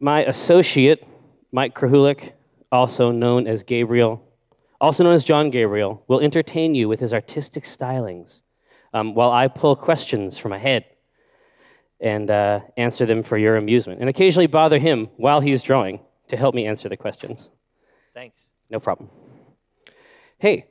[0.00, 1.06] my associate,
[1.52, 2.32] Mike Krahulik,
[2.70, 4.22] also known as Gabriel,
[4.80, 8.42] also known as John Gabriel, will entertain you with his artistic stylings
[8.92, 10.84] um, while I pull questions from my head
[12.00, 16.36] and uh, answer them for your amusement, and occasionally bother him while he's drawing to
[16.36, 17.48] help me answer the questions.
[18.12, 18.48] Thanks.
[18.68, 19.08] No problem.
[20.38, 20.66] Hey,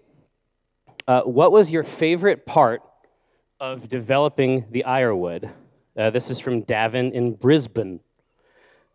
[1.07, 2.83] uh, what was your favorite part
[3.59, 5.49] of developing the Ironwood?
[5.97, 7.99] Uh, this is from Davin in Brisbane.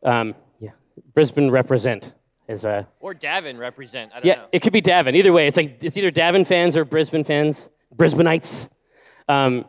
[0.03, 0.71] Um, yeah,
[1.15, 2.13] Brisbane represent
[2.49, 4.13] is a Or Davin represent.
[4.13, 4.35] I don't yeah.
[4.37, 4.47] know.
[4.53, 5.15] It could be Davin.
[5.15, 8.69] Either way, it's like it's either Davin fans or Brisbane fans, Brisbaneites.
[9.29, 9.65] Um,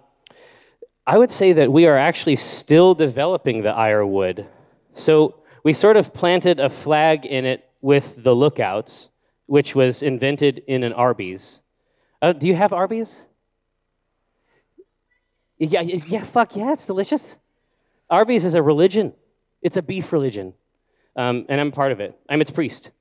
[1.06, 4.48] I would say that we are actually still developing the Ironwood.
[4.94, 9.10] So we sort of planted a flag in it with the Lookouts,
[9.46, 11.62] which was invented in an Arby's.
[12.22, 13.28] Uh, do you have Arby's?
[15.58, 17.38] Yeah, yeah, fuck yeah, it's delicious.
[18.10, 19.14] Arby's is a religion.
[19.62, 20.54] It's a beef religion,
[21.16, 22.20] um, and I'm part of it.
[22.30, 22.92] I'm its priest.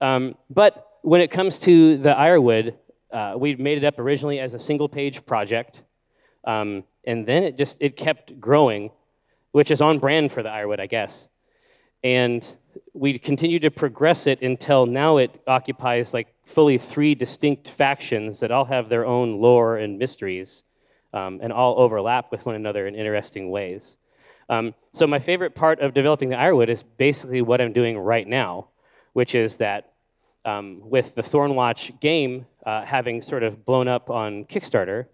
[0.00, 2.76] Um, but when it comes to the Ironwood,
[3.12, 5.82] uh, we made it up originally as a single-page project,
[6.44, 8.90] um, and then it just it kept growing,
[9.52, 11.28] which is on brand for the Ironwood, I guess.
[12.04, 12.44] And
[12.94, 18.50] we continued to progress it until now it occupies like fully three distinct factions that
[18.50, 20.64] all have their own lore and mysteries,
[21.14, 23.96] um, and all overlap with one another in interesting ways.
[24.52, 28.28] Um, so my favorite part of developing the Ironwood is basically what I'm doing right
[28.28, 28.68] now,
[29.14, 29.94] which is that
[30.44, 35.06] um, with the Thornwatch game uh, having sort of blown up on Kickstarter,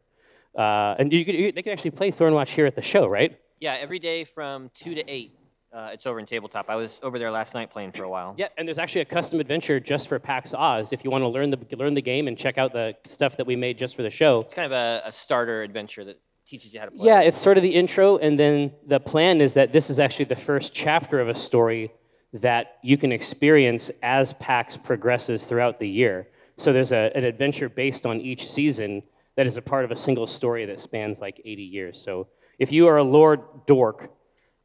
[0.59, 3.39] uh, and you could, you, they can actually play Thornwatch here at the show, right?
[3.61, 5.39] Yeah, every day from 2 to 8,
[5.73, 6.69] uh, it's over in tabletop.
[6.69, 8.35] I was over there last night playing for a while.
[8.37, 11.29] Yeah, and there's actually a custom adventure just for PAX Aus if you want to
[11.29, 14.03] learn the learn the game and check out the stuff that we made just for
[14.03, 14.41] the show.
[14.41, 16.19] It's kind of a, a starter adventure that
[16.49, 17.07] teaches you how to play.
[17.07, 20.25] Yeah, it's sort of the intro, and then the plan is that this is actually
[20.25, 21.93] the first chapter of a story
[22.33, 26.29] that you can experience as PAX progresses throughout the year.
[26.57, 29.03] So there's a, an adventure based on each season
[29.37, 32.01] that is a part of a single story that spans like 80 years.
[32.03, 32.27] So
[32.59, 34.11] if you are a Lord Dork,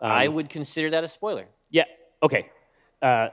[0.01, 1.45] um, I would consider that a spoiler.
[1.69, 1.83] yeah,
[2.21, 2.49] okay.
[3.01, 3.29] Uh,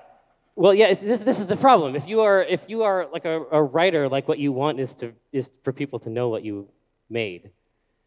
[0.54, 1.96] well, yeah, this, this is the problem.
[1.96, 4.94] If you are if you are like a, a writer, like what you want is
[4.94, 6.68] to is for people to know what you
[7.08, 7.50] made.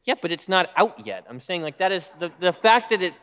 [0.06, 1.26] Yeah, but it's not out yet.
[1.30, 3.14] I'm saying like that is the, the fact that it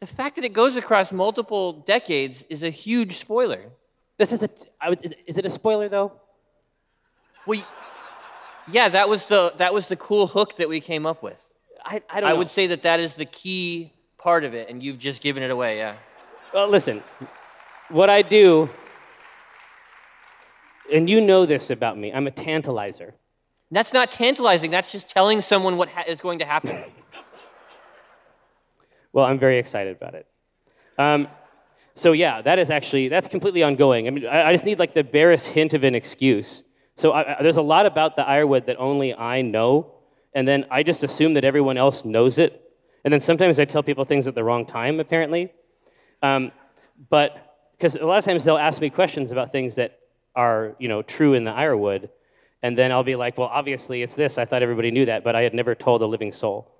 [0.00, 3.70] the fact that it goes across multiple decades is a huge spoiler.
[4.18, 4.50] This is a.
[4.80, 6.12] I would, is it a spoiler though?
[7.46, 7.62] Well,
[8.68, 11.40] yeah, that was the that was the cool hook that we came up with.
[11.84, 14.82] I, I don't I would say that that is the key part of it, and
[14.82, 15.78] you've just given it away.
[15.78, 15.94] Yeah.
[16.52, 17.02] Well, listen,
[17.88, 18.68] what I do,
[20.92, 23.12] and you know this about me, I'm a tantalizer.
[23.72, 24.70] That's not tantalizing.
[24.70, 26.78] That's just telling someone what ha- is going to happen.
[29.14, 30.26] Well, I'm very excited about it.
[30.96, 31.28] Um,
[31.94, 34.06] so yeah, that is actually that's completely ongoing.
[34.06, 36.62] I mean, I, I just need like the barest hint of an excuse.
[36.96, 39.92] So I, I, there's a lot about the Ironwood that only I know,
[40.34, 42.72] and then I just assume that everyone else knows it.
[43.04, 45.52] And then sometimes I tell people things at the wrong time, apparently.
[46.22, 46.52] Um,
[47.10, 49.98] but because a lot of times they'll ask me questions about things that
[50.34, 52.08] are you know true in the Ironwood,
[52.62, 54.38] and then I'll be like, well, obviously it's this.
[54.38, 56.70] I thought everybody knew that, but I had never told a living soul.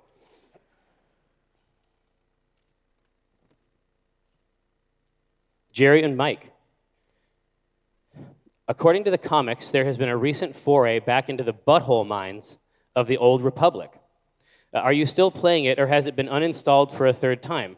[5.72, 6.53] Jerry and Mike.
[8.69, 12.59] According to the comics, there has been a recent foray back into the butthole mines
[12.94, 13.91] of the Old Republic.
[14.72, 17.76] Uh, are you still playing it, or has it been uninstalled for a third time?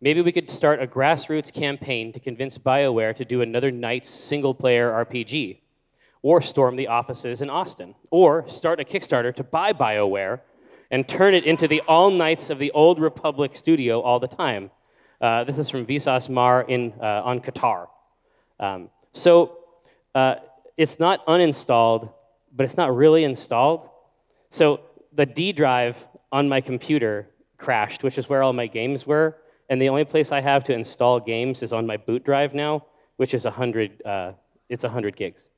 [0.00, 4.54] Maybe we could start a grassroots campaign to convince BioWare to do another Knights single
[4.54, 5.58] player RPG,
[6.26, 10.40] or storm the offices in Austin, or start a Kickstarter to buy BioWare
[10.90, 14.72] and turn it into the All Knights of the Old Republic studio all the time.
[15.20, 17.86] Uh, this is from Visas Marr in, uh, on Katarr.
[18.58, 19.58] Um, so
[20.16, 20.34] uh,
[20.76, 22.12] it's not uninstalled,
[22.56, 23.88] but it's not really installed.
[24.50, 24.80] So
[25.12, 25.96] the D drive
[26.32, 29.36] on my computer crashed, which is where all my games were.
[29.70, 32.84] And the only place I have to install games is on my boot drive now,
[33.16, 34.32] which is 100, uh,
[34.68, 35.50] it's 100 gigs.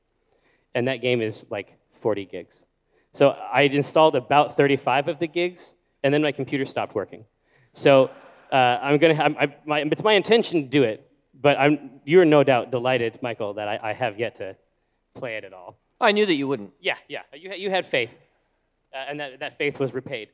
[0.75, 2.65] And that game is like 40 gigs.
[3.13, 5.73] So I installed about 35 of the gigs,
[6.03, 7.25] and then my computer stopped working.
[7.73, 8.11] So
[8.51, 11.09] uh, I'm gonna have, I, my, it's my intention to do it,
[11.41, 14.55] but I'm, you're no doubt delighted, Michael, that I, I have yet to
[15.15, 15.77] play it at all.
[15.99, 16.71] I knew that you wouldn't.
[16.79, 18.11] Yeah, yeah, you, had- you had faith,
[18.93, 20.29] uh, and that, that faith was repaid.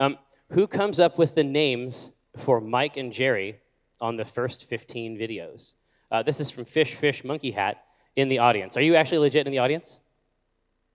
[0.00, 0.18] Um,
[0.50, 3.58] who comes up with the names for Mike and Jerry
[4.00, 5.72] on the first 15 videos?
[6.10, 7.83] Uh, this is from Fish Fish Monkey Hat
[8.16, 8.76] in the audience.
[8.76, 10.00] Are you actually legit in the audience?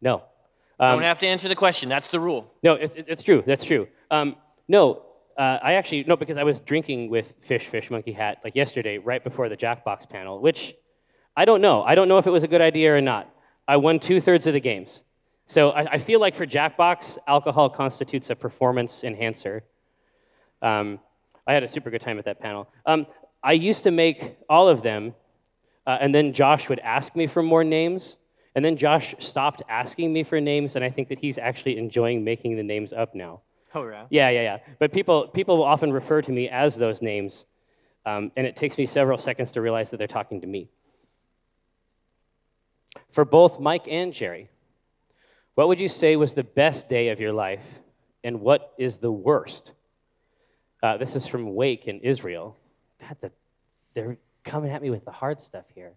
[0.01, 0.23] No.
[0.79, 1.89] Um, Don't have to answer the question.
[1.89, 2.51] That's the rule.
[2.63, 3.43] no, it's, it's true.
[3.45, 3.87] That's true.
[4.11, 4.35] Um,
[4.67, 5.03] no,
[5.37, 8.97] Uh, I actually no, because I was drinking with Fish Fish Monkey Hat like yesterday,
[8.97, 10.75] right before the Jackbox panel, which
[11.37, 11.81] I don't know.
[11.81, 13.29] I don't know if it was a good idea or not.
[13.65, 15.03] I won two thirds of the games,
[15.47, 19.63] so I, I, feel like for Jackbox, alcohol constitutes a performance enhancer.
[20.61, 20.99] Um,
[21.47, 22.67] I had a super good time at that panel.
[22.85, 23.07] Um,
[23.41, 25.15] I used to make all of them,
[25.87, 28.17] uh, and then Josh would ask me for more names.
[28.55, 32.23] And then Josh stopped asking me for names, and I think that he's actually enjoying
[32.23, 33.41] making the names up now.
[33.75, 34.05] Oh, yeah.
[34.09, 34.57] Yeah, yeah, yeah.
[34.79, 37.45] But people, people will often refer to me as those names,
[38.05, 40.67] um, and it takes me several seconds to realize that they're talking to me.
[43.11, 44.49] For both Mike and Jerry,
[45.53, 47.79] what would you say was the best day of your life,
[48.23, 49.73] and what is the worst?
[50.81, 52.57] Uh, this is from Wake in Israel.
[52.99, 53.31] God, the,
[53.93, 54.17] they're
[54.49, 55.93] coming at me with the hard stuff here.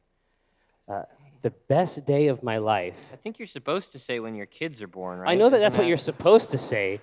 [0.89, 1.03] Uh,
[1.43, 2.97] the best day of my life.
[3.13, 5.33] I think you're supposed to say when your kids are born, right?
[5.33, 5.83] I know that Isn't that's that...
[5.83, 7.01] what you're supposed to say,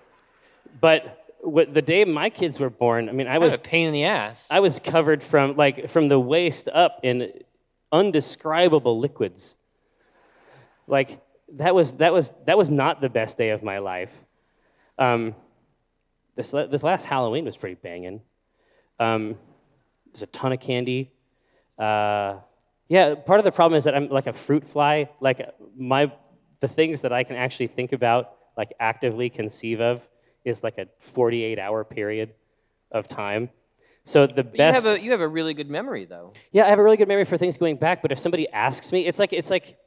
[0.79, 3.93] but what, the day my kids were born, I mean, I was a pain in
[3.93, 4.45] the ass.
[4.49, 7.31] I was covered from like from the waist up in
[7.91, 9.55] undescribable liquids.
[10.87, 11.21] Like
[11.53, 14.11] that was that was that was not the best day of my life.
[14.97, 15.35] Um,
[16.35, 18.21] this this last Halloween was pretty banging.
[18.99, 19.35] Um,
[20.11, 21.11] there's a ton of candy.
[21.79, 22.39] Uh,
[22.87, 25.09] yeah, part of the problem is that I'm like a fruit fly.
[25.19, 26.11] Like my
[26.59, 30.01] the things that I can actually think about, like actively conceive of,
[30.43, 32.33] is like a 48 hour period
[32.91, 33.49] of time.
[34.03, 34.83] So the but best.
[34.83, 36.33] You have, a, you have a really good memory, though.
[36.51, 38.01] Yeah, I have a really good memory for things going back.
[38.01, 39.77] But if somebody asks me, it's like it's like,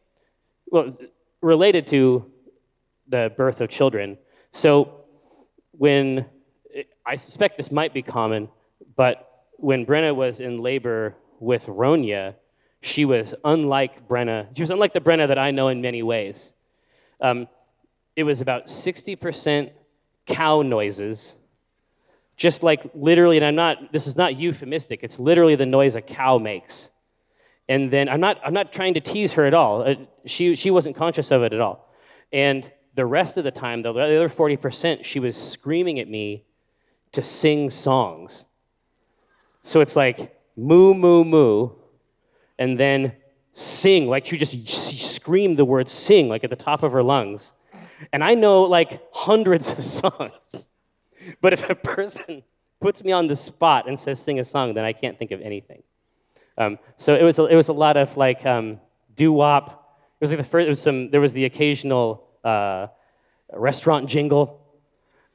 [0.70, 0.96] well,
[1.40, 2.30] related to
[3.08, 4.16] the birth of children.
[4.52, 5.04] So
[5.72, 6.24] when
[7.04, 8.48] I suspect this might be common,
[8.96, 12.34] but when Brenna was in labor with Ronya,
[12.80, 14.46] she was unlike Brenna.
[14.54, 16.54] She was unlike the Brenna that I know in many ways.
[17.20, 17.48] Um,
[18.16, 19.70] it was about 60%
[20.26, 21.36] cow noises,
[22.36, 26.00] just like literally, and I'm not, this is not euphemistic, it's literally the noise a
[26.00, 26.90] cow makes.
[27.68, 29.82] And then I'm not, I'm not trying to tease her at all.
[29.82, 29.94] Uh,
[30.26, 31.88] she, she wasn't conscious of it at all.
[32.32, 36.44] And the rest of the time, the other 40%, she was screaming at me
[37.12, 38.46] to sing songs.
[39.64, 41.70] So it's like moo, moo, moo,
[42.58, 43.12] and then
[43.52, 44.56] sing, like she just
[45.14, 47.52] screamed the word sing, like at the top of her lungs.
[48.12, 50.68] And I know like hundreds of songs.
[51.40, 52.42] But if a person
[52.80, 55.40] puts me on the spot and says sing a song, then I can't think of
[55.40, 55.82] anything.
[56.58, 58.80] Um, so it was, a, it was a lot of like um,
[59.14, 59.98] doo wop.
[60.20, 62.88] It was like the first, it was some, there was the occasional uh,
[63.52, 64.60] restaurant jingle.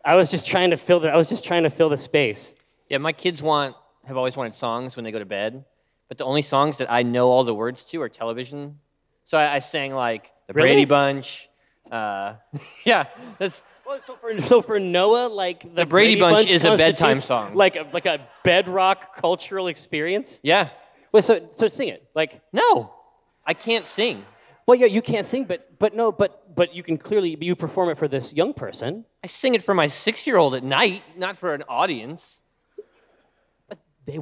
[0.03, 2.53] I was just trying to fill the, I was just trying to fill the space.
[2.89, 3.75] Yeah, my kids want,
[4.07, 5.65] have always wanted songs when they go to bed,
[6.07, 8.80] but the only songs that I know all the words to are television.
[9.25, 10.69] So I, I sang like the really?
[10.69, 11.50] Brady Bunch,
[11.92, 12.36] uh,
[12.86, 13.06] yeah,
[13.38, 13.62] that's.
[13.86, 16.75] Well, so for so for Noah, like the, the Brady, Brady Bunch, Bunch, is a
[16.75, 20.42] bedtime song, like a, like a bedrock cultural experience.
[20.44, 20.69] Yeah.
[21.13, 22.94] Wait, so so sing it, like no,
[23.45, 24.25] I can't sing.
[24.65, 27.89] Well, yeah, you can't sing, but but no, but but you can clearly you perform
[27.89, 29.06] it for this young person.
[29.24, 32.42] I sing it for my six-year-old at night, not for an audience.
[34.07, 34.19] They.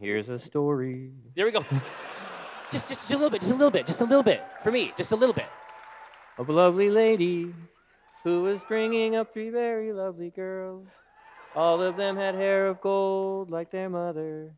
[0.00, 1.10] Here's a story.
[1.34, 1.64] There we go.
[2.70, 4.42] Just, just, just a little bit, just a little bit, just a little bit.
[4.62, 5.46] For me, just a little bit.
[6.38, 7.52] Of a lovely lady
[8.22, 10.86] who was bringing up three very lovely girls.
[11.56, 14.54] All of them had hair of gold like their mother,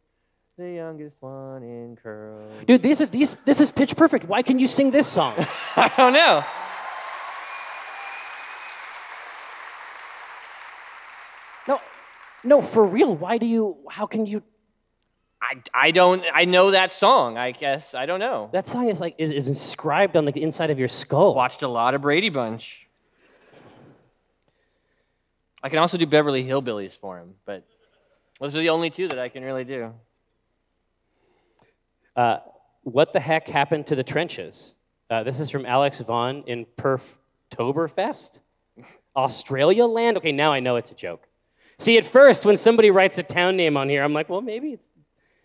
[0.58, 2.52] the youngest one in curls.
[2.66, 3.34] Dude, these are these.
[3.46, 4.26] This is pitch perfect.
[4.26, 5.34] Why can you sing this song?
[5.76, 6.44] I don't know.
[11.70, 11.80] No,
[12.42, 13.14] no, for real.
[13.14, 13.76] Why do you?
[13.88, 14.42] How can you?
[15.40, 17.38] I, I don't I know that song.
[17.38, 18.50] I guess I don't know.
[18.52, 21.32] That song is like is, is inscribed on the inside of your skull.
[21.32, 22.88] Watched a lot of Brady Bunch.
[25.62, 27.64] I can also do Beverly Hillbillies for him, but
[28.40, 29.92] those are the only two that I can really do.
[32.16, 32.38] Uh,
[32.82, 34.74] what the heck happened to the trenches?
[35.08, 38.40] Uh, this is from Alex Vaughn in Perftoberfest,
[39.16, 40.16] Australia land.
[40.16, 41.28] Okay, now I know it's a joke.
[41.80, 44.68] See, at first, when somebody writes a town name on here, I'm like, well, maybe
[44.74, 44.90] it's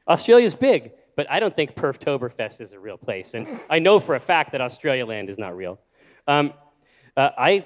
[0.06, 3.36] Australia's big, but I don't think Perftoberfest is a real place.
[3.36, 5.80] And I know for a fact that Australia land is not real.
[6.28, 6.54] Um,
[7.16, 7.66] uh, I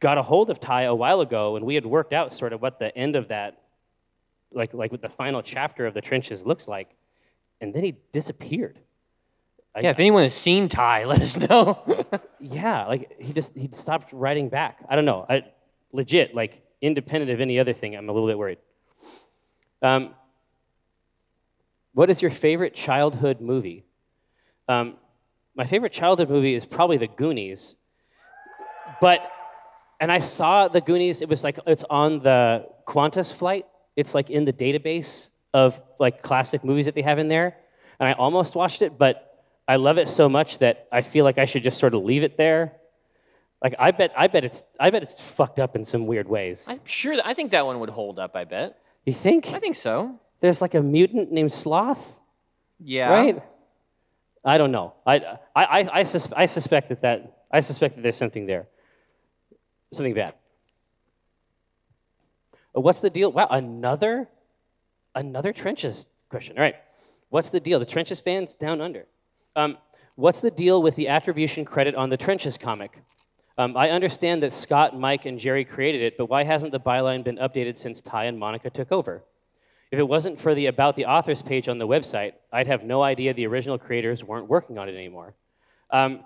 [0.00, 2.62] got a hold of Ty a while ago, and we had worked out sort of
[2.62, 3.60] what the end of that,
[4.50, 6.88] like, like what the final chapter of the trenches looks like.
[7.60, 8.78] And then he disappeared.
[9.76, 11.84] Yeah, I, if anyone has seen Ty, let us know.
[12.40, 14.78] yeah, like he just he stopped writing back.
[14.88, 15.26] I don't know.
[15.28, 15.44] I,
[15.92, 18.58] legit, like independent of any other thing, I'm a little bit worried.
[19.82, 20.14] Um,
[21.92, 23.84] what is your favorite childhood movie?
[24.68, 24.96] Um,
[25.54, 27.76] my favorite childhood movie is probably The Goonies,
[29.00, 29.30] but
[30.00, 31.22] and I saw the Goonies.
[31.22, 33.66] It was like it's on the Qantas flight.
[33.96, 37.56] It's like in the database of like classic movies that they have in there,
[38.00, 41.38] and I almost watched it, but I love it so much that I feel like
[41.38, 42.76] I should just sort of leave it there.
[43.64, 46.66] Like I bet, I bet it's, I bet it's fucked up in some weird ways.
[46.68, 47.16] I'm sure.
[47.24, 48.36] I think that one would hold up.
[48.36, 48.78] I bet.
[49.06, 49.46] You think?
[49.54, 50.20] I think so.
[50.40, 52.04] There's like a mutant named Sloth,
[52.78, 53.08] Yeah.
[53.08, 53.42] right?
[54.44, 54.92] I don't know.
[55.06, 55.14] I,
[55.56, 58.66] I, I, I, sus- I suspect that that I suspect that there's something there,
[59.94, 60.34] something bad.
[62.76, 63.32] Uh, What's the deal?
[63.32, 64.28] Wow, another,
[65.14, 66.58] another trenches question.
[66.58, 66.76] All right,
[67.30, 67.78] what's the deal?
[67.78, 69.06] The trenches fans down under.
[69.56, 69.78] Um,
[70.16, 73.02] what's the deal with the attribution credit on the trenches comic?
[73.56, 77.22] Um, I understand that Scott, Mike, and Jerry created it, but why hasn't the byline
[77.22, 79.22] been updated since Ty and Monica took over?
[79.92, 83.02] If it wasn't for the About the Authors page on the website, I'd have no
[83.02, 85.34] idea the original creators weren't working on it anymore.
[85.90, 86.24] Um,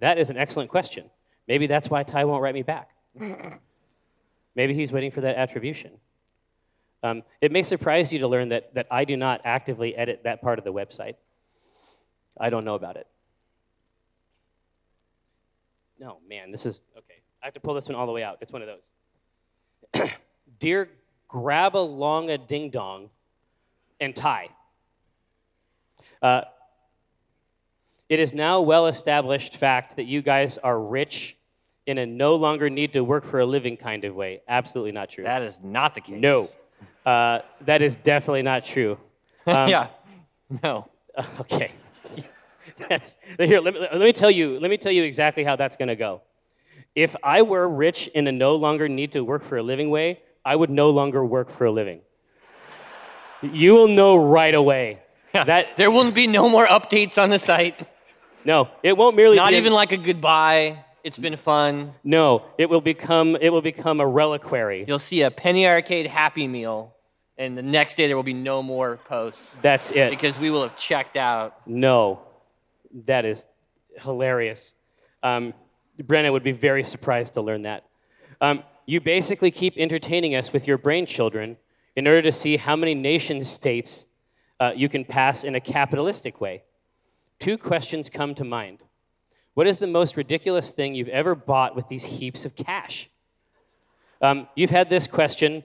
[0.00, 1.08] that is an excellent question.
[1.46, 2.90] Maybe that's why Ty won't write me back.
[4.54, 5.92] Maybe he's waiting for that attribution.
[7.02, 10.42] Um, it may surprise you to learn that, that I do not actively edit that
[10.42, 11.14] part of the website.
[12.38, 13.06] I don't know about it.
[15.98, 17.20] No, man, this is okay.
[17.42, 18.38] I have to pull this one all the way out.
[18.40, 20.10] It's one of those.
[20.60, 20.88] Dear
[21.28, 23.10] Grab along a Ding Dong
[24.00, 24.48] and tie.
[26.22, 26.42] Uh,
[28.08, 31.36] it is now well established fact that you guys are rich
[31.86, 34.40] in a no longer need to work for a living kind of way.
[34.48, 35.24] Absolutely not true.
[35.24, 36.16] That is not the case.
[36.18, 36.50] no,
[37.04, 38.98] uh, that is definitely not true.
[39.46, 39.86] Um, yeah.
[40.62, 40.86] No.
[41.40, 41.72] Okay.
[43.38, 44.58] Here, let me, let me tell you.
[44.60, 46.22] Let me tell you exactly how that's going to go.
[46.94, 50.20] If I were rich in a no longer need to work for a living way,
[50.44, 52.00] I would no longer work for a living.
[53.42, 55.00] You will know right away.
[55.32, 57.76] That There will be no more updates on the site.
[58.44, 60.84] no, it won't merely Not a- even like a goodbye.
[61.04, 61.94] It's been fun.
[62.02, 62.42] no.
[62.58, 64.84] It will become it will become a reliquary.
[64.88, 66.92] You'll see a Penny Arcade Happy Meal,
[67.38, 70.10] and the next day there will be no more posts That's it.
[70.10, 71.54] because we will have checked out.
[71.66, 72.20] No,
[73.06, 73.46] that is
[74.00, 74.74] hilarious.
[75.22, 75.54] Um,
[76.02, 77.84] Brenna would be very surprised to learn that.
[78.40, 81.56] Um, you basically keep entertaining us with your brain children
[81.96, 84.06] in order to see how many nation states
[84.60, 86.62] uh, you can pass in a capitalistic way.
[87.38, 88.82] Two questions come to mind.
[89.54, 93.08] What is the most ridiculous thing you've ever bought with these heaps of cash?
[94.22, 95.62] Um, you've had this question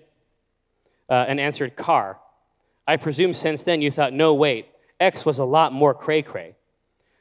[1.09, 2.19] uh, and answered car.
[2.87, 4.67] I presume since then you thought, no, wait,
[4.99, 6.55] X was a lot more cray cray.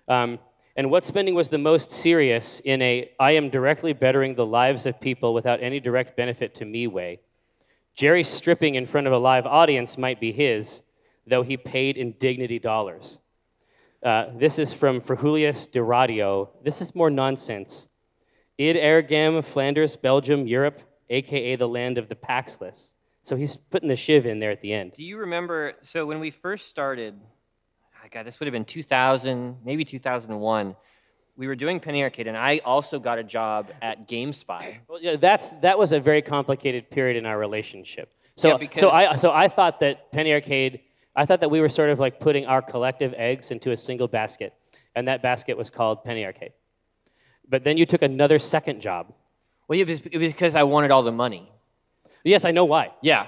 [0.09, 0.39] Um,
[0.77, 4.87] and what spending was the most serious in a I am directly bettering the lives
[4.87, 7.21] of people without any direct benefit to me way?
[7.95, 10.83] Jerry stripping in front of a live audience might be his,
[11.27, 13.19] though he paid in dignity dollars.
[14.03, 16.51] Uh, this is from Ferhulius de Radio.
[16.65, 17.89] This is more nonsense.
[18.59, 20.81] Id Ergem, Flanders, Belgium, Europe,
[21.11, 22.95] aka the land of the Paxless.
[23.25, 24.95] So he's putting the shiv in there at the end.
[24.95, 25.75] Do you remember?
[25.83, 27.21] So when we first started,
[28.13, 30.77] God, this would have been 2000, maybe 2001.
[31.39, 34.77] We were doing Penny Arcade, and I also got a job at GameSpy.
[34.87, 38.13] Well, yeah, that's that was a very complicated period in our relationship.
[38.37, 40.81] So, Yeah, so I so I thought that Penny Arcade,
[41.17, 44.09] I thought that we were sort of like putting our collective eggs into a single
[44.09, 44.53] basket,
[44.95, 46.53] and that basket was called Penny Arcade.
[47.49, 49.13] But then you took another second job.
[49.69, 51.51] Well, it was, it was because I wanted all the money.
[52.25, 52.93] Yes, I know why.
[53.01, 53.27] Yeah.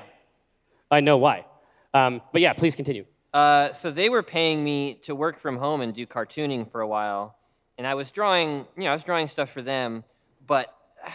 [0.90, 1.46] I know why.
[1.94, 3.06] Um, but yeah, please continue.
[3.34, 6.86] Uh, so they were paying me to work from home and do cartooning for a
[6.86, 7.36] while,
[7.76, 10.04] and I was drawing, you know, I was drawing stuff for them,
[10.46, 10.72] but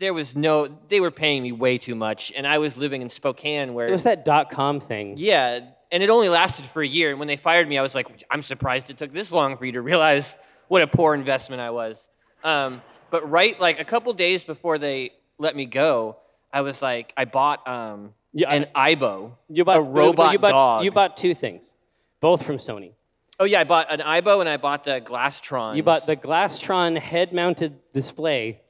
[0.00, 3.08] there was no, they were paying me way too much, and I was living in
[3.08, 5.14] Spokane where, It was that dot com thing.
[5.16, 5.60] yeah,
[5.92, 7.10] and it only lasted for a year.
[7.10, 9.64] And when they fired me, I was like, I'm surprised it took this long for
[9.64, 10.36] you to realize
[10.68, 12.04] what a poor investment I was.
[12.44, 16.16] Um, but right, like a couple days before they let me go,
[16.52, 20.50] I was like, I bought um, Yeah, an AIBO, You bought a robot you bought,
[20.50, 20.84] dog.
[20.84, 21.74] You bought two things,
[22.20, 22.92] both from Sony.
[23.40, 25.76] Oh yeah, I bought an AIBO and I bought the Glasstron.
[25.76, 28.60] You bought the Glasstron head-mounted display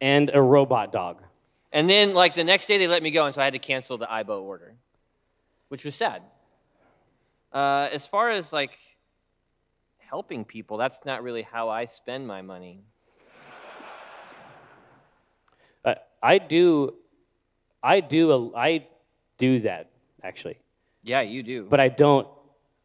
[0.00, 1.22] and a robot dog.
[1.72, 3.58] And then like the next day they let me go, and so I had to
[3.58, 4.74] cancel the AIBO order,
[5.68, 6.22] which was sad.
[7.52, 8.78] Uh, as far as like
[9.98, 12.80] helping people, that's not really how I spend my money.
[15.84, 16.94] Uh, I do,
[17.82, 18.86] I do, a, I
[19.38, 19.90] do that
[20.22, 20.58] actually,
[21.02, 21.66] Yeah, you do.
[21.68, 22.26] but I don't.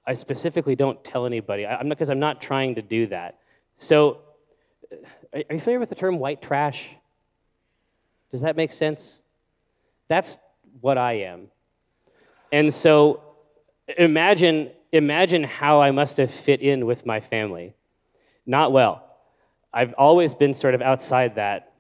[0.08, 1.66] I specifically don't tell anybody.
[1.66, 3.40] I, I'm because I'm not trying to do that.
[3.78, 4.20] So,
[4.92, 4.96] uh,
[5.34, 6.88] are, are you familiar with the term white trash?
[8.32, 9.22] Does that make sense?
[10.08, 10.38] That's
[10.82, 11.48] what I am.
[12.52, 13.24] And so,
[13.98, 17.74] imagine imagine how I must have fit in with my family.
[18.46, 19.02] Not well.
[19.74, 21.74] I've always been sort of outside that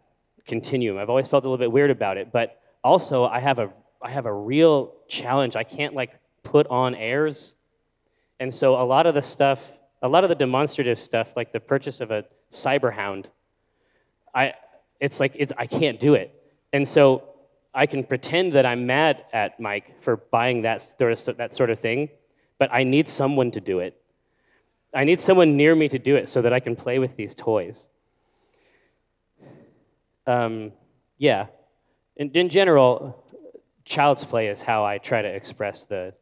[0.45, 0.97] continuum.
[0.97, 3.69] I've always felt a little bit weird about it, but also I have a
[4.01, 5.55] I have a real challenge.
[5.55, 6.11] I can't like
[6.43, 7.55] put on airs,
[8.39, 9.73] and so a lot of the stuff,
[10.03, 13.25] a lot of the demonstrative stuff, like the purchase of a Cyberhound,
[14.33, 14.53] I
[14.99, 16.29] it's like it's, I can't do it,
[16.71, 17.23] and so
[17.73, 21.71] I can pretend that I'm mad at Mike for buying that sort of, that sort
[21.71, 22.09] of thing,
[22.59, 23.99] but I need someone to do it.
[24.93, 27.35] I need someone near me to do it so that I can play with these
[27.35, 27.89] toys.
[30.25, 30.71] Um,
[31.17, 31.47] yeah.
[32.17, 33.23] In, in general,
[33.83, 36.13] child's play is how I try to express the,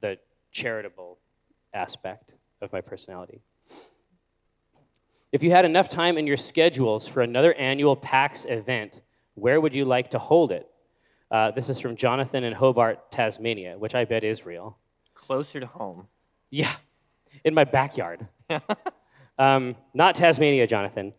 [0.00, 0.18] the
[0.52, 1.18] charitable
[1.74, 3.40] aspect of my personality.
[5.32, 9.02] If you had enough time in your schedules for another annual PAX event,
[9.34, 10.66] where would you like to hold it?
[11.30, 14.78] Uh, this is from Jonathan in Hobart, Tasmania, which I bet is real.
[15.14, 16.06] Closer to home.
[16.50, 16.72] Yeah,
[17.44, 18.26] in my backyard.
[19.38, 21.12] um, not Tasmania, Jonathan.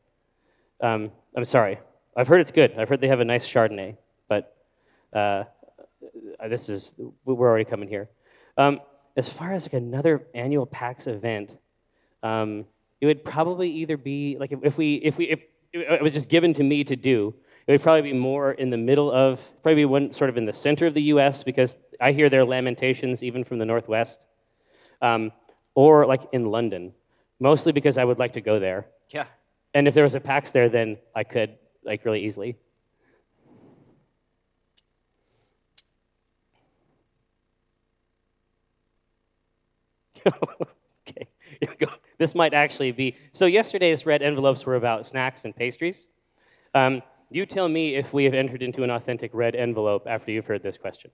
[0.81, 1.77] Um, I'm sorry.
[2.17, 2.73] I've heard it's good.
[2.75, 3.95] I've heard they have a nice Chardonnay,
[4.27, 4.57] but
[5.13, 5.43] uh,
[6.49, 6.91] this is
[7.23, 8.09] we're already coming here.
[8.57, 8.81] Um,
[9.15, 11.55] as far as like another annual PAX event,
[12.23, 12.65] um,
[13.01, 15.41] it would probably either be like if, if we if we if
[15.73, 17.35] it was just given to me to do,
[17.67, 20.53] it would probably be more in the middle of, probably one sort of in the
[20.53, 21.43] center of the U.S.
[21.43, 24.25] because I hear their lamentations even from the Northwest,
[25.03, 25.31] um,
[25.75, 26.93] or like in London,
[27.39, 28.87] mostly because I would like to go there.
[29.09, 29.25] Yeah.
[29.75, 31.57] And if there was a PAX there, then I could
[31.87, 32.55] like really easily.
[40.27, 41.27] okay,
[41.59, 41.91] here we go.
[42.17, 43.15] This might actually be.
[43.31, 46.07] So yesterday's red envelopes were about snacks and pastries.
[46.75, 50.45] Um, you tell me if we have entered into an authentic red envelope after you've
[50.45, 51.11] heard this question.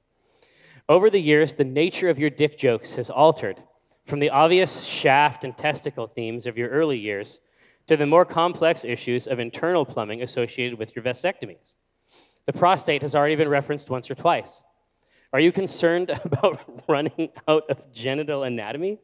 [0.89, 3.61] Over the years, the nature of your dick jokes has altered
[4.05, 7.39] from the obvious shaft and testicle themes of your early years
[7.87, 11.73] to the more complex issues of internal plumbing associated with your vasectomies.
[12.45, 14.63] The prostate has already been referenced once or twice.
[15.31, 18.99] Are you concerned about running out of genital anatomy?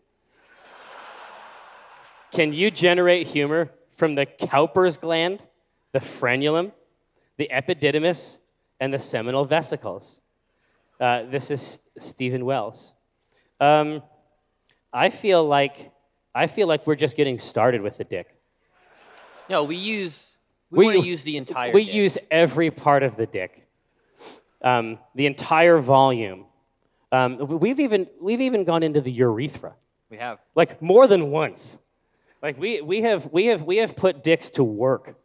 [2.32, 5.44] Can you generate humor from the Cowper's gland,
[5.92, 6.72] the frenulum,
[7.38, 8.40] the epididymis,
[8.80, 10.22] and the seminal vesicles.
[11.00, 12.94] Uh, this is Stephen Wells.
[13.60, 14.02] Um,
[14.94, 15.92] I feel like
[16.34, 18.39] I feel like we're just getting started with the dick.
[19.50, 20.36] No, we use
[20.72, 21.74] we, we use the entire.
[21.74, 21.94] We dick.
[21.94, 23.68] use every part of the dick,
[24.62, 26.46] um, the entire volume.
[27.12, 29.74] Um, we've even we've even gone into the urethra.
[30.10, 31.78] We have like more than once.
[32.44, 35.16] Like we we have we have we have put dicks to work.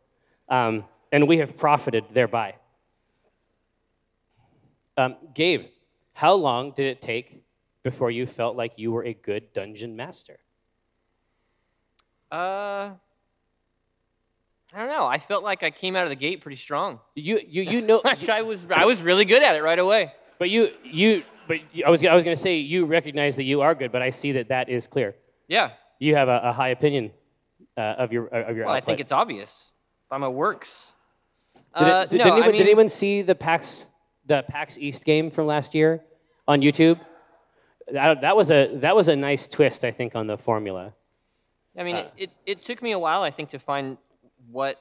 [0.49, 0.85] Um,
[1.15, 2.57] and we have profited thereby.
[4.97, 5.67] Um, Gabe,
[6.13, 7.45] how long did it take
[7.85, 10.41] before you felt like you were a good dungeon master?
[12.33, 12.91] Uh,
[14.75, 15.07] I don't know.
[15.07, 16.99] I felt like I came out of the gate pretty strong.
[17.15, 20.13] You, you, you know, like I was, I was really good at it right away.
[20.39, 23.61] But you, you, but I was, I was going to say you recognize that you
[23.61, 25.15] are good, but I see that that is clear.
[25.47, 25.71] Yeah.
[26.01, 27.13] You have a, a high opinion
[27.77, 28.67] uh, of your, of your.
[28.67, 28.83] Well, output.
[28.83, 29.71] I think it's obvious
[30.11, 30.91] by my works.
[31.79, 33.87] Did, uh, did, no, did, anyone, I mean, did, anyone, see the PAX
[34.27, 36.03] the PAX East game from last year
[36.49, 36.99] on YouTube?
[37.93, 40.95] That, that was a that was a nice twist, I think, on the formula.
[41.77, 43.99] I mean, uh, it, it took me a while, I think, to find
[44.55, 44.81] what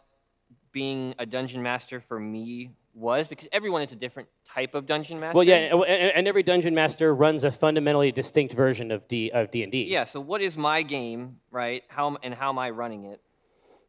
[0.72, 5.20] being a dungeon master for me was because everyone is a different type of dungeon
[5.20, 5.36] master.
[5.36, 5.76] Well, yeah,
[6.16, 9.86] and every dungeon master runs a fundamentally distinct version of D of D and D.
[9.86, 10.04] Yeah.
[10.04, 11.84] So, what is my game, right?
[11.88, 13.20] How and how am I running it?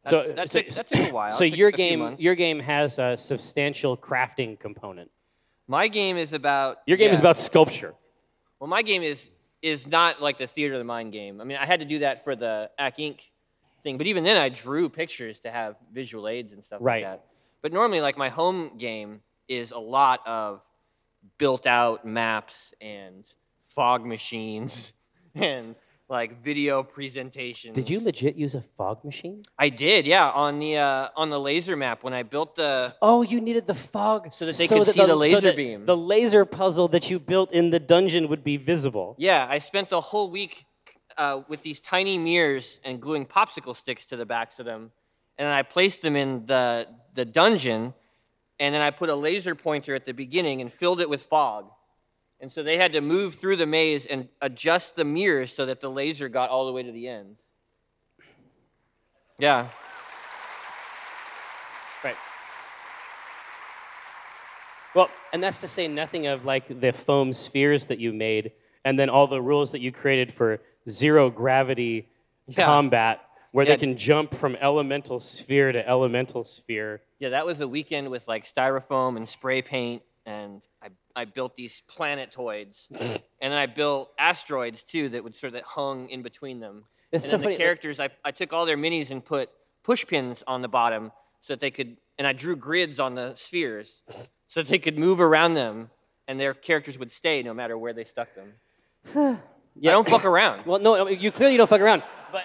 [0.05, 1.33] That, so that, took, that took a while.
[1.33, 5.09] So your game, your game has a substantial crafting component.
[5.67, 6.77] My game is about.
[6.87, 7.13] Your game yeah.
[7.13, 7.93] is about sculpture.
[8.59, 9.29] Well, my game is
[9.61, 11.41] is not like the theater of the mind game.
[11.41, 13.19] I mean, I had to do that for the Acq Inc.
[13.85, 17.03] thing, but even then, I drew pictures to have visual aids and stuff right.
[17.03, 17.25] like that.
[17.61, 20.61] But normally, like my home game is a lot of
[21.37, 23.23] built out maps and
[23.67, 24.93] fog machines
[25.35, 25.75] and
[26.07, 27.75] like video presentations.
[27.75, 29.43] Did you legit use a fog machine?
[29.57, 30.29] I did, yeah.
[30.29, 32.95] On the uh, on the laser map when I built the.
[33.01, 35.51] Oh, you needed the fog so that they so could that see the, the laser
[35.51, 35.85] so beam.
[35.85, 39.15] The laser puzzle that you built in the dungeon would be visible.
[39.17, 40.65] Yeah, I spent the whole week
[41.17, 44.91] uh, with these tiny mirrors and gluing popsicle sticks to the backs of them,
[45.37, 47.93] and then I placed them in the the dungeon,
[48.59, 51.69] and then I put a laser pointer at the beginning and filled it with fog.
[52.39, 55.79] And so they had to move through the maze and adjust the mirrors so that
[55.79, 57.37] the laser got all the way to the end.
[59.39, 59.69] Yeah.
[62.03, 62.15] Right.
[64.93, 68.51] Well, and that's to say nothing of like the foam spheres that you made
[68.83, 72.07] and then all the rules that you created for zero gravity
[72.47, 72.65] yeah.
[72.65, 73.21] combat
[73.51, 73.71] where yeah.
[73.71, 78.27] they can jump from elemental sphere to elemental sphere Yeah, that was a weekend with
[78.27, 84.11] like styrofoam and spray paint, and I, I built these planetoids, and then I built
[84.19, 86.83] asteroids too that would sort of hung in between them.
[87.11, 87.55] It's and so then funny.
[87.55, 89.49] the characters, I, I took all their minis and put
[89.83, 93.35] push pins on the bottom so that they could, and I drew grids on the
[93.35, 94.01] spheres
[94.49, 95.91] so that they could move around them,
[96.27, 99.39] and their characters would stay no matter where they stuck them.
[99.77, 99.91] Yeah.
[99.91, 100.65] I don't fuck around.
[100.65, 102.03] Well, no, you clearly don't fuck around.
[102.31, 102.43] But,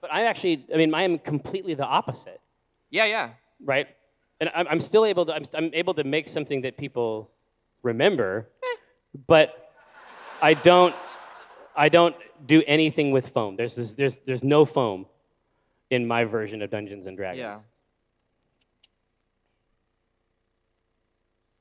[0.00, 2.40] but I actually, I mean, I am completely the opposite,
[2.90, 3.30] Yeah, yeah.
[3.64, 3.86] right?
[4.40, 7.30] And I'm, I'm still able to, I'm, I'm able to make something that people
[7.82, 8.48] remember,
[9.26, 9.72] but
[10.42, 10.94] I don't,
[11.76, 12.14] I don't
[12.46, 13.56] do anything with foam.
[13.56, 15.06] There's, this, there's, there's no foam
[15.90, 17.38] in my version of Dungeons and Dragons.
[17.40, 17.58] Yeah.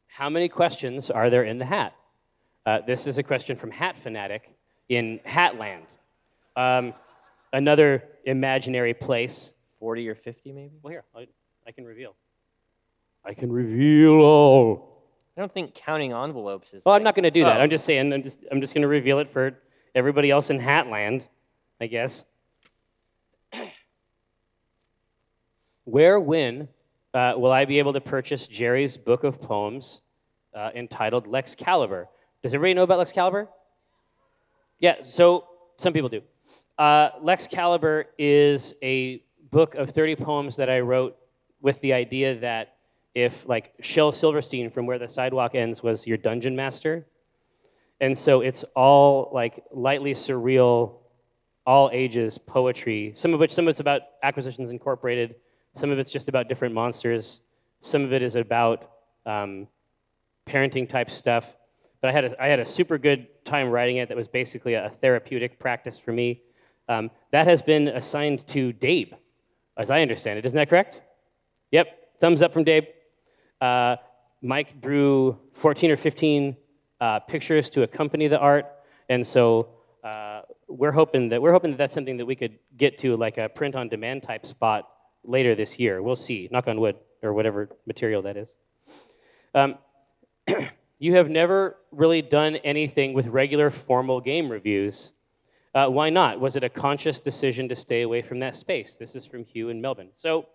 [0.08, 1.94] How many questions are there in the hat?
[2.66, 4.50] Uh, this is a question from Hat Fanatic
[4.90, 5.86] in Hatland,
[6.56, 6.94] um,
[7.54, 9.52] another imaginary place.
[9.80, 10.72] 40 or 50 maybe?
[10.84, 11.28] Well, here, I,
[11.66, 12.16] I can reveal.
[13.24, 15.06] I can reveal all.
[15.38, 16.82] I don't think counting envelopes is.
[16.86, 17.58] Well, I'm not going to do that.
[17.58, 17.62] Oh.
[17.62, 19.58] I'm just saying, I'm just, I'm just going to reveal it for
[19.96, 21.24] everybody else in Hatland,
[21.80, 22.26] I guess.
[25.86, 26.68] Where, when
[27.14, 30.02] uh, will I be able to purchase Jerry's book of poems
[30.54, 32.10] uh, entitled Lex Caliber?
[32.44, 33.48] Does everybody know about Lex Caliber?
[34.80, 35.46] Yeah, so
[35.78, 36.22] some people do.
[36.78, 41.18] Uh, Lex Caliber is a book of 30 poems that I wrote
[41.62, 42.76] with the idea that
[43.16, 47.06] if, like, Shel Silverstein from Where the Sidewalk Ends was your dungeon master,
[48.02, 50.94] and so it's all like lightly surreal,
[51.66, 53.12] all ages poetry.
[53.16, 55.36] Some of which, some of it's about Acquisitions Incorporated.
[55.76, 57.42] Some of it's just about different monsters.
[57.82, 58.92] Some of it is about
[59.26, 59.68] um,
[60.46, 61.56] parenting type stuff.
[62.02, 64.10] But I had a, I had a super good time writing it.
[64.10, 66.42] That was basically a therapeutic practice for me.
[66.88, 69.14] Um, that has been assigned to Dabe,
[69.78, 70.46] as I understand it.
[70.46, 71.02] Isn't that correct?
[71.72, 71.88] Yep.
[72.20, 72.88] Thumbs up from Dabe.
[73.62, 73.98] Uh,
[74.42, 76.56] Mike drew 14 or 15
[77.02, 78.66] uh, pictures to accompany the art,
[79.10, 79.70] and so
[80.04, 83.38] uh, we're hoping that we're hoping that that's something that we could get to like
[83.38, 84.90] a print-on-demand type spot
[85.24, 86.02] later this year.
[86.02, 86.48] We'll see.
[86.52, 88.54] Knock on wood, or whatever material that is.
[89.54, 89.78] Um,
[91.00, 95.14] you have never really done anything with regular formal game reviews.
[95.74, 96.40] Uh, why not?
[96.40, 98.96] Was it a conscious decision to stay away from that space?
[98.96, 100.10] This is from Hugh in Melbourne.
[100.16, 100.48] So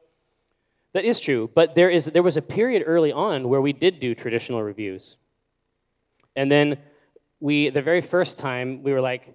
[0.92, 3.98] that is true, but there, is, there was a period early on where we did
[3.98, 5.16] do traditional reviews.
[6.36, 6.78] And then
[7.40, 9.34] we, the very first time, we were like,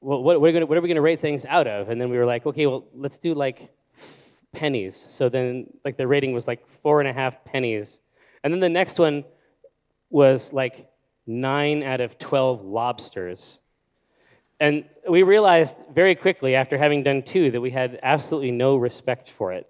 [0.00, 1.88] well, what, what, are, gonna, what are we going to rate things out of?
[1.88, 3.70] And then we were like, okay, well, let's do like
[4.52, 4.96] pennies.
[5.10, 8.00] So then, like, the rating was like four and a half pennies.
[8.42, 9.24] And then the next one
[10.14, 10.88] was like
[11.26, 13.58] nine out of 12 lobsters.
[14.60, 19.28] And we realized very quickly after having done two that we had absolutely no respect
[19.30, 19.68] for it.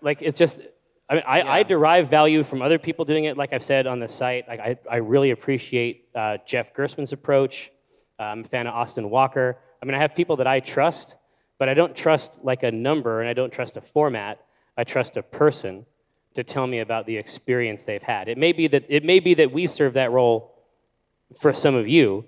[0.00, 0.62] Like, it's just,
[1.10, 4.00] I mean, I, I derive value from other people doing it, like I've said on
[4.00, 4.48] the site.
[4.48, 7.70] Like, I, I really appreciate uh, Jeff Gerstmann's approach.
[8.18, 9.58] I'm a fan of Austin Walker.
[9.82, 11.16] I mean, I have people that I trust,
[11.58, 14.40] but I don't trust like a number and I don't trust a format.
[14.78, 15.84] I trust a person
[16.38, 18.28] to tell me about the experience they've had.
[18.28, 20.54] It may be that, it may be that we serve that role
[21.36, 22.24] for some of you.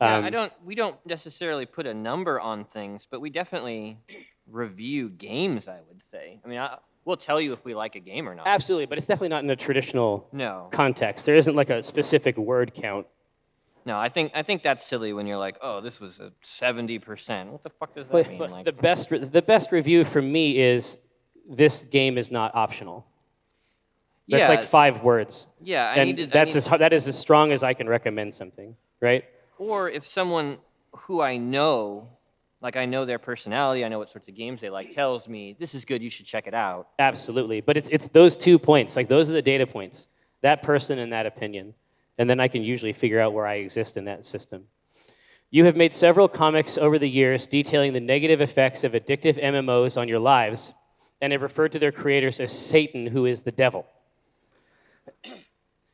[0.00, 0.52] Yeah, Um, I don't.
[0.64, 3.98] We don't necessarily put a number on things, but we definitely
[4.50, 5.68] review games.
[5.68, 6.40] I would say.
[6.44, 8.46] I mean, I, we'll tell you if we like a game or not.
[8.46, 11.26] Absolutely, but it's definitely not in a traditional No, context.
[11.26, 13.06] There isn't like a specific word count.
[13.84, 13.96] no.
[13.98, 17.52] I think I think that's silly when you're like, oh, this was a seventy percent.
[17.52, 18.38] What the fuck does that But, mean?
[18.38, 20.96] but like, the best the best review for me is
[21.48, 23.06] this game is not optional.
[24.28, 25.90] That's yeah, like five words, yeah.
[25.90, 28.34] I and needed, I that's need- as that is as strong as I can recommend
[28.34, 29.24] something, right?
[29.58, 30.58] or if someone
[30.92, 32.08] who I know,
[32.60, 35.56] like I know their personality, I know what sorts of games they like, tells me
[35.58, 36.88] this is good, you should check it out.
[36.98, 38.96] Absolutely, but it's it's those two points.
[38.96, 40.08] Like those are the data points.
[40.42, 41.74] That person and that opinion,
[42.18, 44.64] and then I can usually figure out where I exist in that system.
[45.50, 50.00] You have made several comics over the years detailing the negative effects of addictive MMOs
[50.00, 50.72] on your lives,
[51.20, 53.86] and have referred to their creators as Satan, who is the devil.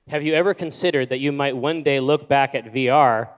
[0.08, 3.28] Have you ever considered that you might one day look back at VR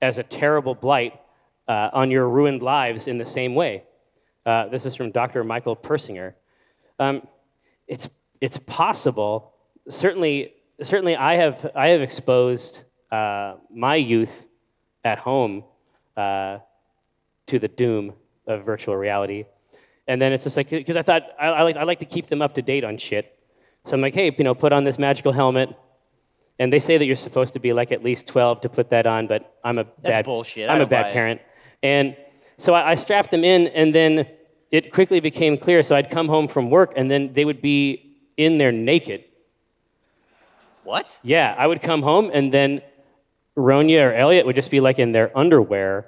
[0.00, 1.20] as a terrible blight
[1.68, 3.84] uh, on your ruined lives in the same way?
[4.46, 5.44] Uh, this is from Dr.
[5.44, 6.34] Michael Persinger.
[6.98, 7.26] Um,
[7.86, 8.08] it's,
[8.40, 9.52] it's possible.
[9.88, 14.46] Certainly, certainly I, have, I have exposed uh, my youth
[15.04, 15.64] at home
[16.16, 16.58] uh,
[17.46, 18.14] to the doom
[18.46, 19.44] of virtual reality.
[20.06, 22.26] And then it's just like, because I thought I, I, like, I like to keep
[22.26, 23.33] them up to date on shit.
[23.84, 25.68] So I'm like, hey, you know, put on this magical helmet.
[26.58, 29.06] And they say that you're supposed to be like at least 12 to put that
[29.06, 30.68] on, but I'm a bad bullshit.
[30.68, 31.12] I I'm a don't buy bad it.
[31.12, 31.40] parent.
[31.82, 32.16] And
[32.56, 34.26] so I, I strapped them in, and then
[34.70, 35.82] it quickly became clear.
[35.82, 39.24] So I'd come home from work, and then they would be in there naked.
[40.84, 41.18] What?
[41.22, 42.82] Yeah, I would come home, and then
[43.56, 46.06] Ronya or Elliot would just be like in their underwear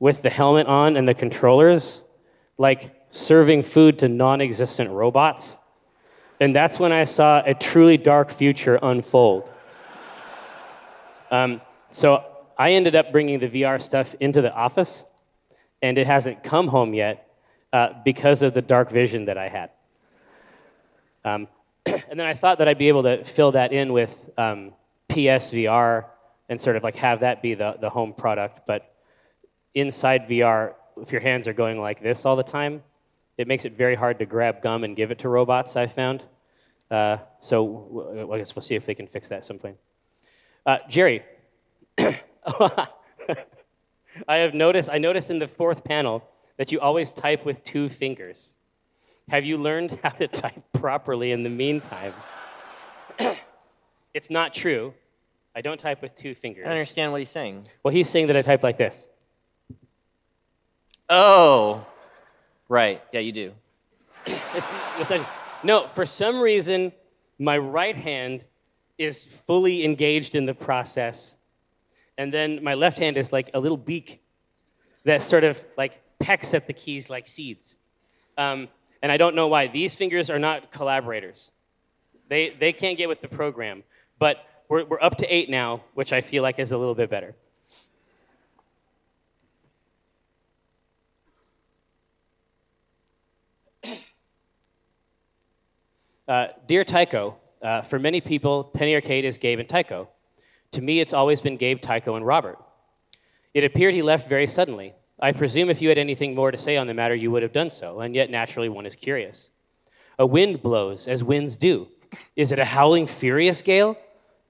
[0.00, 2.02] with the helmet on and the controllers,
[2.56, 5.56] like serving food to non existent robots.
[6.40, 9.50] And that's when I saw a truly dark future unfold.
[11.30, 12.24] Um, so
[12.56, 15.04] I ended up bringing the VR stuff into the office,
[15.82, 17.28] and it hasn't come home yet
[17.72, 19.70] uh, because of the dark vision that I had.
[21.24, 21.48] Um,
[21.86, 24.72] and then I thought that I'd be able to fill that in with um,
[25.08, 26.04] PSVR
[26.48, 28.60] and sort of like have that be the, the home product.
[28.66, 28.94] But
[29.74, 32.82] inside VR, if your hands are going like this all the time,
[33.38, 36.24] it makes it very hard to grab gum and give it to robots, I've found.
[36.90, 39.76] Uh, so I guess we'll see if they can fix that sometime.
[40.66, 41.22] Uh, Jerry,
[41.98, 42.88] I
[44.26, 48.56] have noticed, I noticed in the fourth panel that you always type with two fingers.
[49.28, 52.14] Have you learned how to type properly in the meantime?
[54.14, 54.92] it's not true.
[55.54, 56.66] I don't type with two fingers.
[56.66, 57.66] I understand what he's saying.
[57.82, 59.06] Well, he's saying that I type like this.
[61.08, 61.86] Oh,
[62.68, 63.02] right.
[63.12, 63.52] Yeah, you do.
[64.26, 65.26] It's, it's like,
[65.62, 66.92] no, for some reason,
[67.38, 68.44] my right hand
[68.98, 71.36] is fully engaged in the process,
[72.16, 74.20] and then my left hand is like a little beak
[75.04, 77.76] that sort of like pecks at the keys like seeds.
[78.36, 78.68] Um,
[79.02, 79.68] and I don't know why.
[79.68, 81.50] These fingers are not collaborators.
[82.28, 83.84] They, they can't get with the program.
[84.18, 87.08] But we're, we're up to eight now, which I feel like is a little bit
[87.08, 87.34] better.
[96.28, 100.10] Uh, Dear Tycho, uh, for many people, Penny Arcade is Gabe and Tycho.
[100.72, 102.58] To me, it's always been Gabe, Tycho, and Robert.
[103.54, 104.92] It appeared he left very suddenly.
[105.18, 107.54] I presume if you had anything more to say on the matter, you would have
[107.54, 109.48] done so, and yet naturally one is curious.
[110.18, 111.88] A wind blows, as winds do.
[112.36, 113.96] Is it a howling, furious gale,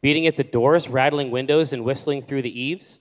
[0.02, 3.00] beating at the doors, rattling windows, and whistling through the eaves?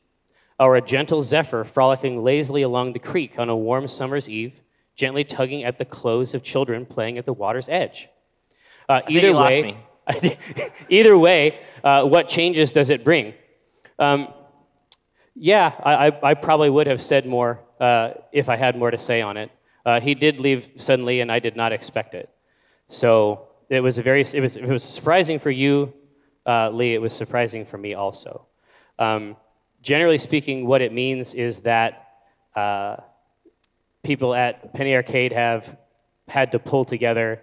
[0.60, 4.62] Or a gentle zephyr frolicking lazily along the creek on a warm summer's eve,
[4.96, 8.08] gently tugging at the clothes of children playing at the water's edge?
[8.90, 9.78] Uh, either way,
[10.90, 13.34] either way, uh, what changes does it bring?
[14.00, 14.34] Um,
[15.36, 19.22] yeah, I, I, probably would have said more uh, if I had more to say
[19.22, 19.52] on it.
[19.86, 22.30] Uh, he did leave suddenly, and I did not expect it.
[22.88, 25.94] So it was a very it was it was surprising for you,
[26.46, 26.94] uh, Lee.
[26.94, 28.46] It was surprising for me also.
[29.00, 29.36] Um,
[29.82, 32.08] generally speaking, what it means is that
[32.56, 32.98] uh,
[34.04, 35.78] people at Penny Arcade have
[36.28, 37.42] had to pull together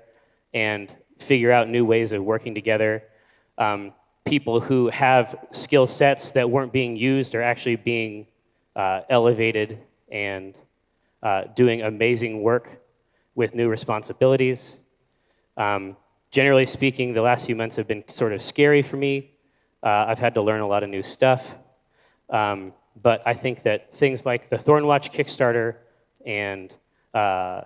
[0.52, 3.02] and figure out new ways of working together.
[3.58, 3.92] Um,
[4.24, 8.26] people who have skill sets that weren't being used are actually being
[8.74, 9.78] uh, elevated
[10.10, 10.56] and
[11.22, 12.68] uh, doing amazing work
[13.34, 14.80] with new responsibilities.
[15.56, 15.96] Um,
[16.30, 19.30] generally speaking, the last few months have been sort of scary for me.
[19.82, 21.54] Uh, I've had to learn a lot of new stuff.
[22.30, 22.72] Um,
[23.02, 25.76] but I think that things like the Thornwatch Kickstarter
[26.24, 26.74] and
[27.12, 27.62] uh,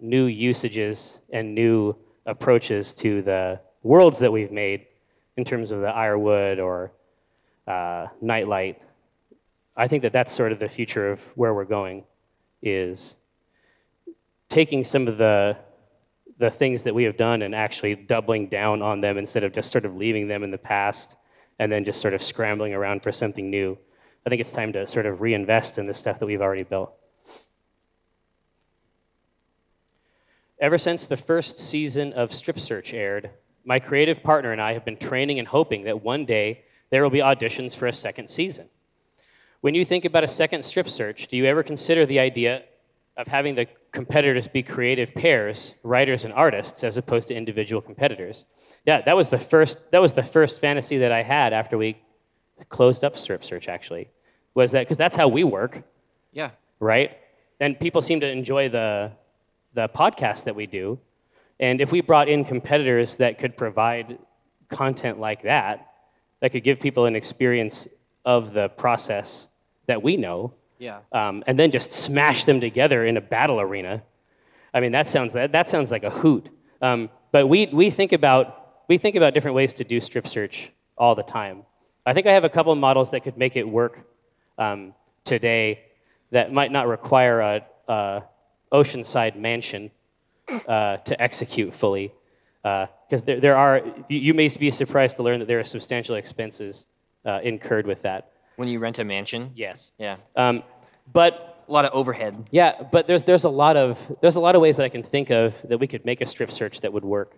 [0.00, 1.96] new usages and new
[2.28, 4.86] approaches to the worlds that we've made
[5.36, 6.92] in terms of the Ironwood or
[7.66, 8.80] uh, Nightlight.
[9.76, 12.04] I think that that's sort of the future of where we're going,
[12.62, 13.16] is
[14.48, 15.56] taking some of the
[16.38, 19.72] the things that we have done and actually doubling down on them instead of just
[19.72, 21.16] sort of leaving them in the past
[21.58, 23.76] and then just sort of scrambling around for something new.
[24.24, 26.92] I think it's time to sort of reinvest in the stuff that we've already built.
[30.60, 33.30] Ever since the first season of Strip Search aired,
[33.64, 37.10] my creative partner and I have been training and hoping that one day there will
[37.10, 38.68] be auditions for a second season.
[39.60, 42.62] When you think about a second strip search, do you ever consider the idea
[43.16, 48.44] of having the competitors be creative pairs, writers and artists, as opposed to individual competitors?
[48.86, 49.90] Yeah, that was the first.
[49.90, 51.98] That was the first fantasy that I had after we
[52.68, 53.68] closed up strip search.
[53.68, 54.08] Actually,
[54.54, 55.82] was that because that's how we work.
[56.32, 56.50] Yeah.
[56.80, 57.18] Right.
[57.60, 59.12] And people seem to enjoy the
[59.74, 60.98] the podcast that we do,
[61.60, 64.18] and if we brought in competitors that could provide
[64.68, 65.86] content like that,
[66.40, 67.88] that could give people an experience
[68.24, 69.48] of the process
[69.86, 71.00] that we know, yeah.
[71.12, 74.02] um, and then just smash them together in a battle arena,
[74.72, 76.48] I mean, that sounds, that, that sounds like a hoot.
[76.82, 80.70] Um, but we, we, think about, we think about different ways to do strip search
[80.96, 81.62] all the time.
[82.06, 84.06] I think I have a couple of models that could make it work
[84.58, 85.80] um, today
[86.30, 88.22] that might not require a, a
[88.72, 89.90] oceanside mansion
[90.66, 92.12] uh, to execute fully.
[92.62, 95.64] Because uh, there, there are, you, you, may be surprised to learn that there are
[95.64, 96.86] substantial expenses
[97.24, 98.32] uh, incurred with that.
[98.56, 99.52] When you rent a mansion?
[99.54, 99.92] Yes.
[99.98, 100.16] Yeah.
[100.36, 100.62] Um,
[101.12, 102.48] but a lot of overhead.
[102.50, 105.02] Yeah, but there's there's a lot of there's a lot of ways that I can
[105.02, 107.34] think of that we could make a strip search that would work.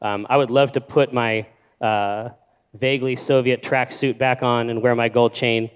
[0.00, 1.46] Um, I would love to put my
[1.80, 2.30] uh,
[2.74, 5.70] vaguely Soviet tracksuit back on and wear my gold chain,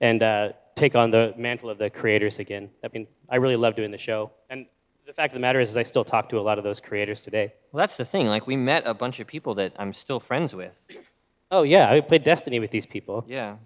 [0.00, 2.70] and uh, take on the mantle of the creators again.
[2.84, 4.66] I mean, I really love doing the show, and
[5.06, 6.80] the fact of the matter is, is I still talk to a lot of those
[6.80, 7.52] creators today.
[7.72, 8.26] Well, that's the thing.
[8.26, 10.72] Like, we met a bunch of people that I'm still friends with.
[11.50, 13.24] Oh yeah, I played Destiny with these people.
[13.26, 13.56] Yeah.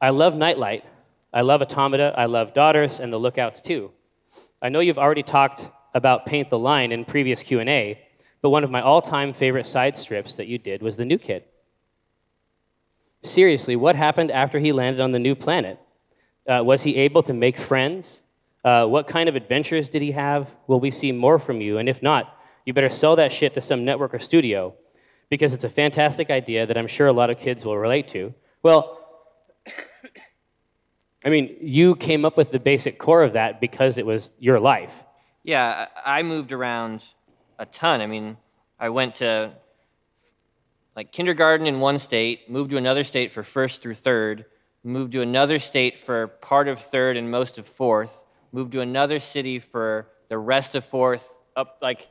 [0.00, 0.84] I love Nightlight.
[1.32, 2.14] I love Automata.
[2.16, 3.90] I love Daughters and the Lookouts too.
[4.60, 7.98] I know you've already talked about Paint the Line in previous Q&A,
[8.40, 11.44] but one of my all-time favorite side strips that you did was The New Kid.
[13.24, 15.78] Seriously, what happened after he landed on the new planet?
[16.48, 18.20] Uh, was he able to make friends?
[18.64, 20.50] Uh, what kind of adventures did he have?
[20.66, 21.78] Will we see more from you?
[21.78, 24.74] And if not, you better sell that shit to some network or studio
[25.30, 28.34] because it's a fantastic idea that I'm sure a lot of kids will relate to.
[28.62, 28.98] Well,
[31.24, 34.58] I mean, you came up with the basic core of that because it was your
[34.58, 35.04] life.
[35.44, 37.04] Yeah, I I moved around
[37.58, 38.00] a ton.
[38.00, 38.36] I mean,
[38.78, 39.52] I went to
[40.96, 44.44] like kindergarten in one state, moved to another state for first through third,
[44.84, 49.18] moved to another state for part of third and most of fourth, moved to another
[49.18, 52.08] city for the rest of fourth, up like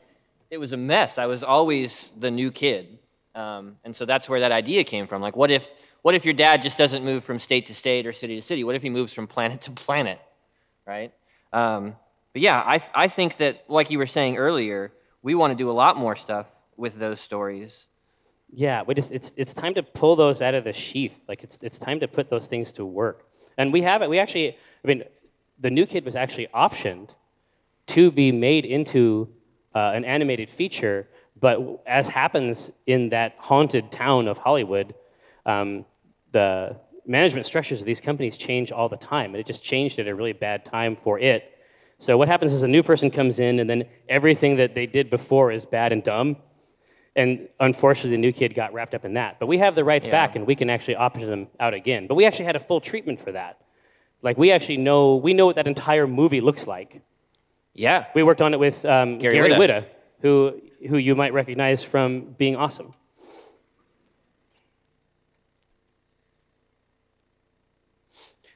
[0.50, 1.18] it was a mess.
[1.18, 3.00] I was always the new kid.
[3.34, 5.22] Um, and so that's where that idea came from.
[5.22, 5.68] Like, what if,
[6.02, 8.64] what if your dad just doesn't move from state to state or city to city?
[8.64, 10.20] What if he moves from planet to planet,
[10.86, 11.14] right?
[11.54, 11.96] Um,
[12.34, 14.92] but yeah, I, I think that, like you were saying earlier,
[15.22, 17.86] we want to do a lot more stuff with those stories.
[18.54, 21.14] Yeah, we just it's it's time to pull those out of the sheath.
[21.28, 23.28] Like it's it's time to put those things to work.
[23.58, 24.10] And we have it.
[24.10, 25.04] We actually, I mean,
[25.60, 27.10] the new kid was actually optioned
[27.88, 29.30] to be made into
[29.76, 31.08] uh, an animated feature.
[31.40, 34.94] But as happens in that haunted town of Hollywood,
[35.46, 35.86] um,
[36.32, 40.08] the management structures of these companies change all the time, and it just changed at
[40.08, 41.58] a really bad time for it.
[41.98, 45.10] So what happens is a new person comes in, and then everything that they did
[45.10, 46.38] before is bad and dumb.
[47.16, 49.38] And unfortunately, the new kid got wrapped up in that.
[49.40, 50.12] But we have the rights Yeah.
[50.14, 52.08] back, and we can actually opt them out again.
[52.08, 53.58] But we actually had a full treatment for that.
[54.22, 57.02] Like we actually know we know what that entire movie looks like.
[57.74, 58.06] Yeah.
[58.14, 59.50] We worked on it with um, Gary Gary.
[59.52, 59.86] Whitta,
[60.22, 62.94] who who you might recognize from being awesome.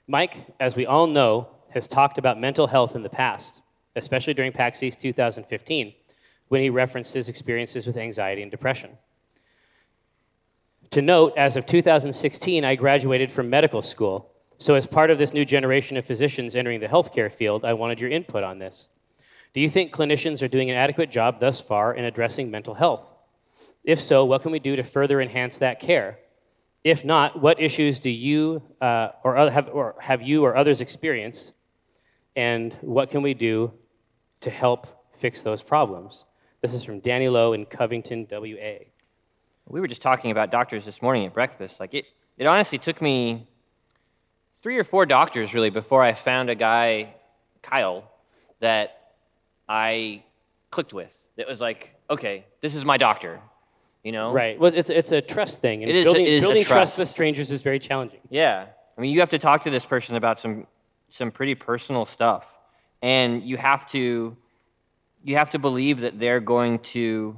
[0.07, 3.61] Mike, as we all know, has talked about mental health in the past,
[3.95, 5.93] especially during PAX East 2015,
[6.47, 8.91] when he referenced his experiences with anxiety and depression.
[10.91, 14.31] To note, as of 2016, I graduated from medical school.
[14.57, 17.99] So, as part of this new generation of physicians entering the healthcare field, I wanted
[17.99, 18.89] your input on this.
[19.53, 23.11] Do you think clinicians are doing an adequate job thus far in addressing mental health?
[23.83, 26.19] If so, what can we do to further enhance that care?
[26.83, 31.53] If not, what issues do you uh, or, have, or have you or others experienced,
[32.35, 33.73] and what can we do
[34.41, 36.25] to help fix those problems?
[36.65, 38.85] This is from Danny Lowe in Covington, WA.
[39.67, 41.79] We were just talking about doctors this morning at breakfast.
[41.79, 42.05] Like it,
[42.39, 43.47] it honestly took me
[44.57, 47.13] three or four doctors really before I found a guy,
[47.61, 48.11] Kyle,
[48.61, 49.11] that
[49.69, 50.23] I
[50.71, 51.15] clicked with.
[51.35, 53.39] That was like, okay, this is my doctor.
[54.03, 54.31] You know?
[54.31, 54.59] Right.
[54.59, 55.83] Well, it's, it's a trust thing.
[55.83, 56.97] And It is- building, it is building trust trust.
[56.97, 58.21] with strangers is very challenging.
[58.31, 58.65] Yeah.
[58.97, 60.65] I mean, you have to talk to this person about some
[61.09, 62.57] some pretty personal stuff,
[63.03, 64.35] and you have to
[65.25, 67.37] you have to believe that they're going to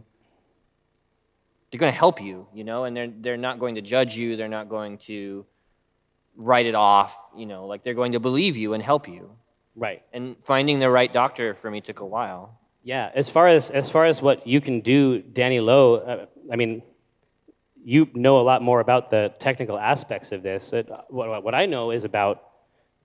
[1.71, 4.36] they're going to help you, you know, and they're they're not going to judge you.
[4.36, 5.45] They're not going to
[6.36, 9.32] write it off, you know, like they're going to believe you and help you.
[9.76, 10.04] Right.
[10.12, 12.60] And finding the right doctor for me took a while.
[12.84, 13.10] Yeah.
[13.15, 15.95] As far as as far as what you can do, Danny Lowe.
[15.95, 16.84] Uh, I mean,
[17.86, 20.73] you know a lot more about the technical aspects of this.
[20.73, 22.43] It, what, what I know is about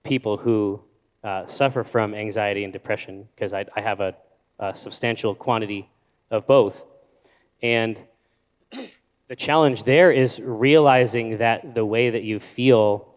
[0.02, 0.82] people who
[1.22, 4.16] uh, suffer from anxiety and depression because I, I have a,
[4.62, 5.88] a substantial quantity
[6.30, 6.84] of both,
[7.62, 7.98] and
[9.28, 13.14] the challenge there is realizing that the way that you feel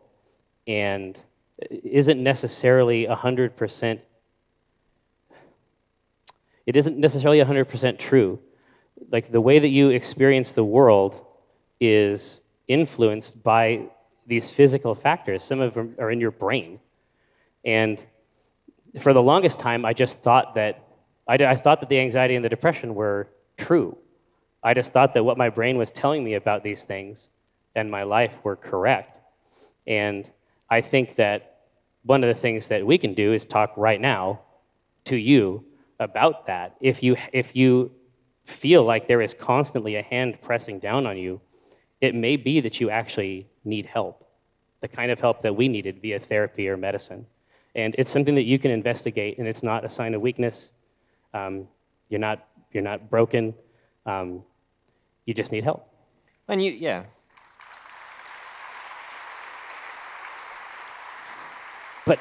[0.65, 1.21] and
[1.69, 3.99] isn't necessarily 100%
[6.65, 8.39] it isn't necessarily 100% true.
[9.12, 11.23] Like the way that you experience the world
[11.79, 13.83] is influenced by
[14.25, 15.43] these physical factors.
[15.43, 16.79] Some of them are in your brain.
[17.63, 18.04] And
[19.00, 20.85] for the longest time i just thought that
[21.28, 23.98] I, I thought that the anxiety and the depression were true
[24.65, 27.30] I just thought that what my brain was telling me about these things
[27.76, 29.19] and my life were correct.
[29.86, 30.30] And
[30.71, 31.60] I think that
[32.02, 34.42] one of the things that we can do is talk right now
[35.06, 35.63] to you
[36.00, 36.78] about that.
[36.82, 37.92] If you, if you
[38.44, 41.40] feel like there is constantly a hand pressing down on you,
[42.02, 44.28] it may be that you actually need help,
[44.80, 47.28] the kind of help that we needed via therapy or medicine.
[47.76, 50.71] And it's something that you can investigate, and it's not a sign of weakness.
[51.36, 51.67] Um,
[52.10, 53.54] you're, not, you're not broken.
[54.06, 54.42] Um,
[55.25, 55.88] you just need help.
[56.48, 57.04] And you, yeah.
[62.06, 62.19] But,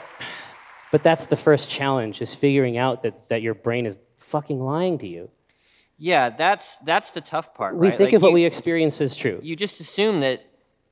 [0.90, 4.98] but that's the first challenge is figuring out that, that your brain is fucking lying
[4.98, 5.30] to you.
[5.96, 7.76] Yeah, that's that's the tough part.
[7.76, 7.96] We right?
[7.96, 9.38] think Like, of what you- we experience as true.
[9.44, 10.42] you just assume that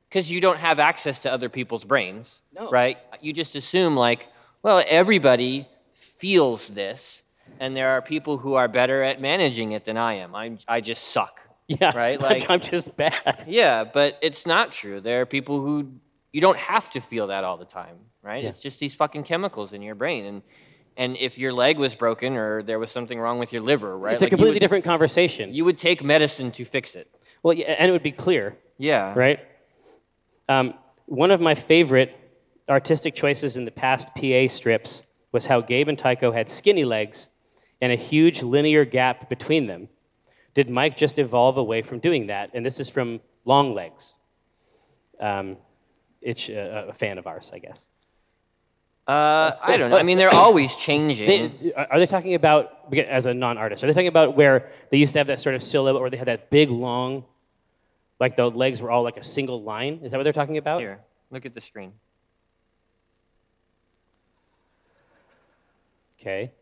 [0.09, 2.70] because you don't have access to other people's brains, No.
[2.70, 2.99] right?
[3.20, 4.29] You just assume like,
[4.62, 7.23] well, everybody feels this,
[7.61, 10.34] and there are people who are better at managing it than I am.
[10.34, 11.40] I'm I just suck.
[11.68, 13.44] yeah, right, like- I'm just bad.
[13.46, 15.00] Yeah, but it's not true.
[15.00, 15.92] There are people who
[16.32, 18.42] you don't have to feel that all the time, right?
[18.42, 18.50] Yeah.
[18.50, 20.42] It's just these fucking chemicals in your brain, and
[20.96, 24.12] and if your leg was broken or there was something wrong with your liver, right?
[24.12, 25.55] It's a like, you completely would- different conversation.
[25.55, 27.09] You would take medicine to fix it.
[27.42, 29.14] well, yeah, and it would be clear, Yeah.
[29.16, 29.40] right?
[30.48, 30.74] Um,
[31.07, 32.14] one of my favorite
[32.68, 37.28] artistic choices in the past PA strips was how Gabe and Tycho had skinny legs
[37.83, 39.89] and a huge linear gap between them.
[40.55, 42.51] Did Mike just evolve away from doing that?
[42.55, 44.14] And this is from Long Legs.
[45.20, 45.57] Um,
[46.22, 47.89] it's uh, a fan of ours, I guess.
[49.09, 49.97] Uh, I don't know.
[49.97, 51.26] I mean, they're always changing.
[51.26, 54.97] They, are they talking about, as a non artist, are they talking about where they
[54.99, 57.24] used to have that sort of silhouette where they had that big, long,
[58.20, 60.01] like the legs were all like a single line?
[60.05, 60.80] Is that what they're talking about?
[60.80, 61.01] Here,
[61.33, 61.93] look at the screen.
[66.20, 66.53] Okay.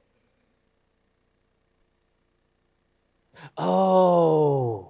[3.56, 4.86] Oh.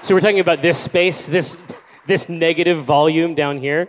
[0.00, 1.58] So we're talking about this space, this
[2.06, 3.88] this negative volume down here.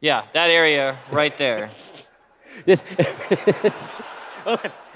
[0.00, 1.70] Yeah, that area right there.
[2.66, 2.82] This,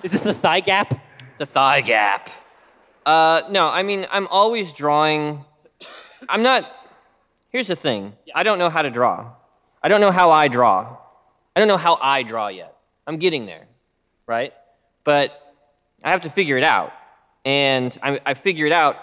[0.02, 1.00] is this the thigh gap?
[1.38, 2.30] the thigh gap.
[3.04, 5.44] Uh, no, I mean, I'm always drawing.
[6.28, 6.70] I'm not.
[7.50, 9.32] Here's the thing I don't know how to draw.
[9.86, 10.96] I don't know how I draw.
[11.54, 12.76] I don't know how I draw yet.
[13.06, 13.68] I'm getting there,
[14.26, 14.52] right?
[15.04, 15.40] But
[16.02, 16.92] I have to figure it out.
[17.44, 18.96] And I, I figure it out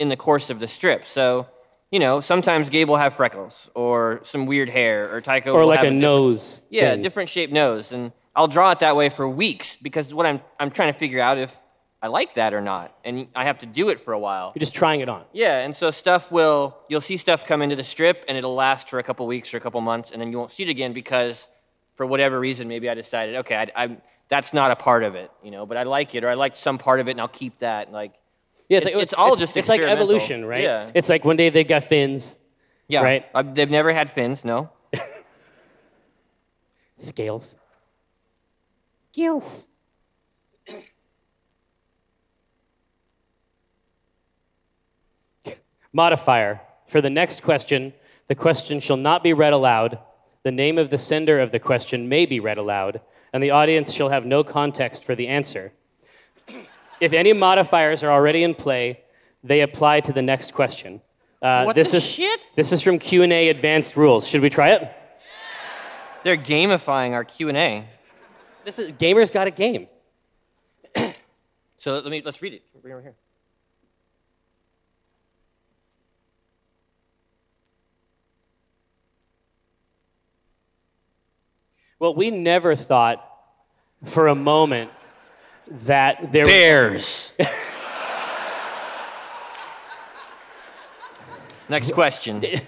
[0.00, 1.06] in the course of the strip.
[1.06, 1.46] So,
[1.92, 5.68] you know, sometimes Gabe will have freckles or some weird hair, or Tycho Or will
[5.68, 6.60] like have a different- nose?
[6.70, 7.02] yeah, thing?
[7.02, 10.72] different shaped nose, and I'll draw it that way for weeks because what I'm I'm
[10.72, 11.56] trying to figure out if
[12.02, 14.52] I like that or not, and I have to do it for a while.
[14.54, 15.24] You're just trying it on.
[15.34, 18.88] Yeah, and so stuff will you'll see stuff come into the strip, and it'll last
[18.88, 20.92] for a couple weeks or a couple months, and then you won't see it again
[20.94, 21.46] because
[21.96, 23.96] for whatever reason, maybe I decided, okay, I, I
[24.28, 26.56] that's not a part of it, you know, but I like it or I liked
[26.56, 27.92] some part of it, and I'll keep that.
[27.92, 28.14] Like,
[28.70, 30.62] Yeah, It's- it's all just it's like evolution, right?
[30.62, 30.90] Yeah.
[30.94, 32.34] It's like one day they got fins,
[32.88, 33.26] yeah, Right.
[33.34, 34.70] I, they've never had fins, no.
[36.96, 37.54] scales.
[39.12, 39.66] Gills.
[45.92, 46.60] Modifier.
[46.88, 47.92] For the next question,
[48.28, 49.98] the question shall not be read aloud.
[50.42, 53.00] The name of the sender of the question may be read aloud,
[53.32, 55.72] and the audience shall have no context for the answer.
[57.00, 59.00] If any modifiers are already in play,
[59.42, 61.00] they apply to the next question.
[61.40, 62.40] Uh, What this the is, shit?
[62.56, 64.28] This is from Q&A Advanced Rules.
[64.28, 64.92] Should we try it?
[66.22, 67.86] They're gamifying our Q and A.
[68.66, 69.88] This is Gamers Got a Game.
[71.78, 72.62] So let me let's read it.
[72.82, 73.14] Bring it over here.
[82.00, 83.22] Well, we never thought
[84.04, 84.90] for a moment
[85.70, 87.34] that there Bears.
[91.68, 92.42] Next question.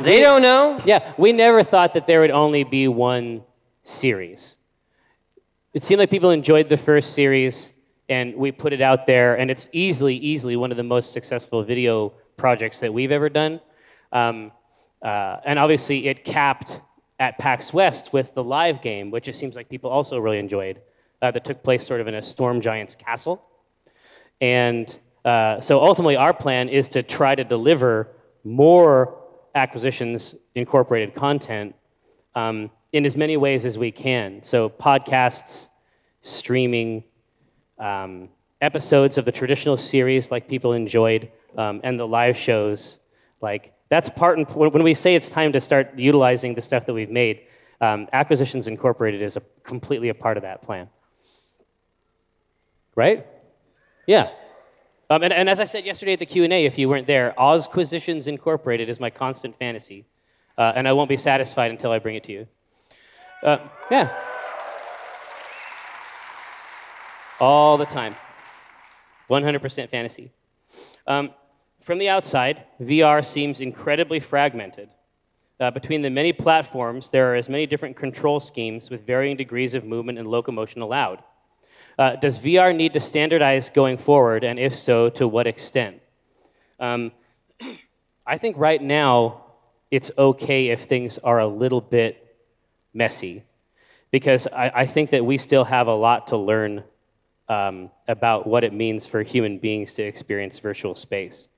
[0.00, 0.80] They don't know.
[0.84, 3.42] Yeah, we never thought that there would only be one
[3.82, 4.56] series.
[5.74, 7.72] It seemed like people enjoyed the first series,
[8.08, 11.64] and we put it out there, and it's easily, easily one of the most successful
[11.64, 13.60] video projects that we've ever done.
[14.12, 14.52] Um,
[15.02, 16.80] uh, and obviously, it capped
[17.18, 20.80] at PAX West with the live game, which it seems like people also really enjoyed,
[21.22, 23.44] uh, that took place sort of in a Storm Giant's castle.
[24.40, 28.08] And uh, so ultimately, our plan is to try to deliver
[28.44, 29.18] more
[29.54, 31.74] acquisitions incorporated content
[32.34, 34.42] um, in as many ways as we can.
[34.42, 35.68] So, podcasts,
[36.22, 37.02] streaming,
[37.78, 38.28] um,
[38.60, 42.98] episodes of the traditional series like people enjoyed, um, and the live shows.
[43.40, 46.92] Like, that's part and when we say it's time to start utilizing the stuff that
[46.92, 47.40] we've made,
[47.80, 50.88] um, Acquisitions Incorporated is a, completely a part of that plan.
[52.94, 53.26] Right?
[54.06, 54.30] Yeah.
[55.10, 58.26] Um, and, and as I said yesterday at the Q&A, if you weren't there, Ozquisitions
[58.26, 60.04] Incorporated is my constant fantasy.
[60.58, 62.46] Uh, and I won't be satisfied until I bring it to you.
[63.42, 63.58] Uh,
[63.90, 64.12] yeah.
[67.40, 68.16] All the time.
[69.30, 70.32] 100% fantasy.
[71.06, 71.30] Um,
[71.88, 74.90] From the outside, VR seems incredibly fragmented.
[75.58, 79.74] Uh, between the many platforms, there are as many different control schemes with varying degrees
[79.74, 81.22] of movement and locomotion allowed.
[81.98, 86.02] Uh, does VR need to standardize going forward, and if so, to what extent?
[86.78, 87.10] Um,
[88.26, 89.46] I think right now
[89.90, 92.36] it's okay if things are a little bit
[92.92, 93.44] messy,
[94.10, 96.84] because I, I think that we still have a lot to learn
[97.48, 101.48] um, about what it means for human beings to experience virtual space.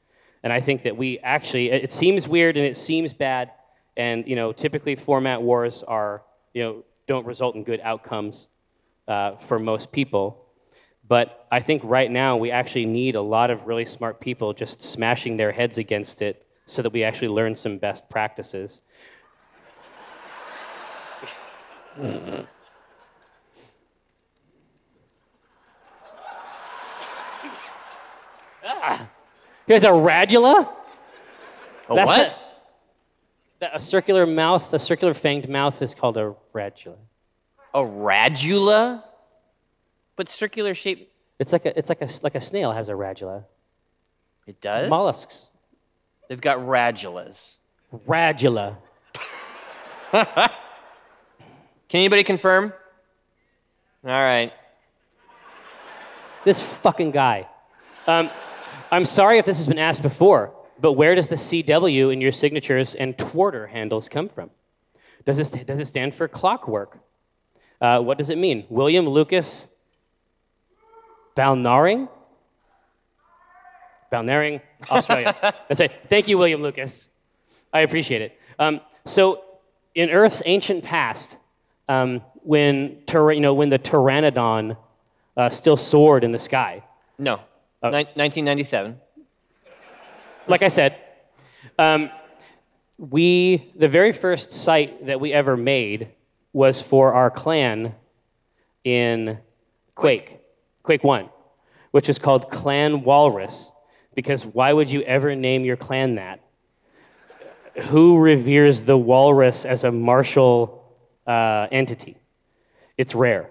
[0.42, 3.50] And I think that we actually, it seems weird and it seems bad,
[3.96, 6.22] and you know, typically format wars are,
[6.54, 8.46] you know, don't result in good outcomes
[9.06, 10.46] uh, for most people.
[11.06, 14.80] But I think right now we actually need a lot of really smart people just
[14.80, 18.80] smashing their heads against it so that we actually learn some best practices.
[29.70, 30.68] Here's a radula.
[31.88, 32.36] A That's what?
[33.60, 36.96] the- a circular mouth, a circular fanged mouth is called a radula.
[37.74, 39.04] A radula?
[40.16, 41.12] But circular shape.
[41.38, 43.44] It's like a, it's like a, like a snail has a radula.
[44.46, 44.90] It does?
[44.90, 45.50] Mollusks.
[46.28, 47.58] They've got radulas.
[48.08, 48.76] Radula.
[50.12, 50.50] Can
[51.92, 52.72] anybody confirm?
[54.04, 54.52] All right.
[56.44, 57.48] This fucking guy.
[58.06, 58.30] Um,
[58.90, 62.32] I'm sorry if this has been asked before, but where does the CW in your
[62.32, 64.50] signatures and Twitter handles come from?
[65.24, 66.98] Does it, does it stand for clockwork?
[67.80, 68.66] Uh, what does it mean?
[68.68, 69.68] William Lucas
[71.36, 72.08] Balnarring?
[74.12, 74.60] Balnarring,
[74.90, 75.36] Australia.
[75.68, 75.92] That's it.
[76.08, 77.08] Thank you, William Lucas.
[77.72, 78.38] I appreciate it.
[78.58, 79.44] Um, so,
[79.94, 81.36] in Earth's ancient past,
[81.88, 84.76] um, when, you know, when the pteranodon
[85.36, 86.82] uh, still soared in the sky,
[87.18, 87.40] No.
[87.82, 89.00] Nin- 1997.
[90.46, 90.96] like I said,
[91.78, 92.10] um,
[92.98, 96.08] we the very first site that we ever made
[96.52, 97.94] was for our clan
[98.84, 99.38] in
[99.94, 100.40] Quake,
[100.82, 101.30] Quake One,
[101.92, 103.72] which is called Clan Walrus.
[104.14, 106.40] Because why would you ever name your clan that?
[107.84, 110.84] Who reveres the walrus as a martial
[111.26, 112.16] uh, entity?
[112.98, 113.48] It's rare.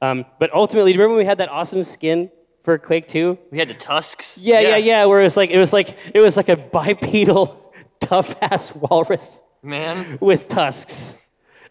[0.00, 2.30] Um, but ultimately, do you remember when we had that awesome skin
[2.64, 3.38] for Quake 2?
[3.52, 4.38] We had the tusks.
[4.38, 5.04] Yeah, yeah, yeah.
[5.04, 9.42] Where it was like it was like it was like a bipedal, tough ass walrus
[9.62, 10.18] Man.
[10.20, 11.16] with tusks.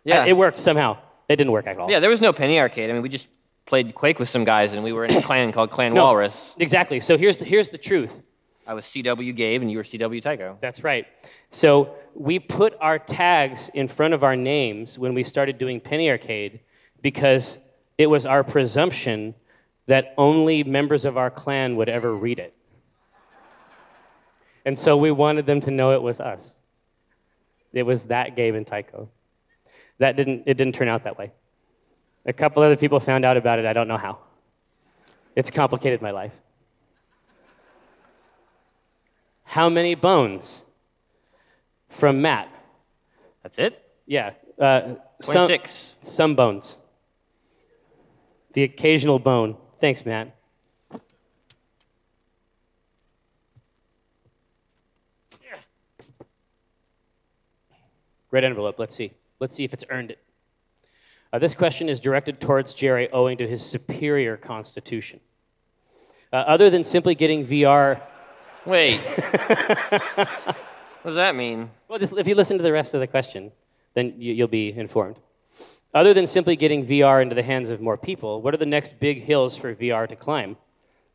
[0.03, 0.25] Yeah.
[0.25, 0.97] It worked somehow.
[1.27, 1.89] It didn't work at all.
[1.89, 2.89] Yeah, there was no penny arcade.
[2.89, 3.27] I mean, we just
[3.65, 6.53] played Quake with some guys, and we were in a clan called Clan No, Walrus.
[6.59, 6.99] Exactly.
[6.99, 8.21] So here's the, here's the truth.
[8.67, 10.57] I was CW Gabe, and you were CW Tycho.
[10.61, 11.07] That's right.
[11.49, 16.09] So we put our tags in front of our names when we started doing Penny
[16.09, 16.59] Arcade
[17.01, 17.57] because
[17.97, 19.33] it was our presumption
[19.88, 22.55] that only members of our clan would ever read it.
[24.65, 26.59] And so we wanted them to know it was us.
[27.73, 29.09] It was that Gabe and Tycho.
[29.97, 31.31] That didn't, it didn't turn out that way.
[32.25, 33.65] A couple other people found out about it.
[33.65, 34.19] I don't know how.
[35.36, 36.31] It's complicated my life.
[39.43, 40.63] How many bones?
[41.89, 42.49] From Matt.
[43.43, 43.84] That's it?
[44.07, 44.31] Yeah.
[44.57, 45.95] Uh, some, 26.
[46.01, 46.77] some bones.
[48.53, 49.57] The occasional bone.
[49.84, 50.34] Thanks, Matt.
[58.31, 58.79] Red envelope.
[58.79, 59.11] Let's see.
[59.41, 60.19] Let's see if it's earned it.
[61.34, 65.19] Uh, this question is directed towards Jerry owing to his superior constitution.
[66.31, 67.99] Uh, other than simply getting VR,
[68.65, 69.01] Wait.
[69.01, 70.27] what
[71.03, 71.69] does that mean?
[71.89, 73.51] well, just if you listen to the rest of the question,
[73.95, 75.17] then you, you'll be informed.
[75.93, 78.99] Other than simply getting VR into the hands of more people, what are the next
[78.99, 80.57] big hills for VR to climb?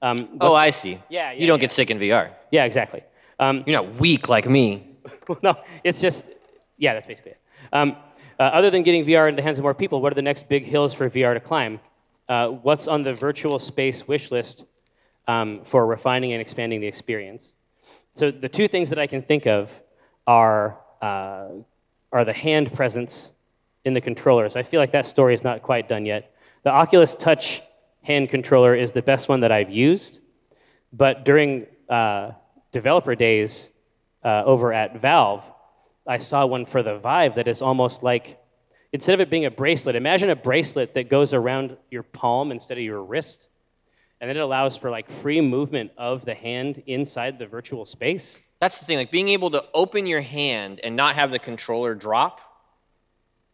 [0.03, 0.93] Um, Oh, I see.
[1.09, 1.63] Yeah, yeah, You don't yeah.
[1.63, 2.31] get sick in VR.
[2.53, 3.03] yeah, exactly.
[3.41, 4.97] Um, You're not weak like me.
[5.43, 6.29] no, it's just,
[6.77, 7.41] yeah, that's basically it.
[7.73, 7.97] Um,
[8.39, 10.49] uh, other than getting VR into the hands of more people, what are the next
[10.49, 11.81] big hills for VR to climb?
[12.29, 14.65] Uh, what's on the virtual space wish list
[15.27, 17.55] um, for refining and expanding the experience?
[18.15, 19.73] So the two things that I can think of
[20.27, 21.49] are, uh,
[22.13, 23.31] are the hand presence
[23.89, 24.55] in the controllers.
[24.55, 26.33] I feel like that story is not quite done yet.
[26.63, 27.61] The Oculus Touch
[28.03, 30.21] hand controller is the best one that I've used,
[30.93, 32.33] but during uh,
[32.71, 33.71] developer days
[34.25, 35.43] uh, over at Valve,
[36.07, 38.39] I saw one for the Vive that is almost like,
[38.93, 42.79] instead of it being a bracelet, imagine a bracelet that goes around your palm instead
[42.79, 43.49] of your wrist,
[44.21, 48.41] and then it allows for like free movement of the hand inside the virtual space.
[48.61, 51.95] That's the thing, like being able to open your hand and not have the controller
[51.95, 52.41] drop.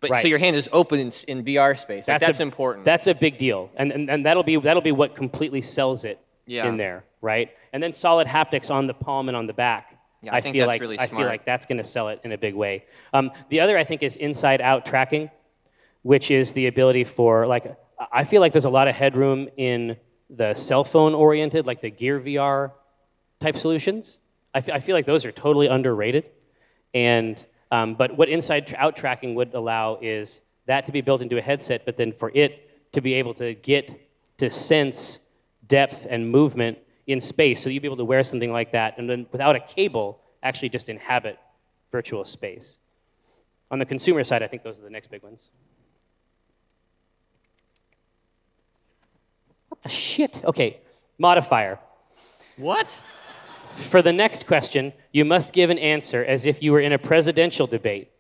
[0.09, 0.23] But Right.
[0.23, 2.07] so your hand is open in, in VR space.
[2.07, 2.85] Like, that's a- important.
[2.85, 6.19] That's a big deal, and, and, and that'll be that'll be what completely sells it
[6.47, 6.69] Yeah.
[6.69, 7.51] in there, right?
[7.73, 9.99] And then solid haptics on the palm and on the back.
[10.23, 12.21] Yeah, I think feel that's like really I feel like that's going to sell it
[12.25, 12.85] in a big way.
[13.13, 15.31] Um, the other I think is inside out tracking,
[16.03, 17.77] which is the ability for like
[18.13, 19.97] I feel like there's a lot of headroom in
[20.31, 22.73] the cell phone oriented, like the Gear VR
[23.41, 24.19] type solutions.
[24.55, 26.31] I fe- I feel like those are totally underrated.
[26.95, 27.45] And
[27.75, 31.43] um, but what inside out tracking would allow is that to be built into a
[31.43, 33.85] headset, but then for it to be able to get
[34.39, 35.19] to sense
[35.67, 39.11] depth and movement in space, so you'd be able to wear something like that, and
[39.11, 41.37] then without a cable, actually just inhabit
[41.91, 42.79] virtual space.
[43.73, 45.51] On the consumer side, I think those are the next big ones.
[49.69, 50.45] What the shit?
[50.45, 50.81] Okay,
[51.19, 51.81] modifier.
[52.57, 53.03] What?
[53.77, 56.99] For the next question, you must give an answer as if you were in a
[56.99, 58.11] presidential debate.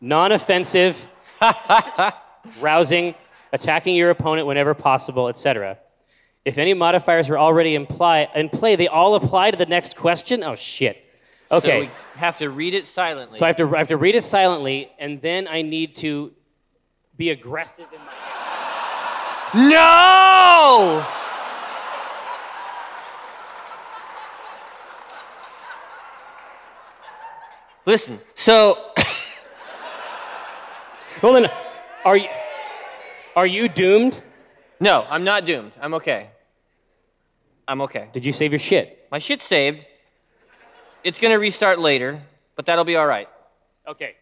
[0.00, 1.06] Non offensive,
[2.60, 3.14] rousing,
[3.52, 5.78] attacking your opponent whenever possible, etc.
[6.44, 10.42] If any modifiers were already imply, in play, they all apply to the next question?
[10.42, 10.96] Oh, shit.
[11.50, 11.80] So Okay.
[11.82, 13.38] we have to read it silently.
[13.38, 16.32] So I have, to, I have to read it silently, and then I need to
[17.16, 18.12] be aggressive in my
[19.54, 19.68] answer.
[19.68, 21.06] no!
[27.84, 28.92] Listen, so
[31.22, 31.48] Well, then,
[32.04, 32.28] are you,
[33.36, 34.20] are you doomed?
[34.80, 35.72] no, I'm not doomed.
[35.80, 36.30] I'm okay.
[37.68, 38.08] I'm okay.
[38.12, 39.06] Did you save your shit?
[39.10, 39.86] My shit's saved.
[41.04, 42.20] It's gonna restart later,
[42.56, 43.28] but that'll be all right.
[43.86, 44.16] Okay.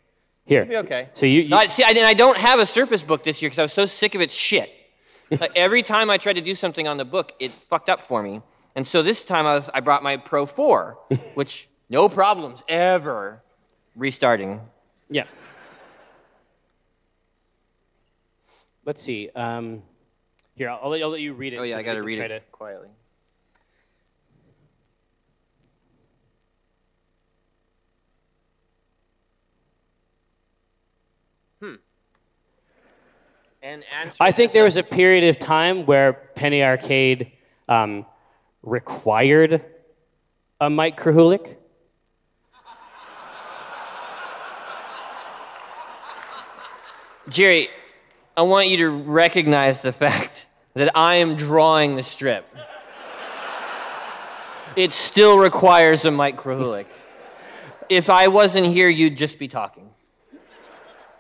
[0.45, 0.63] Here.
[0.63, 1.09] It'll be okay.
[1.15, 3.41] So you, you No, I, see, I, and I don't have a Surface book this
[3.41, 4.71] year because I was so sick of its shit.
[5.31, 8.23] like every time I tried to do something on the book, it fucked up for
[8.23, 8.43] me.
[8.75, 10.99] And so this time I was I brought my Pro 4,
[11.35, 13.43] which no problems ever
[14.01, 14.61] restarting.
[15.11, 15.24] Yeah.
[18.86, 19.28] Let's see.
[19.36, 19.82] Um,
[20.57, 21.59] here, I'll, I'll let- I'll let you read it.
[21.59, 22.88] Oh yeah, so I got to read it quietly.
[31.61, 31.74] Hmm.
[33.62, 33.84] And
[34.18, 37.32] I think there was a period of time where Penny Arcade
[37.68, 38.07] um,
[38.62, 39.62] required
[40.59, 41.57] a Mike Krahulik.
[47.31, 47.68] Jerry,
[48.37, 52.45] I want you to recognize the fact that I am drawing the strip.
[54.74, 56.87] It still requires a Mike Krahulik.
[57.89, 59.91] If I wasn't here, you'd just be talking.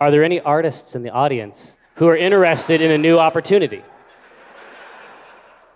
[0.00, 3.82] Are there any artists in the audience who are interested in a new opportunity?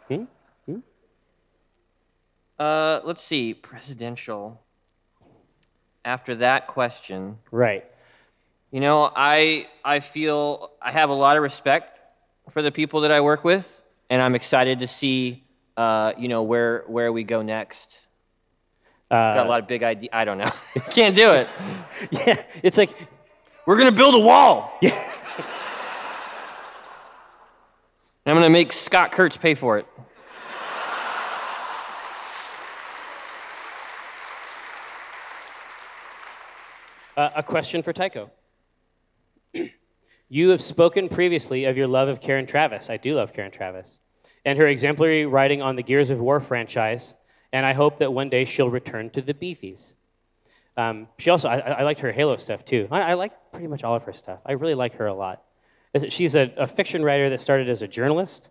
[0.09, 0.25] Hmm.
[2.59, 4.61] Uh, let's see, presidential.
[6.05, 7.85] After that question, Right.
[8.75, 11.97] You know, I I feel I have a lot of respect
[12.51, 13.67] for the people that I work with,
[14.11, 15.45] and I'm excited to see,
[15.77, 17.97] uh, you know, where where we go next.
[19.13, 20.11] Got a Uh, lot of big ideas.
[20.13, 20.51] I don't know.
[20.91, 21.49] Can't do it.
[22.11, 22.91] yeah, it's like,
[23.65, 24.77] We're gonna build a wall.
[24.83, 24.91] yeah.
[28.27, 29.87] And I'm gonna make Scott Kurtz pay for it.
[37.17, 38.31] Uh, a question for Tycho.
[40.35, 42.91] You have spoken previously of your love of Karen Traviss.
[42.91, 44.01] I do love Karen Traviss.
[44.45, 47.15] And her exemplary writing on the Gears of War franchise,
[47.53, 49.95] and I hope that one day she'll return to the Beefies.
[50.77, 52.89] Um, she also, I, I liked her Halo stuff too.
[52.91, 54.41] I, I like pretty much all of her stuff.
[54.45, 55.45] I really like her a lot.
[56.09, 58.51] She's a, a fiction writer that started as a journalist,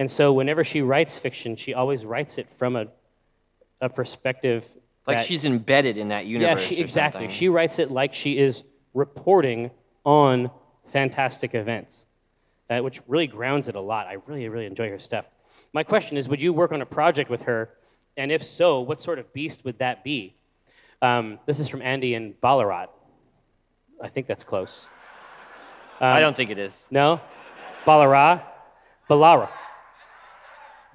[0.00, 2.88] and so whenever she writes fiction, she always writes it from a,
[3.80, 4.66] a perspective
[5.06, 6.66] Like that- she's embedded in that yeah, universe.
[6.66, 7.20] she, or exactly.
[7.20, 7.30] something.
[7.36, 9.70] She writes it like she is reporting
[10.04, 10.50] on
[10.92, 12.06] fantastic events,
[12.70, 14.06] uh, which really grounds it a lot.
[14.06, 15.24] I really, really enjoy her stuff.
[15.72, 17.70] My question is would you work on a project with her?
[18.16, 20.34] And if so, what sort of beast would that be?
[21.00, 22.86] Um, this is from Andy in Ballarat.
[24.02, 24.86] I think that's close.
[26.00, 26.72] I don't think it is.
[26.90, 27.20] No?
[27.86, 28.42] Ballarat?
[29.08, 29.48] Ballara.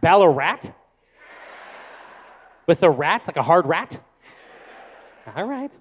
[0.02, 0.72] Ballarat?
[2.68, 4.00] With a rat, like a hard rat?
[5.36, 5.76] All right.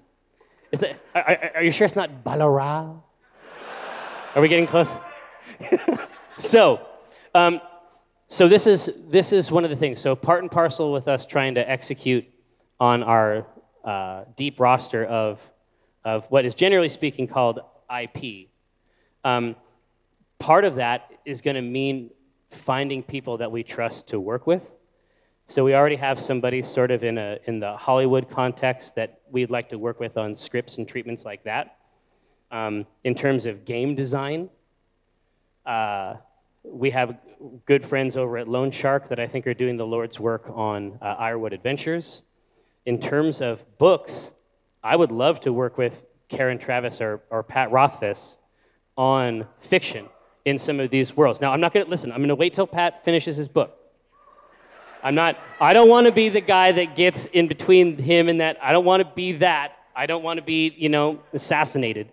[0.71, 2.93] Is it, are, are- are you sure it's not Ballarat?
[4.37, 4.93] Are we getting close?
[6.37, 6.85] so,
[7.33, 7.59] um,
[8.27, 9.99] so this is this is one of the things.
[9.99, 12.23] So part and parcel with us trying to execute
[12.79, 13.47] on our
[13.83, 15.41] uh, deep roster of
[16.05, 18.49] of what is generally speaking called IP.
[19.23, 19.55] Um,
[20.37, 22.11] part of that is going to mean
[22.51, 24.61] finding people that we trust to work with.
[25.47, 29.49] So we already have somebody sort of in a in the Hollywood context that we'd
[29.49, 31.76] like to work with on scripts and treatments like that.
[32.51, 34.49] Um, in terms of game design,
[35.65, 36.15] uh,
[36.63, 37.17] we have
[37.65, 40.97] good friends over at Lone Shark that I think are doing the Lord's work on
[41.01, 42.21] uh, Ironwood Adventures.
[42.85, 44.31] In terms of books,
[44.83, 48.37] I would love to work with Karen Traviss or, or Pat Rothfuss
[48.97, 50.07] on fiction
[50.45, 51.41] in some of these worlds.
[51.41, 52.11] Now, I'm not going to listen.
[52.11, 53.77] I'm going to wait till Pat finishes his book.
[55.03, 55.37] I'm not.
[55.59, 58.57] I don't want to be the guy that gets in between him and that.
[58.61, 59.73] I don't want to be that.
[59.95, 62.09] I don't want to be, you know, assassinated.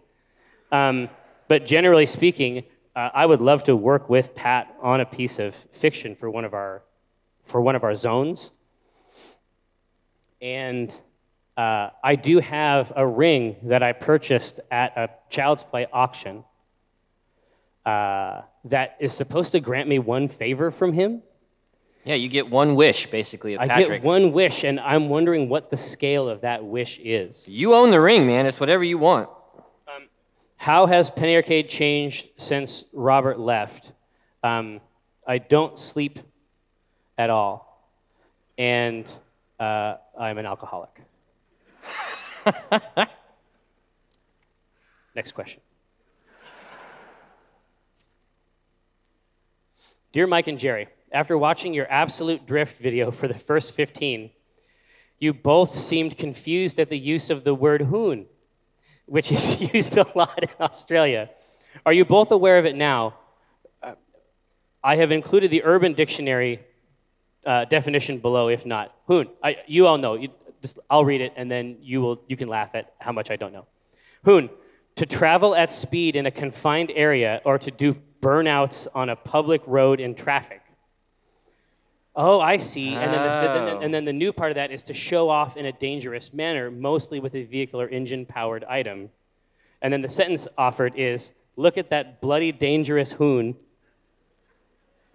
[0.75, 1.09] Um,
[1.47, 2.65] but generally speaking,
[2.97, 6.45] uh, I would love to work with Pat on a piece of fiction for one
[6.45, 6.83] of our
[7.45, 8.51] for one of our zones.
[10.41, 10.93] And
[11.57, 16.43] uh, I do have a ring that I purchased at a Child's Play auction
[17.87, 21.23] uh, that is supposed to grant me one favor from him.
[22.05, 24.03] Yeah, you get one wish basically of I Patrick.
[24.03, 27.47] get one wish, and I'm wondering what the scale of that wish is.
[27.47, 28.47] You own the ring, man.
[28.47, 29.29] It's whatever you want.
[30.57, 33.93] How has Penny Arcade changed since Robert left?
[34.43, 34.81] Um,
[35.27, 36.19] I don't sleep
[37.19, 37.91] at all,
[38.59, 39.11] and
[39.61, 41.01] uh, I'm an alcoholic.
[45.15, 45.61] Next question.
[50.13, 54.31] Dear Mike and Jerry, after watching your absolute drift video for the first 15,
[55.19, 58.27] you both seemed confused at the use of the word hoon,
[59.07, 61.31] which is used a lot in Australia.
[61.85, 63.15] Are you both aware of it now?
[63.83, 63.95] Uh,
[64.83, 66.61] I have included the Urban Dictionary
[67.45, 68.95] uh, definition below, if not.
[69.07, 69.29] Hoon.
[69.43, 70.15] I, you all know.
[70.15, 70.31] You,
[70.63, 73.37] just, I'll read it, and then you, will, you can laugh at how much I
[73.37, 73.67] don't know.
[74.25, 74.49] Hoon.
[74.97, 79.61] To travel at speed in a confined area or to do burnouts on a public
[79.67, 80.63] road in traffic.
[82.17, 82.95] Oh, I see.
[82.95, 83.23] And then,
[83.67, 83.81] the, Oh.
[83.81, 86.71] and then the new part of that is to show off in a dangerous manner,
[86.71, 89.11] mostly with a vehicle or engine powered item.
[89.83, 93.57] And then the sentence offered is look at that bloody dangerous hoon.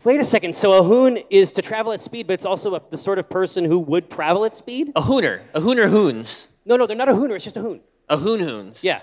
[0.03, 0.55] Wait a second.
[0.55, 3.29] So a hoon is to travel at speed, but it's also a, the sort of
[3.29, 4.91] person who would travel at speed?
[4.95, 5.41] A hooner.
[5.53, 6.49] A hooner hoons.
[6.65, 7.35] No, no, they're not a hooner.
[7.35, 7.81] It's just a hoon.
[8.07, 8.83] A hoon hoons.
[8.83, 9.01] Yeah.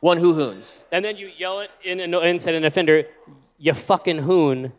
[0.00, 0.84] One who hoons.
[0.92, 3.04] And then you yell it in an instead an offender,
[3.58, 4.72] you fucking hoon.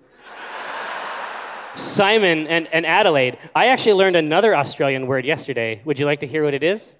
[1.76, 3.38] Simon and, and Adelaide.
[3.56, 5.82] I actually learned another Australian word yesterday.
[5.86, 6.96] Would you like to hear what it is?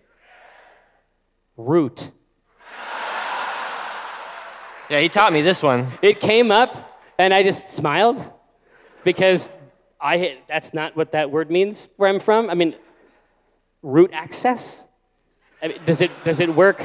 [1.58, 2.12] Root.
[4.90, 5.92] Yeah, he taught me this one.
[6.02, 8.24] It came up, and I just smiled
[9.04, 9.52] because
[10.02, 12.50] I that's not what that word means where I'm from.
[12.50, 12.76] I mean,
[13.84, 14.86] root access.
[15.62, 16.82] I mean, does it does it work?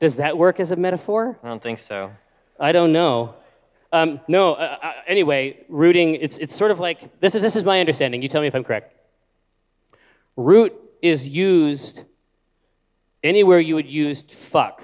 [0.00, 1.38] Does that work as a metaphor?
[1.42, 2.10] I don't think so.
[2.58, 3.34] I don't know.
[3.92, 4.54] Um, no.
[4.54, 6.16] Uh, uh, anyway, rooting.
[6.16, 8.22] It's it's sort of like this is this is my understanding.
[8.22, 8.94] You tell me if I'm correct.
[10.36, 12.04] Root is used
[13.22, 14.82] anywhere you would use fuck,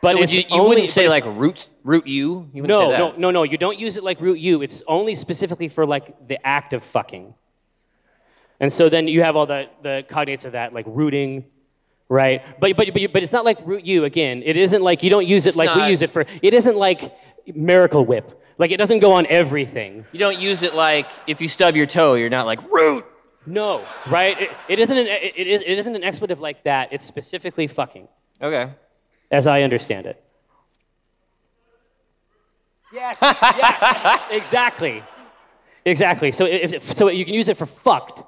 [0.00, 2.48] but So it's you, you only, wouldn't say like root root you.
[2.52, 2.98] You no, say that.
[2.98, 3.42] no, no, no.
[3.42, 4.62] You don't use it like root you.
[4.62, 7.34] It's only specifically for like the act of fucking.
[8.62, 11.44] And so then you have all the, the cognates of that, like rooting,
[12.08, 12.42] right?
[12.60, 14.40] But, but, but, but it's not like root you again.
[14.44, 16.24] It isn't like you don't use it like we use it for.
[16.42, 17.12] It isn't like
[17.46, 18.38] Miracle Whip.
[18.58, 20.04] Like it doesn't go on everything.
[20.12, 23.04] You don't use it like if you stub your toe, you're not like root.
[23.46, 24.40] No, right?
[24.40, 26.92] It, it isn't an it, it is it isn't an expletive like that.
[26.92, 28.06] It's specifically fucking,
[28.40, 28.70] Okay.
[29.30, 30.22] as I understand it.
[32.92, 33.18] Yes.
[33.22, 34.22] yeah.
[34.30, 35.02] exactly.
[35.84, 36.30] Exactly.
[36.30, 38.22] So if, if- so you can use it for fucked,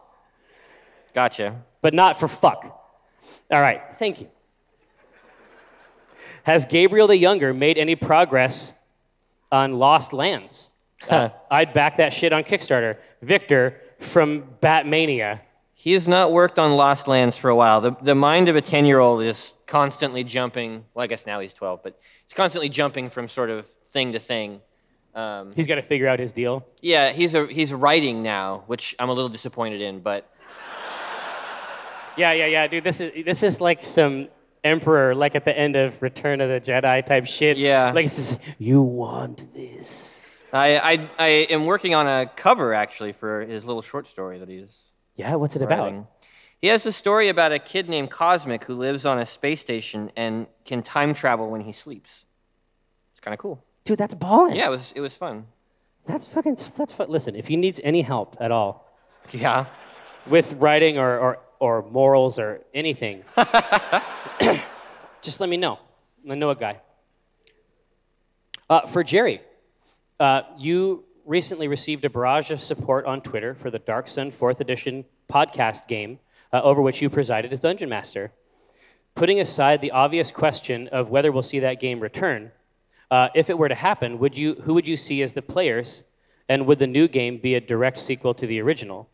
[1.13, 1.63] Gotcha.
[1.83, 2.65] but not for fuck.
[3.53, 3.83] All right.
[3.99, 4.29] Thank you.
[6.43, 8.73] Has Gabriel the Younger made any progress
[9.55, 10.71] on Lost Lands?
[11.11, 12.97] Uh, I'd back that shit on Kickstarter.
[13.21, 15.41] Victor from Batmania.
[15.75, 17.83] He has not worked on Lost Lands for a while.
[17.83, 20.87] The, the mind of a 10 year old is constantly jumping.
[20.95, 24.19] Well, I guess now he's 12, but he's constantly jumping from sort of thing to
[24.19, 24.63] thing.
[25.15, 26.65] Um, He's got to figure out his deal.
[26.81, 30.27] yeah, he's, a, he's writing now, which I'm a little disappointed in, but
[32.17, 32.85] Yeah, yeah, yeah, dude.
[32.85, 34.29] This is this is like some
[34.65, 37.57] emperor, like at the end of Return of the Jedi type shit.
[37.57, 37.93] Yeah.
[37.93, 40.27] Like it's just, you want this?
[40.53, 44.49] I, I, I am working on a cover actually for his little short story that
[44.49, 44.77] he's
[45.17, 45.35] Yeah.
[45.35, 45.93] What's it about?
[46.61, 50.11] He has a story about a kid named Cosmic who lives on a space station
[50.17, 52.25] and can time travel when he sleeps.
[53.13, 53.63] It's kind of cool.
[53.85, 54.57] Dude, that's balling.
[54.57, 55.47] Yeah, it was, it was fun.
[56.07, 56.57] That's fucking.
[56.77, 57.09] That's fun.
[57.11, 58.91] Listen, if he needs any help at all
[59.33, 59.67] Yeah.
[60.27, 63.23] with writing or or, or morals or anything,
[65.23, 65.79] just let me know.
[66.31, 66.81] I know a guy.
[68.69, 69.41] Uh, for Jerry,
[70.21, 74.61] uh, you recently received a barrage of support on Twitter for the Dark Sun 4th
[74.61, 76.19] Edition podcast game,
[76.53, 78.33] uh, over which you presided as Dungeon Master.
[79.15, 82.51] Putting aside the obvious question of whether we'll see that game return,
[83.11, 86.03] Uh, if it were to happen, would you, who would you see as the players?
[86.49, 89.09] And would the new game be a direct sequel to the original?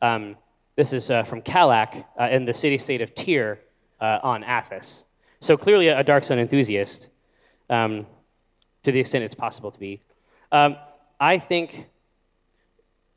[0.00, 0.36] Um,
[0.76, 3.60] this is uh, from Kalak uh, in the city state of Tyr
[4.00, 5.04] uh, on Athas.
[5.40, 7.08] So clearly a Dark Sun enthusiast,
[7.68, 8.06] um,
[8.84, 10.00] to the extent it's possible to be.
[10.50, 10.76] Um,
[11.20, 11.86] I think,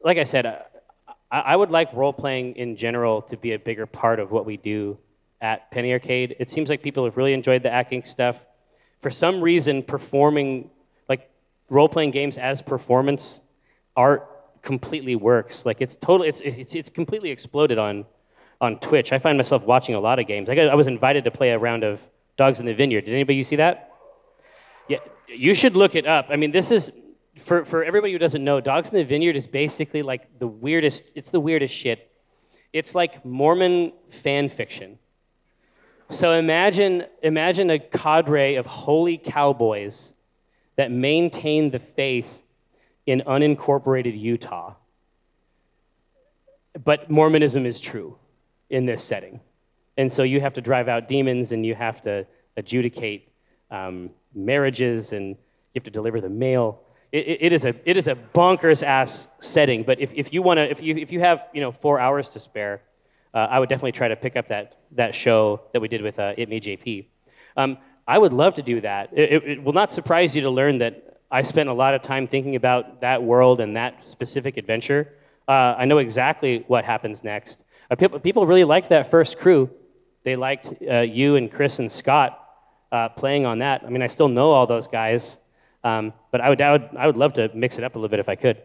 [0.04, 0.56] like I said, uh,
[1.32, 4.46] I, I would like role playing in general to be a bigger part of what
[4.46, 4.98] we do
[5.42, 6.36] at Penny Arcade.
[6.40, 8.46] It seems like people have really enjoyed the acting stuff.
[9.02, 10.70] For some reason, performing,
[11.08, 11.30] like
[11.70, 13.42] role playing games as performance
[13.96, 14.35] art
[14.66, 15.66] completely works.
[15.66, 18.06] Like it's totally, it's, it's, it's completely exploded on,
[18.60, 19.14] on Twitch.
[19.14, 20.50] I find myself watching a lot of games.
[20.50, 22.02] I, got, I was invited to play a round of
[22.36, 23.06] Dogs in the Vineyard.
[23.06, 23.94] Did anybody see that?
[24.90, 24.98] Yeah,
[25.28, 26.28] you should look it up.
[26.30, 26.92] I mean, this is,
[27.40, 31.12] for, for everybody who doesn't know, Dogs in the Vineyard is basically like the weirdest,
[31.16, 32.12] it's the weirdest shit.
[32.74, 35.00] It's like Mormon fan fiction.
[36.10, 40.14] So imagine, imagine a cadre of holy cowboys
[40.76, 42.28] that maintain the faith
[43.06, 44.74] in unincorporated Utah.
[46.84, 48.18] But Mormonism is true
[48.70, 49.40] in this setting.
[49.98, 52.26] And so you have to drive out demons and you have to
[52.58, 53.32] adjudicate
[53.72, 55.36] um, marriages and you
[55.76, 56.82] have to deliver the mail.
[57.12, 60.58] It, it, is, a, it is a bonkers ass setting, but if, if you want
[60.58, 62.82] to, if you, if you have you know, four hours to spare,
[63.34, 66.20] uh, I would definitely try to pick up that, that show that we did with
[66.20, 67.06] uh, itmeJP.
[67.56, 67.78] Um,
[68.08, 69.12] I would love to do that.
[69.14, 72.28] It, it, will not surprise you to learn that I spent a lot of time
[72.28, 75.14] thinking about that world and that specific adventure.
[75.48, 77.64] Uh, I know exactly what happens next.
[77.90, 79.70] Uh, people, people really liked that first crew.
[80.24, 82.42] They liked uh, you and Chris and Scott
[82.92, 83.84] uh, playing on that.
[83.84, 85.38] I mean, I still know all those guys,
[85.84, 88.10] um, but I would, I, would, I would love to mix it up a little
[88.10, 88.62] bit if I could.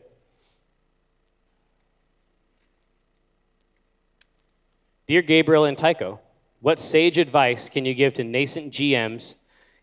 [5.07, 6.21] Dear Gabriel and Tycho,
[6.61, 9.35] what sage advice can you give to nascent GMs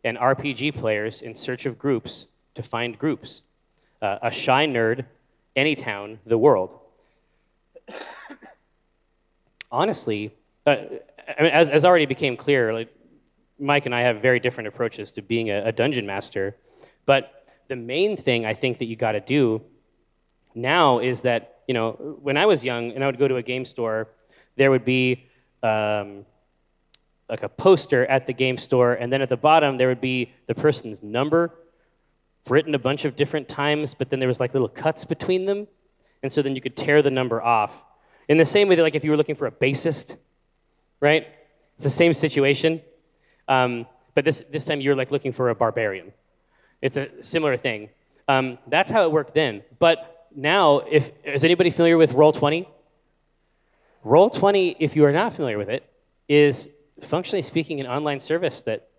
[0.04, 2.28] and RPG players in search of groups
[2.58, 3.42] to find groups.
[4.02, 5.06] Uh, a shy nerd,
[5.56, 6.80] any town, the world.
[9.72, 10.34] Honestly,
[10.66, 10.76] uh,
[11.40, 12.94] I mean, as, as already became clear, like,
[13.60, 16.56] Mike and I have very different approaches to being a, a dungeon master.
[17.06, 19.62] But the main thing I think that you got to do
[20.54, 23.42] now is that, you know, when I was young and I would go to a
[23.42, 24.10] game store,
[24.56, 25.26] there would be
[25.64, 26.26] um,
[27.30, 30.32] like a poster at the game store, and then at the bottom there would be
[30.48, 31.52] the person's number
[32.50, 35.68] written a bunch of different times, but then there was like little cuts between them.
[36.24, 37.84] And so then you could tear the number off.
[38.28, 40.18] In the same way that like if you were looking for a bassist,
[41.00, 41.28] right?
[41.76, 42.82] It's the same situation.
[43.48, 43.86] Um,
[44.16, 46.12] but this, this time you're like looking for a barbarian.
[46.82, 47.90] It's a similar thing.
[48.28, 49.64] Um, that's how it worked then.
[49.80, 52.68] But now, if is anybody familiar with Roll20?
[54.06, 55.90] Roll20, if you are not familiar with it,
[56.28, 56.70] is
[57.02, 58.90] functionally speaking an online service that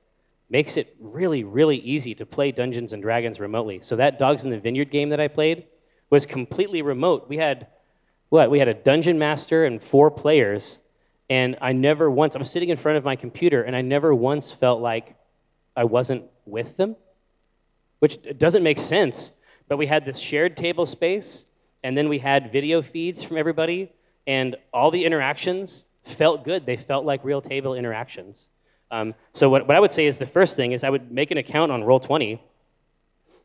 [0.51, 3.81] makes it really, really easy to play Dungeons and Dragons remotely.
[3.83, 5.67] So that Dogs in the Vineyard game that I played
[6.11, 7.29] was completely remote.
[7.29, 7.67] We had
[8.31, 8.51] what?
[8.51, 10.79] We had a dungeon master and four players,
[11.31, 14.15] and I never once I was sitting in front of my computer and I never
[14.15, 15.17] once felt like
[15.77, 16.97] I wasn't with them,
[18.01, 19.33] which doesn't make sense.
[19.67, 21.47] But we had this shared table space,
[21.83, 23.93] and then we had video feeds from everybody,
[24.27, 26.65] and all the interactions felt good.
[26.67, 28.49] They felt like real table interactions.
[28.91, 31.31] Um, so what, what I would say is the first thing is I would make
[31.31, 32.39] an account on Roll20.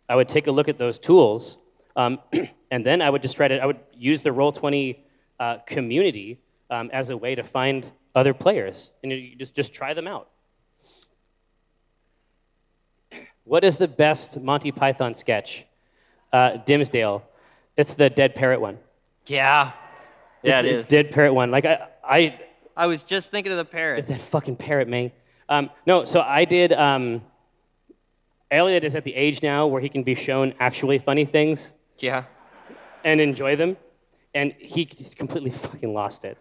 [0.07, 1.57] I would take a look at those tools,
[1.95, 2.19] um,
[2.71, 4.97] and then I would just try to I would use the Roll20
[5.39, 6.39] uh, community
[6.69, 10.29] um, as a way to find other players, and you just just try them out.
[13.45, 15.65] What is the best Monty Python sketch?
[16.31, 17.23] Uh, Dinsdale.
[17.75, 18.77] It's the dead parrot one.
[19.25, 19.73] Yeah.
[20.43, 20.87] Yeah, it's it is.
[20.87, 21.51] Dead parrot one.
[21.51, 22.39] Like I, I
[22.75, 23.99] I was just thinking of the parrot.
[23.99, 25.11] It's that fucking parrot, man.
[25.49, 26.73] Um, no, so I did.
[26.73, 27.21] Um,
[28.51, 32.25] Elliot is at the age now where he can be shown actually funny things Yeah.
[33.03, 33.77] and enjoy them,
[34.35, 36.37] and he completely fucking lost it.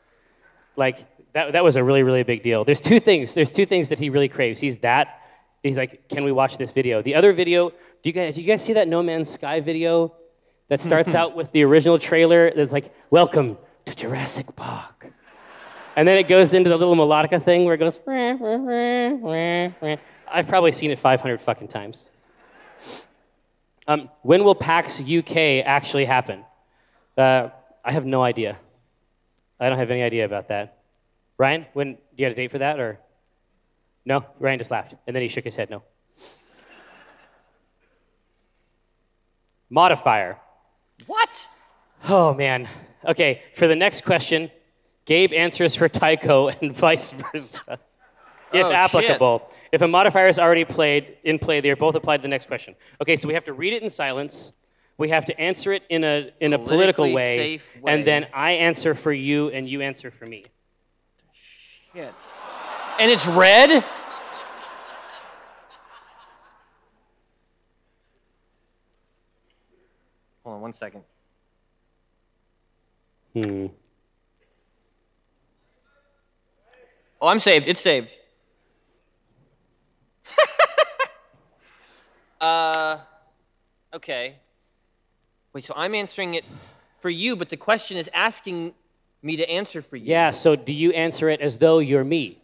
[0.76, 0.98] Like
[1.32, 2.64] that, that was a really, really big deal.
[2.64, 3.34] There's two things.
[3.34, 4.60] There's two things that he really craves.
[4.60, 5.20] He's that.
[5.62, 7.02] He's like, can we watch this video?
[7.02, 7.70] The other video.
[7.70, 10.12] Do you guys, do you guys see that No Man's Sky video
[10.68, 12.52] that starts out with the original trailer?
[12.54, 15.06] That's like, welcome to Jurassic Park.
[15.94, 17.98] And then it goes into the little melodica thing where it goes.
[20.30, 22.08] I've probably seen it 500 fucking times.
[23.86, 26.44] Um, when will PAX UK actually happen?
[27.16, 27.48] Uh,
[27.84, 28.56] I have no idea.
[29.60, 30.78] I don't have any idea about that.
[31.36, 32.98] Ryan, when do you have a date for that or?
[34.04, 35.70] No, Ryan just laughed, and then he shook his head.
[35.70, 35.82] No.
[39.70, 40.38] Modifier.
[41.06, 41.48] What?
[42.08, 42.68] Oh man.
[43.04, 44.50] Okay, for the next question,
[45.04, 47.60] Gabe answers for Tycho and vice versa.
[48.52, 48.72] if Oh, shit.
[48.72, 49.48] applicable.
[49.72, 52.46] If a modifier is already played in play, they are both applied to the next
[52.46, 52.74] question.
[53.00, 54.52] Okay, so we have to read it in silence.
[54.98, 57.92] We have to answer it in a in a political way, way.
[57.92, 60.44] and then I answer for you and you answer for me.
[61.94, 62.14] Shit.
[63.00, 63.82] And it's red?
[70.44, 71.02] Hold on one second.
[73.32, 73.66] Hmm.
[77.22, 77.68] Oh, I'm saved.
[77.68, 78.16] It's saved.
[82.40, 82.98] uh,
[83.94, 84.34] okay.
[85.52, 86.44] Wait, so I'm answering it
[86.98, 88.74] for you, but the question is asking
[89.22, 90.06] me to answer for you.
[90.06, 90.32] Yeah.
[90.32, 92.42] So do you answer it as though you're me?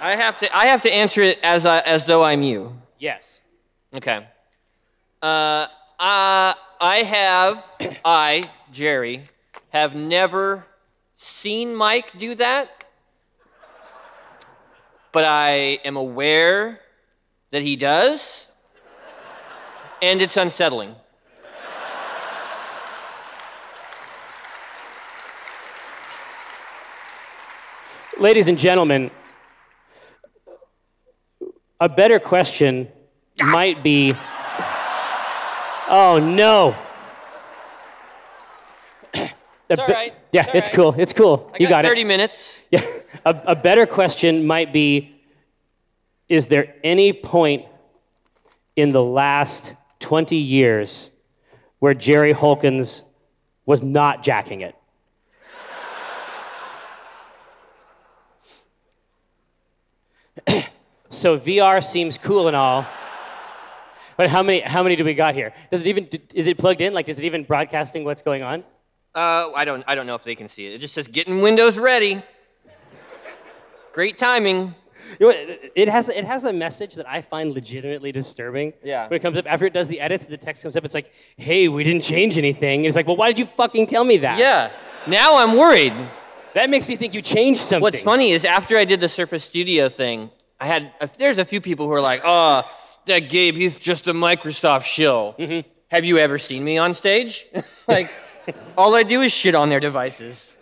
[0.00, 0.56] I have to.
[0.56, 2.76] I have to answer it as I, as though I'm you.
[3.00, 3.40] Yes.
[3.92, 4.28] Okay.
[5.20, 7.64] Uh, uh, I have,
[8.04, 9.24] I, Jerry,
[9.70, 10.66] have never
[11.20, 12.84] seen Mike do that,
[15.12, 16.80] but I am aware
[17.50, 18.48] that he does,
[20.00, 20.94] and it's unsettling.
[28.18, 29.10] Ladies and gentlemen,
[31.80, 32.88] a better question
[33.40, 33.44] ah!
[33.44, 34.14] might be
[35.92, 36.76] Oh no.
[39.70, 40.14] A all be- right.
[40.32, 40.76] Yeah, It's it's right.
[40.76, 40.94] cool.
[40.98, 41.50] It's cool.
[41.52, 42.04] I you got, got 30 it.
[42.06, 42.60] minutes.
[42.70, 42.82] Yeah.
[43.26, 45.20] A, a better question might be
[46.28, 47.66] Is there any point
[48.76, 51.10] in the last 20 years
[51.80, 53.02] where Jerry Holkins
[53.66, 54.74] was not jacking it?
[61.10, 62.86] so VR seems cool and all.
[64.16, 65.52] But how many, how many do we got here?
[65.70, 66.92] Does it even, is it plugged in?
[66.92, 68.64] Like, is it even broadcasting what's going on?
[69.14, 70.74] Uh, I don't, I don't know if they can see it.
[70.74, 72.22] It just says getting Windows ready.
[73.92, 74.74] Great timing.
[75.18, 78.72] You know, it has it has a message that I find legitimately disturbing.
[78.84, 79.08] Yeah.
[79.08, 80.84] When it comes up after it does the edits, the text comes up.
[80.84, 83.86] It's like, "Hey, we didn't change anything." And it's like, "Well, why did you fucking
[83.86, 84.70] tell me that?" Yeah.
[85.06, 85.94] Now I'm worried.
[86.54, 87.82] That makes me think you changed something.
[87.82, 90.30] What's funny is after I did the Surface Studio thing,
[90.60, 92.62] I had uh, there's a few people who are like, "Oh,
[93.06, 95.68] that Gabe, he's just a Microsoft shill." Mm-hmm.
[95.88, 97.46] Have you ever seen me on stage?
[97.88, 98.12] like,
[98.76, 100.54] all I do is shit on their devices.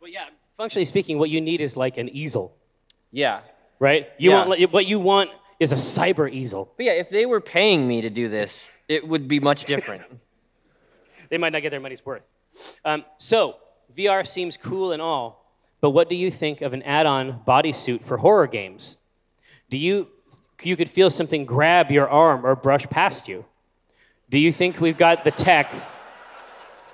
[0.00, 0.26] Well, yeah.
[0.56, 2.54] Functionally speaking, what you need is like an easel,
[3.10, 3.40] Yeah,
[3.78, 4.08] right?
[4.18, 4.46] You Yeah.
[4.46, 5.30] want what you want
[5.60, 6.72] is a cyber easel.
[6.76, 10.02] but yeah, if they were paying me to do this, it would be much different.
[11.30, 12.22] They might not get their money's worth.
[12.84, 13.56] Um, so
[13.96, 18.18] VR seems cool and all, but what do you think of an add-on bodysuit for
[18.18, 18.98] horror games?
[19.70, 20.08] Do you
[20.62, 23.44] you could feel something grab your arm or brush past you?
[24.34, 25.72] Do you think we've got the tech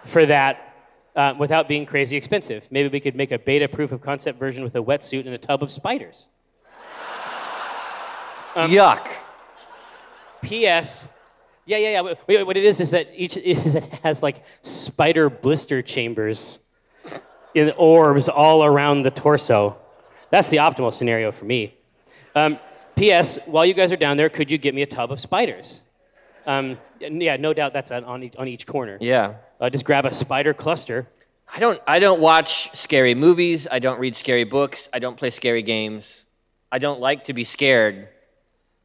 [0.04, 0.74] for that
[1.16, 2.68] uh, without being crazy expensive?
[2.70, 5.38] Maybe we could make a beta proof of concept version with a wetsuit and a
[5.38, 6.26] tub of spiders.
[8.54, 9.08] Um, Yuck.
[10.42, 11.08] P.S.
[11.64, 12.02] Yeah, yeah, yeah.
[12.02, 16.58] Wait, wait, what it is is that each is it has like spider blister chambers
[17.54, 19.78] in orbs all around the torso.
[20.28, 21.74] That's the optimal scenario for me.
[22.34, 22.58] Um,
[22.96, 23.38] P.S.
[23.46, 25.80] While you guys are down there, could you get me a tub of spiders?
[26.46, 28.98] Um, yeah, no doubt that's on, on, each, on each corner.
[29.00, 29.34] Yeah.
[29.60, 31.06] Uh, just grab a spider cluster.
[31.52, 35.30] I don't I don't watch scary movies, I don't read scary books, I don't play
[35.30, 36.24] scary games.
[36.70, 38.08] I don't like to be scared,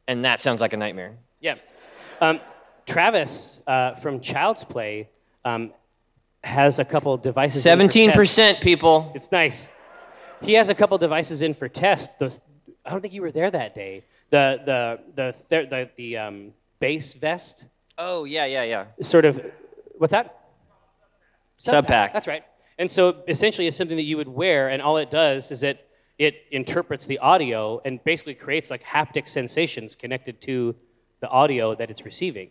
[0.08, 1.14] and that sounds like a nightmare.
[1.40, 1.54] Yeah.
[2.20, 2.40] Um,
[2.84, 5.08] Travis uh, from Child's Play
[5.44, 5.72] um,
[6.42, 7.62] has a couple devices.
[7.62, 9.12] Seventeen percent people.
[9.14, 9.68] It's nice.
[10.42, 12.18] He has a couple devices in for test.
[12.18, 12.40] Those,
[12.84, 14.02] I don't think you were there that day.
[14.30, 17.64] The the the the, the, the um, base vest,
[17.98, 18.84] Oh yeah, yeah, yeah.
[19.02, 19.40] sort of.
[19.98, 20.38] What's that?
[21.58, 22.12] SubPac.
[22.12, 22.44] That's right.
[22.78, 25.82] And so essentially, it's something that you would wear, and all it does is it
[26.18, 30.74] it interprets the audio and basically creates like haptic sensations connected to
[31.20, 32.48] the audio that it's receiving.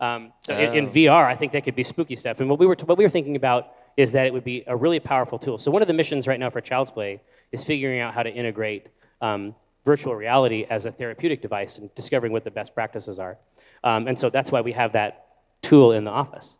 [0.00, 0.90] Um, so in, in Oh.
[0.90, 2.40] VR, I think that could be spooky stuff.
[2.40, 4.76] And what we were what we were thinking about is that it would be a
[4.76, 5.58] really powerful tool.
[5.58, 7.20] So one of the missions right now for Child's Play
[7.52, 8.86] is figuring out how to integrate
[9.20, 9.54] um,
[9.84, 13.36] virtual reality as a therapeutic device and discovering what the best practices are.
[13.82, 15.26] Um, and so that's why we have that
[15.62, 16.58] tool in the office.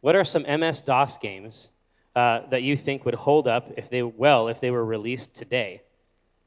[0.00, 1.70] What are some MS DOS games
[2.14, 5.82] uh, that you think would hold up if they well if they were released today?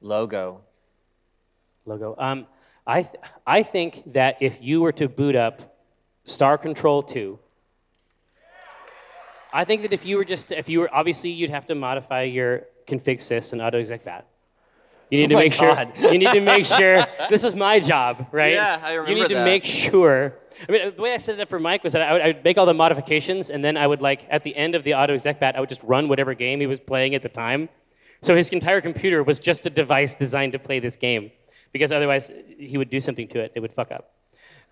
[0.01, 0.61] Logo.
[1.85, 2.15] Logo.
[2.17, 2.47] Um,
[2.87, 5.75] I th- I think that if you were to boot up
[6.23, 7.37] Star Control 2,
[9.51, 12.23] I think that if you were just if you were obviously you'd have to modify
[12.23, 14.25] your config sys and auto exec bat.
[15.09, 15.91] You need Oh to make God.
[15.97, 18.53] sure you need to make sure this was my job, right?
[18.53, 20.35] Yeah, I remember You need to make sure
[20.67, 22.27] I mean, the way I set it up for Mike was that I would, I
[22.27, 24.93] would make all the modifications, and then I would like at the end of the
[24.93, 27.69] auto exec bat, I would just run whatever game he was playing at the time.
[28.21, 31.31] So his entire computer was just a device designed to play this game,
[31.71, 34.11] because otherwise he would do something to it, it would fuck up.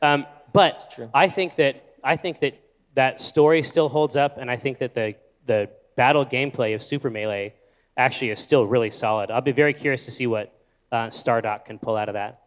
[0.01, 0.93] Um, but.
[1.13, 2.59] I think that I think that
[2.95, 5.15] that story still holds up, and I think that the
[5.45, 7.53] the battle gameplay of Super Melee
[7.97, 9.31] actually is still really solid.
[9.31, 10.53] I'll be very curious to see what
[10.91, 12.41] uh, Stardock can pull out of that.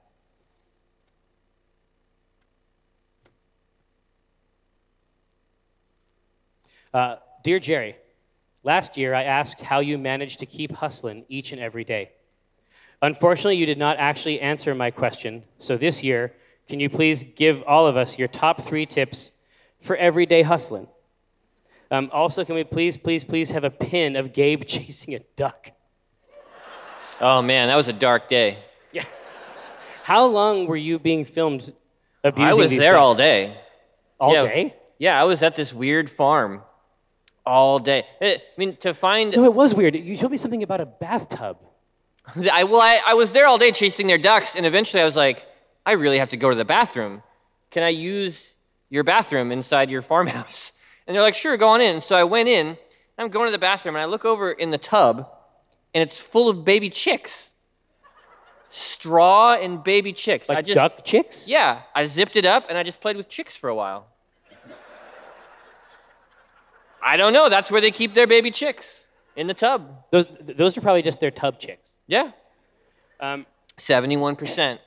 [6.94, 7.96] Uh, Dear Jerry,
[8.64, 12.10] last year I asked how you managed to keep hustling each and every day.
[13.02, 16.34] Unfortunately, you did not actually answer my question, so this year,
[16.68, 19.32] can you please give all of us your top three tips
[19.80, 20.86] for everyday hustling?
[21.90, 25.70] Um, also, can we please, please, please have a pin of Gabe chasing a duck?
[27.20, 28.58] Oh man, that was a dark day.
[28.92, 29.04] Yeah.
[30.04, 31.72] How long were you being filmed
[32.24, 33.56] abusing I was there all day.
[34.18, 34.42] All Yeah.
[34.44, 34.74] day?
[34.98, 36.62] Yeah, I was at this weird farm
[37.46, 38.06] all day.
[38.20, 39.96] Eh, I mean, to find No, it was weird.
[39.96, 41.58] You showed me something about a bathtub.
[42.52, 45.16] I, well, I, I was there all day chasing their ducks, and eventually I was
[45.16, 45.44] like,
[45.86, 47.22] I really have to go to the bathroom.
[47.70, 48.54] Can I use
[48.90, 50.72] your bathroom inside your farmhouse?
[51.06, 52.00] And they're like, sure, go on in.
[52.00, 52.76] So I went in.
[53.18, 55.28] I'm going to the bathroom, and I look over in the tub,
[55.94, 57.50] and it's full of baby chicks.
[58.70, 60.48] Straw and baby chicks.
[60.48, 61.46] Like I just, duck chicks?
[61.48, 64.06] Yeah, I zipped it up, and I just played with chicks for a while.
[67.02, 67.48] I don't know.
[67.48, 70.04] That's where they keep their baby chicks in the tub.
[70.10, 71.94] Those, those are probably just their tub chicks.
[72.06, 72.32] Yeah,
[73.20, 73.46] Um,
[73.78, 74.78] 71%.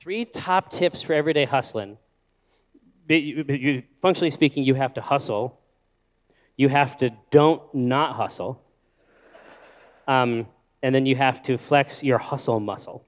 [0.00, 1.98] three top tips for everyday hustling.
[3.08, 5.58] You, you- functionally speaking, you have to hustle.
[6.56, 8.62] You have to don't not hustle.
[10.06, 10.46] Um,
[10.82, 13.04] and then you have to flex your hustle muscle.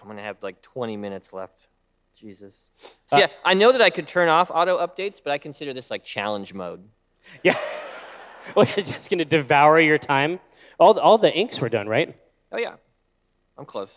[0.00, 1.68] I'm gonna have like 20 minutes left.
[2.14, 2.70] Jesus.
[3.06, 5.90] So yeah, I know that I could turn off auto updates, but I consider this
[5.90, 6.82] like challenge mode.
[7.42, 7.56] Yeah.
[8.54, 10.38] well, it's just going to devour your time.
[10.78, 12.14] All, the- all the inks were done, right?
[12.50, 12.74] Oh yeah,
[13.56, 13.88] I'm close.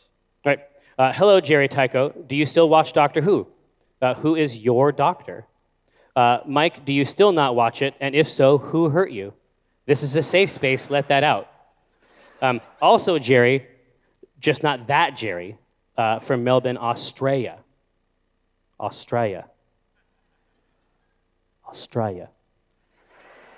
[0.46, 0.60] Right.
[0.98, 2.10] Uh, hello, Jerry Tycho.
[2.28, 3.48] Do you still watch Doctor Who?
[4.02, 5.46] Uh, who is your doctor?
[6.16, 7.94] Uh, Mike, do you still not watch it?
[8.00, 9.34] And if so, who hurt you?
[9.86, 10.90] This is a safe space.
[10.90, 11.50] Let that out.
[12.42, 13.68] Um, also, Jerry,
[14.40, 15.58] just not that Jerry,
[15.98, 17.58] uh, from Melbourne, Australia.
[18.80, 19.46] Australia.
[21.68, 22.30] Australia.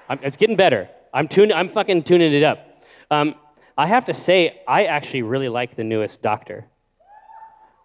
[0.09, 0.89] I'm, it's getting better.
[1.13, 1.55] I'm tuning.
[1.55, 2.83] I'm fucking tuning it up.
[3.11, 3.35] Um,
[3.77, 6.65] I have to say, I actually really like the newest Doctor.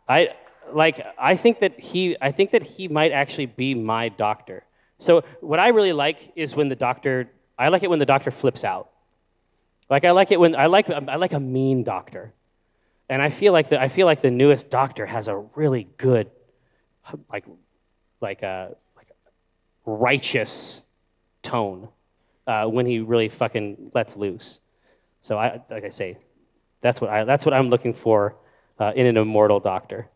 [0.08, 0.34] I
[0.72, 1.04] like.
[1.18, 2.16] I think that he.
[2.20, 4.64] I think that he might actually be my Doctor.
[4.98, 7.30] So what I really like is when the Doctor.
[7.58, 8.90] I like it when the Doctor flips out.
[9.88, 10.90] Like I like it when I like.
[10.90, 12.32] I like a mean Doctor,
[13.08, 13.80] and I feel like the.
[13.80, 16.30] I feel like the newest Doctor has a really good,
[17.30, 17.44] like,
[18.20, 20.82] like a like a righteous
[21.42, 21.88] tone
[22.46, 24.60] uh, when he really fucking lets loose.
[25.20, 26.18] So I, like I say,
[26.80, 28.36] that's what I, that's what I'm looking for
[28.78, 30.08] uh, in an immortal doctor.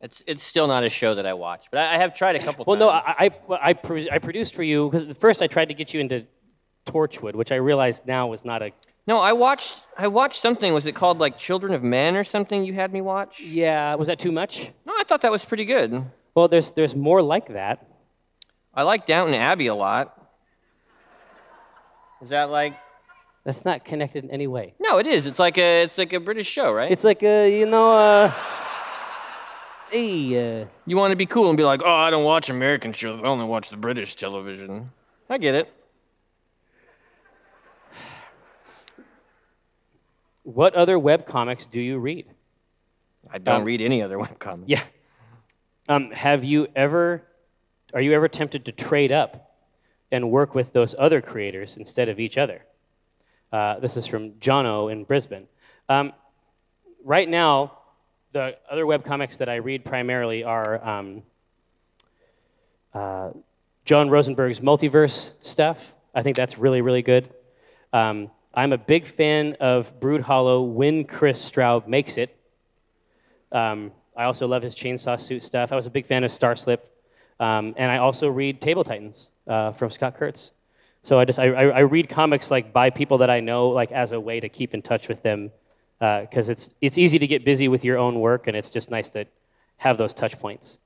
[0.00, 2.38] It's it's still not a show that I watch, but I, I have tried a
[2.38, 2.80] couple Well, times.
[2.80, 3.30] no, I,
[3.60, 6.00] I, I, pro- I produced for you because at first I tried to get you
[6.00, 6.26] into
[6.86, 8.70] Torchwood, which I realized now was not a.
[9.06, 10.74] no, I watched I watched something.
[10.74, 12.64] Was it called like Children of Men or something?
[12.64, 13.40] You had me watch.
[13.40, 14.70] Yeah, was that too much?
[14.84, 16.04] No, I thought that was pretty good.
[16.34, 17.86] Well, there's there's more like that.
[18.74, 20.20] I like Downton Abbey a lot.
[22.22, 22.74] Is that like?
[23.44, 24.74] That's not connected in any way.
[24.80, 25.26] No, it is.
[25.26, 26.90] It's like a it's like a British show, right?
[26.90, 28.32] It's like a you know, uh,
[29.90, 32.92] hey, uh, You want to be cool and be like, oh, I don't watch American
[32.94, 33.20] shows.
[33.22, 34.90] I only watch the British television.
[35.28, 35.72] I get it.
[40.42, 42.26] what other web comics do you read?
[43.30, 44.64] I don't Um, read any other webcomics.
[44.66, 44.82] Yeah.
[45.88, 47.22] Um, have you ever,
[47.92, 49.54] are you ever tempted to trade up
[50.12, 52.62] and work with those other creators instead of each other?
[53.54, 55.46] Uh, this is from Jono in Brisbane.
[55.88, 56.12] Um,
[57.04, 57.78] right now,
[58.32, 61.22] the other webcomics that I read primarily are um,
[62.92, 63.30] uh,
[63.84, 65.94] Jon Rosenberg's multiverse stuff.
[66.16, 67.32] I think that's really, really good.
[67.92, 72.36] Um, I'm a big fan of Broodhollow when Kris Straub makes it.
[73.52, 75.70] Um, I also love his chainsaw suit stuff.
[75.70, 76.80] I was a big fan of Starslip,
[77.38, 80.50] um, and I also read Table Titans uh, from Scott Kurtz.
[81.04, 84.12] So I just I, I, read comics like by people that I know, like as
[84.12, 85.50] a way to keep in touch with them,
[86.00, 88.90] uh, because it's it's easy to get busy with your own work, and it's just
[88.90, 89.26] nice to
[89.76, 90.78] have those touch points.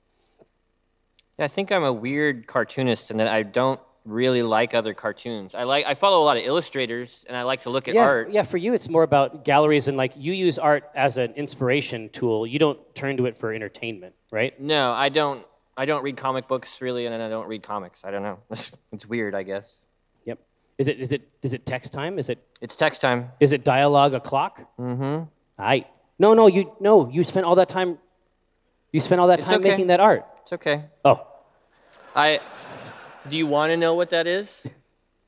[1.38, 5.54] Yeah, I think I'm a weird cartoonist in that I don't really like other cartoons.
[5.54, 8.02] I like I follow a lot of illustrators, and I like to look at yeah,
[8.02, 8.32] art.
[8.32, 8.42] yeah.
[8.42, 12.44] For you, it's more about galleries and like you use art as an inspiration tool.
[12.44, 14.60] You don't turn to it for entertainment, right?
[14.60, 15.46] No, I don't.
[15.76, 18.00] I don't read comic books really, and I don't read comics.
[18.02, 18.40] I don't know.
[18.90, 19.76] it's weird, I guess.
[20.78, 22.18] Is it is it is it text time?
[22.18, 23.32] Is it It's text time.
[23.40, 24.60] is it dialogue o'clock?
[24.78, 25.24] Mm-hmm.
[25.58, 25.86] I
[26.18, 27.98] no no you no you spent all that time.
[28.92, 29.70] You spent all that It's time okay.
[29.70, 30.24] making that art.
[30.42, 30.84] It's okay.
[31.04, 31.26] Oh
[32.14, 32.40] I.
[33.28, 34.60] Do you want to know what that is?
[34.62, 34.70] Do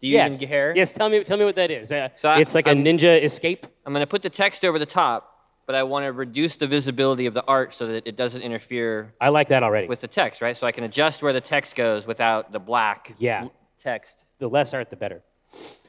[0.09, 0.73] you yes even care?
[0.77, 0.93] yes.
[0.93, 1.91] Tell me tell me what that is.
[1.93, 3.67] Uh, So I- it's like a I'm- ninja escape.
[3.85, 5.37] I'm going to put the text over the top,
[5.67, 9.13] but I want to reduce the visibility of the art so that it doesn't interfere
[9.21, 9.89] I like that already.
[9.89, 10.57] with the text, right?
[10.57, 13.43] So I can adjust where the text goes without the black Yeah.
[13.43, 13.53] l-
[13.83, 14.25] text.
[14.39, 15.23] the less art, the better.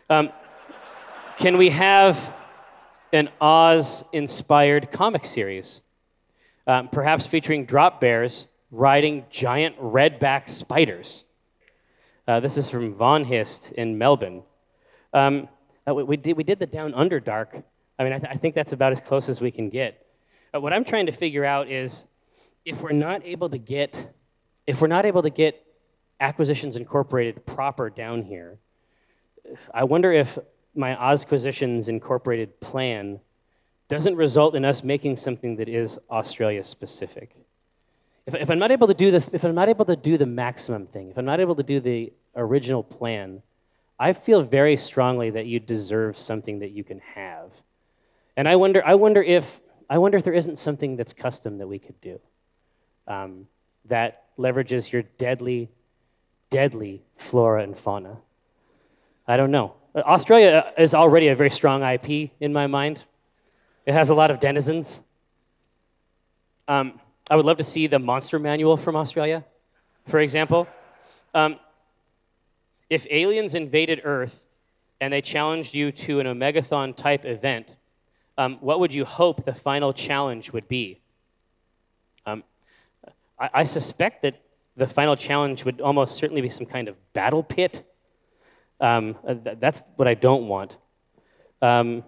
[0.09, 0.29] Um,
[1.37, 2.33] can we have
[3.13, 5.81] an Oz-inspired comic series,
[6.67, 11.23] um, perhaps featuring drop bears riding giant redback spiders?
[12.27, 14.43] Uh, this is from Von Hist in Melbourne.
[15.13, 15.47] Um,
[15.87, 17.57] uh, we, we did, we did the Down Under Dark.
[17.97, 20.05] I mean, I, th- I think that's about as close as we can get.
[20.53, 22.07] Uh, what I'm trying to figure out is
[22.65, 24.13] if we're not able to get,
[24.67, 25.65] if we're not able to get
[26.19, 28.59] Acquisitions Incorporated proper down here,
[29.73, 30.37] I wonder if
[30.75, 33.19] my Ozquisitions Incorporated plan
[33.89, 37.35] doesn't result in us making something that is Australia specific.
[38.25, 40.25] If, if I'm not able to do the, if I'm not able to do the
[40.25, 43.41] maximum thing, if I'm not able to do the original plan,
[43.99, 47.51] I feel very strongly that you deserve something that you can have.
[48.37, 49.59] And I wonder, I wonder if,
[49.89, 52.19] I wonder if there isn't something that's custom that we could do
[53.07, 53.45] um,
[53.85, 55.69] that leverages your deadly,
[56.49, 58.17] deadly flora and fauna.
[59.27, 59.75] I don't know.
[59.93, 63.03] Uh, Australia is already a very strong IP in my mind.
[63.85, 65.01] It has a lot of denizens.
[66.67, 66.99] Um,
[67.29, 69.43] I would love to see the monster manual from Australia,
[70.07, 70.67] for example.
[71.33, 71.57] Um,
[72.89, 74.45] if aliens invaded Earth
[74.99, 77.75] and they challenged you to an Omegathon type event,
[78.37, 80.99] um, what would you hope the final challenge would be?
[82.25, 82.43] Um,
[83.39, 84.41] I, I suspect that
[84.77, 87.83] the final challenge would almost certainly be some kind of battle pit.
[88.81, 90.77] Um, uh, th- that's what I don't want.
[91.61, 92.03] Um,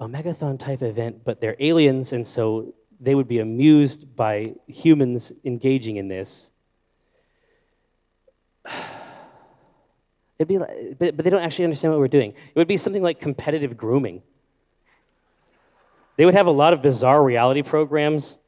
[0.00, 5.96] Omegathon type event, but they're aliens, and so they would be amused by humans engaging
[5.96, 6.52] in this.
[10.38, 12.30] It'd be like, but, but they don't actually understand what we're doing.
[12.30, 14.22] It would be something like competitive grooming.
[16.16, 18.38] They would have a lot of bizarre reality programs,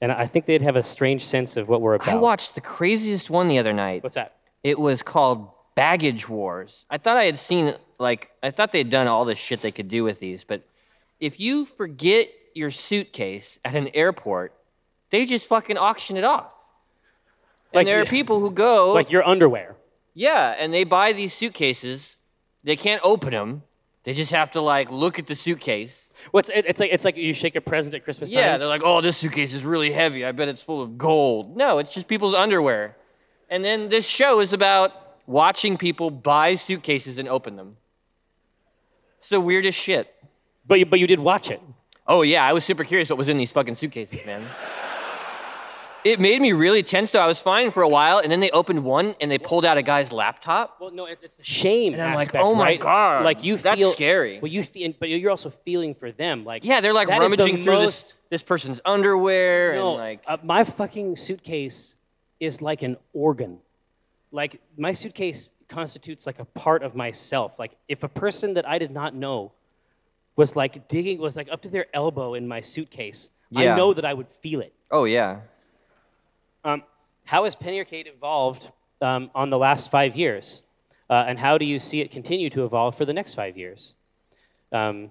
[0.00, 2.08] and I think they'd have a strange sense of what we're about.
[2.08, 4.02] I watched the craziest one the other night.
[4.02, 4.36] What's that?
[4.62, 6.84] It was called Baggage Wars.
[6.90, 9.70] I thought I had seen like I thought they had done all the shit they
[9.70, 10.62] could do with these, but
[11.20, 14.52] if you forget your suitcase at an airport,
[15.10, 16.50] they just fucking auction it off.
[17.72, 19.76] And Like there are people who go, Like your underwear.
[20.14, 22.16] yeah, and they buy these suitcases.
[22.64, 23.62] They can't open them.
[24.04, 26.08] They just have to like look at the suitcase.
[26.30, 26.90] What's it, it's like?
[26.92, 28.38] It's like you shake a present at Christmas time.
[28.38, 30.24] Yeah, they're like, oh, this suitcase is really heavy.
[30.24, 31.56] I bet it's full of gold.
[31.56, 32.96] No, it's just people's underwear.
[33.50, 34.92] And then this show is about
[35.26, 37.76] watching people buy suitcases and open them.
[39.18, 40.12] It's the weirdest shit.
[40.66, 41.60] But you, but you did watch it.
[42.06, 44.46] Oh, yeah, I was super curious what was in these fucking suitcases, man.
[46.04, 47.20] it made me really tense, though.
[47.20, 49.76] I was fine for a while, and then they opened one and they pulled out
[49.76, 50.76] a guy's laptop.
[50.80, 52.80] Well, no, it's the shame And I'm like, oh my right?
[52.80, 54.38] God, Like you that's feel scary.
[54.40, 56.44] Well, you feel, but you're also feeling for them.
[56.44, 60.20] Like Yeah, they're like is the rummaging through this, this person's underwear No, and like.
[60.28, 61.96] uh, my fucking suitcase
[62.38, 63.58] is like an organ.
[64.36, 67.58] Like my suitcase constitutes like a part of myself.
[67.58, 69.52] Like if a person that I did not know
[70.36, 73.72] was like digging, was like up to their elbow in my suitcase, Yeah.
[73.72, 74.74] I know that I would feel it.
[74.90, 75.40] Oh, yeah.
[76.64, 76.82] Um,
[77.24, 80.62] how has Penny Arcade evolved um, on the last five years?
[81.08, 83.94] Uh, and how do you see it continue to evolve for the next five years?
[84.70, 85.10] Um,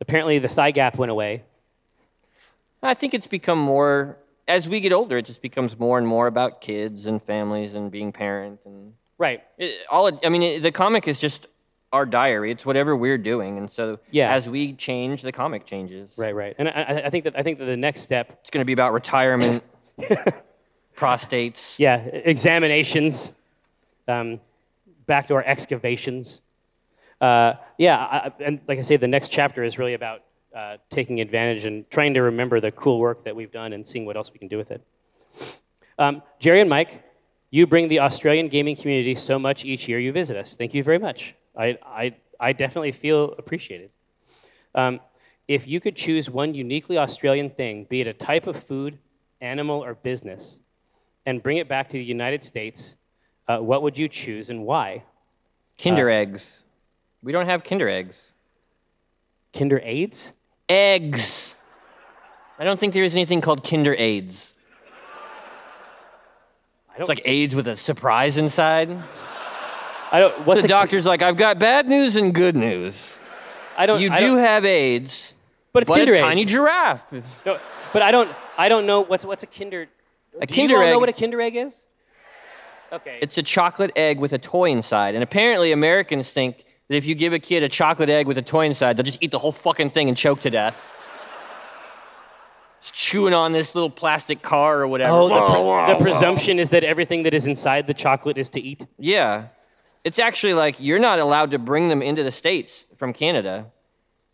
[0.00, 1.44] apparently, the thigh gap went away.
[2.82, 4.16] I think it's become more
[4.48, 5.18] as we get older.
[5.18, 9.42] It just becomes more and more about kids and families and being parent and Right.
[9.58, 10.06] it, all.
[10.08, 11.46] It, I mean, it, the comic is just
[11.92, 12.50] our diary.
[12.50, 14.32] It's whatever we're doing, and so Yeah.
[14.32, 16.14] as we change, the comic changes.
[16.18, 16.34] Right.
[16.34, 16.54] Right.
[16.58, 18.72] And I, I- think that I think that the next step, It's going to be
[18.72, 19.62] about retirement,
[20.96, 21.74] prostates.
[21.78, 23.32] yeah, examinations,
[24.06, 24.40] um,
[25.06, 26.42] backdoor excavations.
[27.20, 30.22] Uh, yeah, I- and like I say, the next chapter is really about
[30.58, 34.04] uh, taking advantage and trying to remember the cool work that we've done and seeing
[34.08, 34.80] what else we can do with it.
[35.98, 36.14] Um,
[36.44, 36.92] Jerry and Mike,
[37.50, 40.56] you bring the Australian gaming community so much each year you visit us.
[40.56, 41.34] Thank you very much.
[41.56, 43.90] I, I, I definitely feel appreciated.
[44.74, 45.00] Um,
[45.46, 48.98] if you could choose one uniquely Australian thing, be it a type of food,
[49.40, 50.60] animal, or business,
[51.26, 52.96] and bring it back to the United States,
[53.48, 55.02] Uh, what would you choose and why?
[55.82, 56.64] Kinder eggs.
[57.22, 58.34] We don't have Kinder eggs.
[59.56, 60.34] Kinder AIDS?
[60.68, 61.56] Eggs.
[62.58, 64.54] I don't think there is anything called Kinder AIDS.
[66.90, 67.02] I don't.
[67.02, 68.90] It's like AIDS with a surprise inside.
[70.10, 70.46] I don't.
[70.46, 73.18] What's the a ki- doctor's like, I've got bad news and good news.
[73.76, 74.00] I don't.
[74.00, 75.34] You I do don't- have AIDS,
[75.72, 76.50] but it's but Kinder a tiny eggs.
[76.50, 77.12] giraffe.
[77.46, 77.58] No,
[77.92, 78.30] but I don't.
[78.56, 79.88] I don't know what's what's a Kinder.
[80.40, 81.86] A do Kinder you all know what a Kinder egg is?
[82.92, 83.18] Okay.
[83.20, 85.14] It's a chocolate egg with a toy inside.
[85.14, 88.42] And apparently, Americans think that if you give a kid a chocolate egg with a
[88.42, 90.76] toy inside, they'll just eat the whole fucking thing and choke to death.
[92.78, 95.12] It's chewing on this little plastic car or whatever.
[95.12, 96.00] oh, the, Whoa, pre- whoa, the whoa.
[96.00, 98.86] presumption is that everything that is inside the chocolate is to eat.
[98.98, 99.48] Yeah.
[100.04, 103.66] It's actually like you're not allowed to bring them into the States from Canada.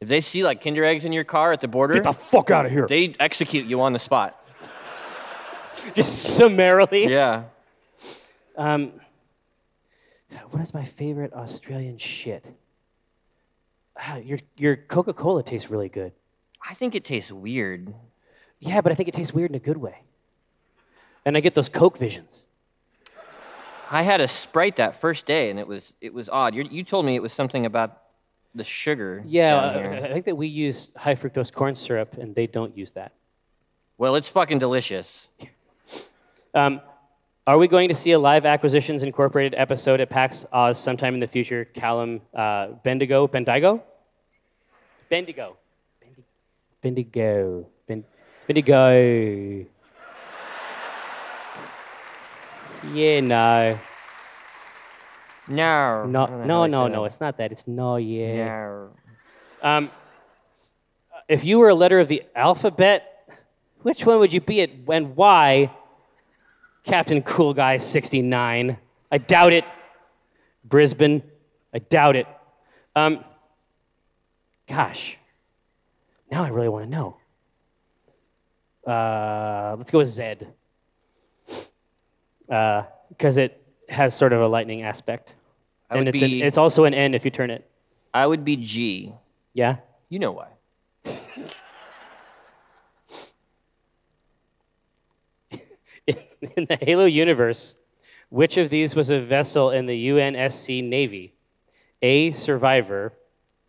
[0.01, 2.51] If they see like Kinder eggs in your car at the border, Get the fuck
[2.51, 2.87] out of here!
[2.87, 4.39] they execute you on the spot.
[5.95, 7.07] Just summarily.
[7.07, 7.45] Yeah.
[8.59, 8.93] Um,
[10.51, 12.47] what is my favorite Australian shit?
[13.99, 16.13] Ah, your your Coca Cola tastes really good.
[16.67, 17.95] I think it tastes weird.
[18.59, 20.03] Yeah, but I think it tastes weird in a good way.
[21.25, 22.47] And I get those Coke visions.
[23.91, 26.55] I had a Sprite that first day, and it was it was odd.
[26.55, 27.99] you you told me it was something about
[28.55, 29.23] the sugar.
[29.27, 30.01] Yeah, uh.
[30.05, 33.13] I think that we use high fructose corn syrup, and they don't use that.
[33.99, 35.29] Well, it's fucking delicious.
[36.55, 36.81] Um,
[37.47, 41.21] are we going to see a live Acquisitions Incorporated episode at PAX Aus sometime in
[41.21, 41.67] the future?
[41.67, 43.83] Callum uh, Bendigo, Bendigo,
[45.11, 45.57] Bendigo,
[46.83, 48.05] Bendigo, ben-
[48.47, 49.67] Bendigo.
[52.93, 53.79] Yeah, no,
[55.49, 56.05] No.
[56.07, 57.05] no, I don't know no, no, no.
[57.05, 57.53] It's not that.
[57.53, 58.47] It's no, yeah.
[58.47, 58.91] No.
[59.63, 59.91] Um,
[61.29, 63.27] if you were a letter of the alphabet,
[63.83, 65.71] which one would you be at and why?
[66.85, 68.77] Captain Cool Guy 69.
[69.11, 69.65] I doubt it.
[70.65, 71.23] Brisbane.
[71.73, 72.27] I doubt it.
[72.95, 73.25] Um,
[74.69, 75.17] gosh.
[76.31, 77.17] Now I really want to know.
[78.87, 80.35] Uh, let's go with Z.
[82.47, 85.35] Because it has sort of a lightning aspect.
[85.91, 87.69] I and it's, an- it's also an N if you turn it.
[88.13, 89.13] I would be G.
[89.55, 89.77] Yeah?
[90.09, 90.49] You know why?
[96.57, 97.75] in the Halo universe,
[98.31, 101.35] which of these was a vessel in the UNSC Navy?
[102.03, 102.33] A.
[102.33, 103.13] Survivor.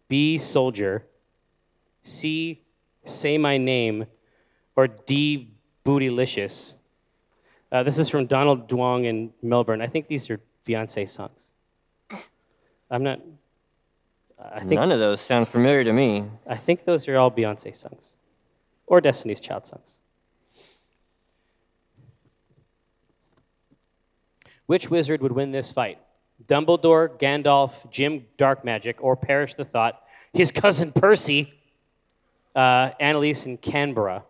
[0.08, 0.38] B.
[0.38, 1.06] Soldier.
[2.04, 2.62] C.
[3.04, 4.06] Say My Name.
[4.76, 5.52] Or D.
[5.86, 6.76] Bootylicious.
[7.72, 9.82] Uh, this is from Donald Duong in Melbourne.
[9.82, 11.52] I think these are Beyonce songs.
[12.90, 13.20] I'm not.
[14.40, 16.26] I think None of those sound familiar to me.
[16.48, 18.16] I think those are all Beyonce songs,
[18.88, 19.98] or Destiny's Child songs.
[24.68, 26.00] Which wizard would win this fight?
[26.48, 30.02] Dumbledore, Gandalf, Jim Darkmagic, or Perish the Thought,
[30.34, 31.54] his cousin Percy,
[32.56, 34.24] uh, Annalise, and Canberra.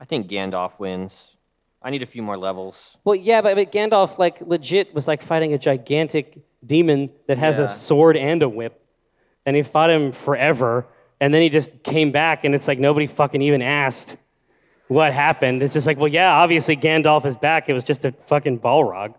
[0.00, 1.36] I think Gandalf wins.
[1.82, 2.96] I need a few more levels.
[3.04, 7.58] Well, yeah, but, but Gandalf, like, legit was like fighting a gigantic demon that has
[7.58, 7.64] Yeah.
[7.64, 8.80] a sword and a whip,
[9.44, 10.86] and he fought him forever,
[11.20, 14.16] and then he just came back, and it's like nobody fucking even asked
[14.88, 15.62] what happened.
[15.62, 17.68] It's just like, well, yeah, obviously Gandalf is back.
[17.68, 19.14] It was just a fucking Balrog.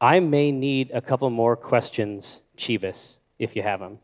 [0.00, 3.98] I may need a couple more questions, Chivas, if you have them.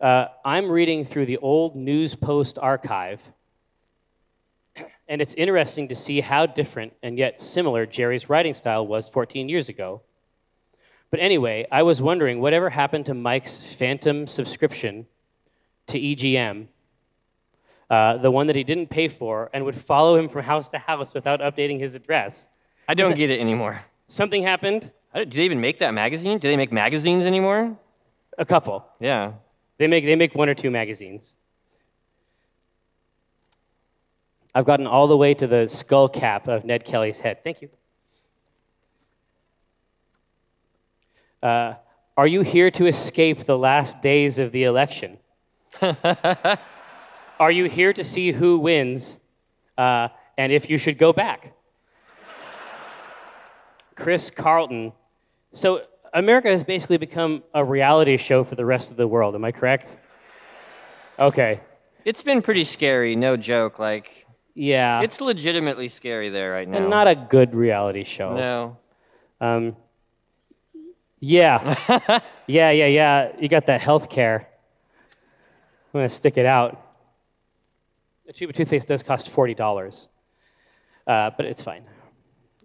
[0.00, 3.22] Uh, I'm reading through the old News Post archive,
[5.08, 9.48] and it's interesting to see how different and yet similar Jerry's writing style was 14
[9.48, 10.02] years ago.
[11.10, 15.06] But anyway, I was wondering whatever happened to Mike's phantom subscription
[15.86, 16.66] to EGM,
[17.88, 20.78] uh, the one that he didn't pay for and would follow him from house to
[20.78, 22.48] house without updating his address.
[22.88, 23.84] I don't get it anymore.
[24.08, 26.38] Something happened, I don't- Do they even make that magazine?
[26.38, 27.76] Do they make magazines anymore?
[28.38, 28.84] a couple.
[29.00, 29.32] Yeah.
[29.78, 31.36] They make, they make one or two magazines.
[34.54, 37.42] I've gotten all the way to the skull cap of Ned Kelly's head.
[37.44, 37.70] Thank you.
[41.46, 41.76] Uh,
[42.16, 45.16] are you here to escape the last days of the election?
[45.80, 49.20] are you here to see who wins
[49.78, 51.52] uh, and if you should go back?
[53.94, 54.92] Chris Carlton.
[55.52, 55.82] So,
[56.12, 59.36] America has basically become a reality show for the rest of the world.
[59.36, 59.94] Am I correct?
[61.16, 61.60] Okay.
[62.04, 63.78] It's been pretty scary, no joke.
[63.78, 65.02] Like, Yeah.
[65.02, 66.78] it's legitimately scary there right now.
[66.78, 68.34] and not a good reality show.
[68.34, 68.76] No.
[69.40, 69.76] Um,
[71.26, 72.20] yeah.
[72.46, 73.32] yeah, yeah, yeah.
[73.38, 74.48] You got that health care.
[75.92, 76.80] I'm going to stick it out.
[78.28, 80.08] A tube of toothpaste does cost forty dollars,
[81.06, 81.84] uh, but it's fine.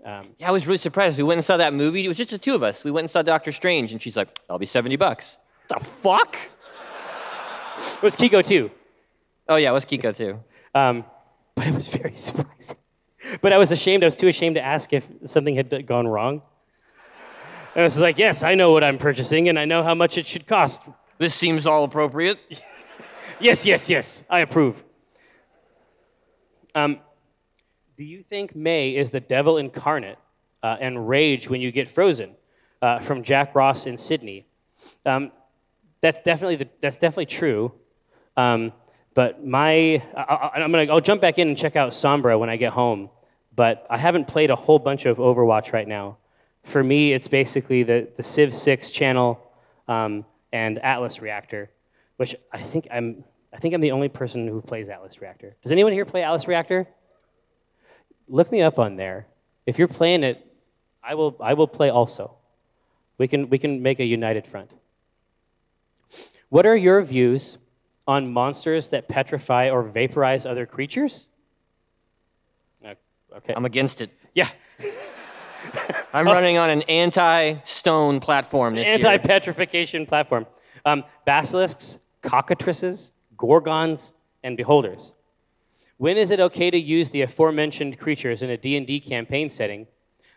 [0.03, 1.17] Um, Yeah, I was really surprised.
[1.17, 2.03] We went and saw that movie.
[2.03, 2.83] It was just the two of us.
[2.83, 6.35] We went and saw Doctor Strange, and she's like, I'll be seventy bucks." The fuck?
[7.95, 8.71] it was Kiko too,
[9.47, 10.39] Oh yeah, it was Kiko too.
[10.75, 11.05] um,
[11.55, 12.77] but it was very surprising.
[13.41, 14.03] But I was ashamed.
[14.03, 16.41] I was too ashamed to ask if something had gone wrong.
[17.75, 20.27] And it's like, "Yes, I know what I'm purchasing, and I know how much it
[20.27, 20.81] should cost.
[21.17, 22.39] This seems all appropriate.
[23.39, 24.83] Yes, yes, yes, I approve."
[26.75, 26.99] Um,
[27.97, 30.19] do you think Mei is the devil incarnate
[30.61, 32.35] uh, and rage when you get frozen
[32.83, 34.45] uh, from Jack Ross in Sydney?
[35.07, 35.31] Um,
[36.01, 37.71] that's definitely the, that's definitely true.
[38.37, 38.73] Um,
[39.13, 42.57] but my I, I'm gonna I'll jump back in and check out Sombra when I
[42.57, 43.09] get home.
[43.55, 46.17] But I haven't played a whole bunch of Overwatch right now.
[46.63, 49.41] For me, it's basically the the Civ 6 channel
[49.87, 51.69] um, and Atlas Reactor,
[52.17, 53.23] which I think I'm
[53.53, 55.55] I think I'm the only person who plays Atlas Reactor.
[55.63, 56.87] Does anyone here play Atlas Reactor?
[58.27, 59.27] Look me up on there.
[59.65, 60.45] If you're playing it,
[61.03, 62.35] I will I will play also.
[63.17, 64.71] We can we can make a united front.
[66.49, 67.57] What are your views
[68.07, 71.29] on monsters that petrify or vaporize other creatures?
[72.85, 72.95] Uh,
[73.37, 73.53] Okay.
[73.55, 74.11] I'm against it.
[74.33, 74.49] yeah.
[76.13, 78.95] I'm running on an anti-stone platform this year.
[78.95, 80.45] Anti-petrification platform.
[80.85, 84.13] Um, basilisks, cockatrices, gorgons,
[84.43, 85.13] and beholders.
[85.97, 89.85] When is it okay to use the aforementioned creatures in a D&D campaign setting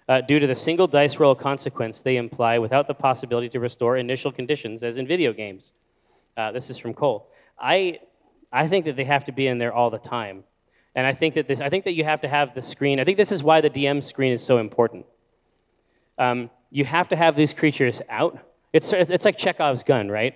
[0.09, 3.97] uh, due to the single dice roll consequence they imply without the possibility to restore
[3.97, 5.73] initial conditions as in video games?
[6.37, 7.29] Uh, this is from Cole.
[7.59, 8.01] I,
[8.53, 10.45] I think that they have to be in there all the time.
[10.95, 13.01] And I think that this, I think that you have to have the screen.
[13.01, 15.07] I think this is why the DM screen is so important.
[16.19, 18.39] Um, you have to have these creatures out.
[18.73, 20.35] It's, it's like Chekhov's gun, right?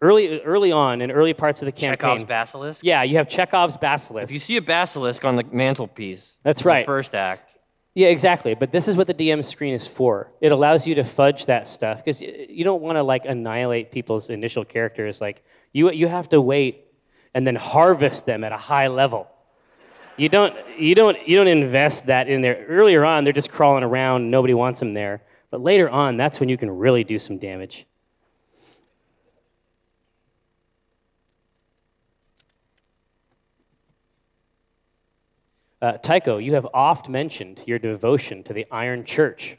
[0.00, 1.96] Early, early on, in early parts of the campaign.
[1.98, 2.80] Chekhov's basilisk.
[2.82, 4.30] Yeah, you have Chekhov's basilisk.
[4.30, 6.86] If you see a basilisk on the mantelpiece, That's the right.
[6.86, 7.54] first act.
[7.94, 8.54] Yeah, exactly.
[8.54, 10.32] But this is what the DM screen is for.
[10.40, 14.30] It allows you to fudge that stuff because you don't want to like annihilate people's
[14.30, 15.20] initial characters.
[15.20, 16.86] Like you, you have to wait
[17.34, 19.28] and then harvest them at a high level.
[20.16, 22.64] You don't, you don't, you don't invest that in there.
[22.68, 24.30] Earlier on, they're just crawling around.
[24.30, 25.22] Nobody wants them there.
[25.50, 27.86] But later on, that's when you can really do some damage.
[35.80, 39.56] Uh, Tycho, you have oft mentioned your devotion to the Iron Church.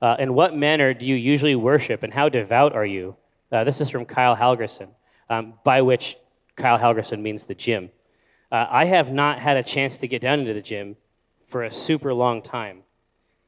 [0.00, 3.16] Uh, in what manner do you usually worship, and how devout are you?
[3.52, 4.88] Uh, this is from Kyle Halgerson,
[5.28, 6.16] um, by which
[6.56, 7.90] Kyle Halgerson means the gym.
[8.50, 10.96] Uh, I have not had a chance to get down into the gym
[11.46, 12.82] for a super long time,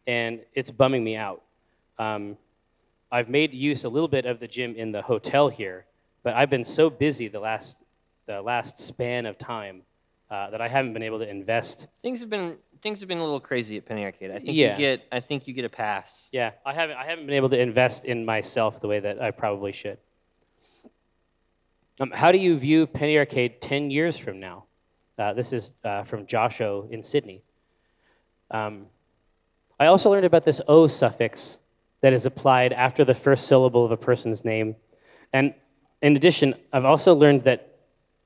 [0.06, 1.42] and it's bumming me out.
[1.98, 2.36] Um,
[3.10, 5.86] I've made use a little bit of the gym in the hotel here,
[6.22, 7.78] but I've been so busy the last,
[8.26, 9.82] the last span of time
[10.30, 13.24] uh, that I haven't been able to invest Things have been things have been a
[13.24, 14.30] little crazy at Penny Arcade.
[14.30, 14.72] I think Yeah.
[14.72, 16.28] you get I think you get a pass.
[16.32, 19.32] Yeah, I haven't, I haven't been able to invest in myself the way that I
[19.32, 19.98] probably should.
[21.98, 24.64] Um, how do you view Penny Arcade 10 years from now?
[25.20, 27.42] Uh, this is uh, from Josho in Sydney.
[28.50, 28.86] Um,
[29.78, 31.58] I also learned about this O suffix
[32.00, 34.76] that is applied after the first syllable of a person's name.
[35.34, 35.52] And
[36.00, 37.76] in addition, I've also learned that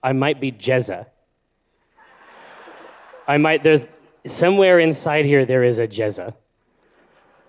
[0.05, 1.07] I might be Jezza.
[3.27, 3.87] I might, there's
[4.29, 6.33] somewhere inside here, there is a Jezza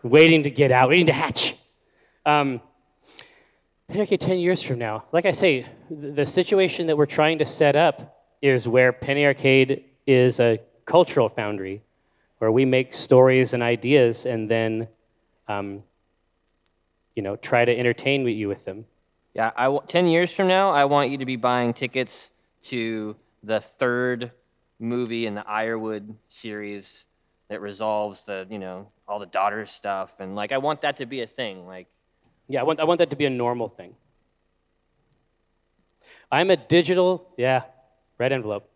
[0.01, 1.55] waiting to get out, waiting to hatch.
[2.25, 2.61] Um,
[3.95, 7.75] Arcade 10 years from now, like I say, the situation that we're trying to set
[7.75, 8.14] up
[8.45, 11.81] is where Penny Arcade is a cultural foundry,
[12.37, 14.87] where we make stories and ideas and then,
[15.47, 15.83] um,
[17.15, 18.85] you know, try to entertain you with them.
[19.33, 22.29] Yeah, I w- 10 years from now, I want you to be buying tickets
[22.63, 24.31] to the third
[24.79, 27.05] movie in the Ironwood series
[27.49, 31.05] that resolves the, you know, all the daughters stuff and like I want that to
[31.05, 31.65] be a thing.
[31.67, 31.87] Like
[32.47, 33.95] Yeah, I want, I want that to be a normal thing.
[36.31, 37.63] I'm a digital, yeah,
[38.17, 38.69] red envelope.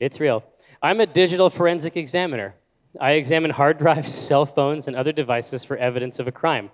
[0.00, 0.44] It's real.
[0.82, 2.54] I'm a digital forensic examiner.
[3.00, 6.70] I examine hard drives, cell phones, and other devices for evidence of a crime.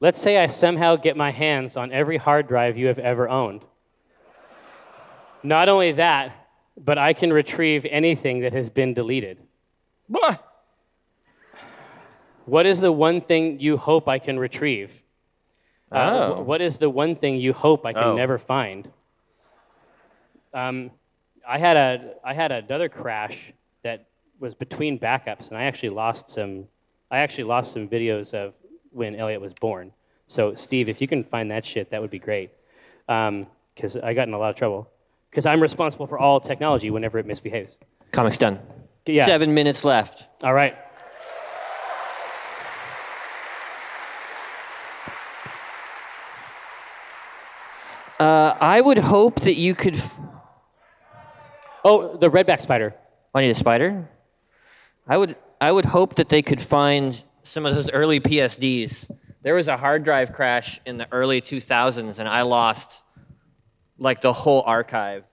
[0.00, 3.64] Let's say I somehow get my hands on every hard drive you have ever owned.
[5.42, 6.32] Not only that,
[6.76, 9.38] but I can retrieve anything that has been deleted.
[10.06, 10.44] what?
[12.44, 15.02] What is the one thing you hope I can retrieve?
[15.92, 15.96] Uh,
[16.32, 16.34] Oh.
[16.42, 18.16] wh- what is the one thing you hope I can Oh.
[18.16, 18.90] never find?
[20.54, 20.90] Um,
[21.46, 23.52] I had a I had another crash
[23.82, 24.06] that
[24.40, 26.64] was between backups, and I actually lost some.
[27.10, 28.54] I actually lost some videos of
[28.90, 29.92] when Elliot was born.
[30.26, 32.50] So Steve, if you can find that shit, that would be great,
[33.06, 34.90] because I got in a lot of trouble.
[35.30, 37.78] because I'm responsible for all technology whenever it misbehaves.
[38.12, 38.58] Comics done.
[39.06, 39.24] Yeah.
[39.24, 40.26] Seven minutes left.
[40.42, 40.76] All right.
[48.18, 49.96] Uh, I would hope that you could.
[49.96, 50.18] F-
[51.84, 52.94] Oh, the redback spider.
[53.34, 54.08] I need a spider.
[55.06, 55.36] I would.
[55.60, 59.10] I would hope that they could find some of those early PSDs.
[59.42, 63.02] There was a hard drive crash in the early 2000s, and I lost
[63.98, 65.24] like the whole archive.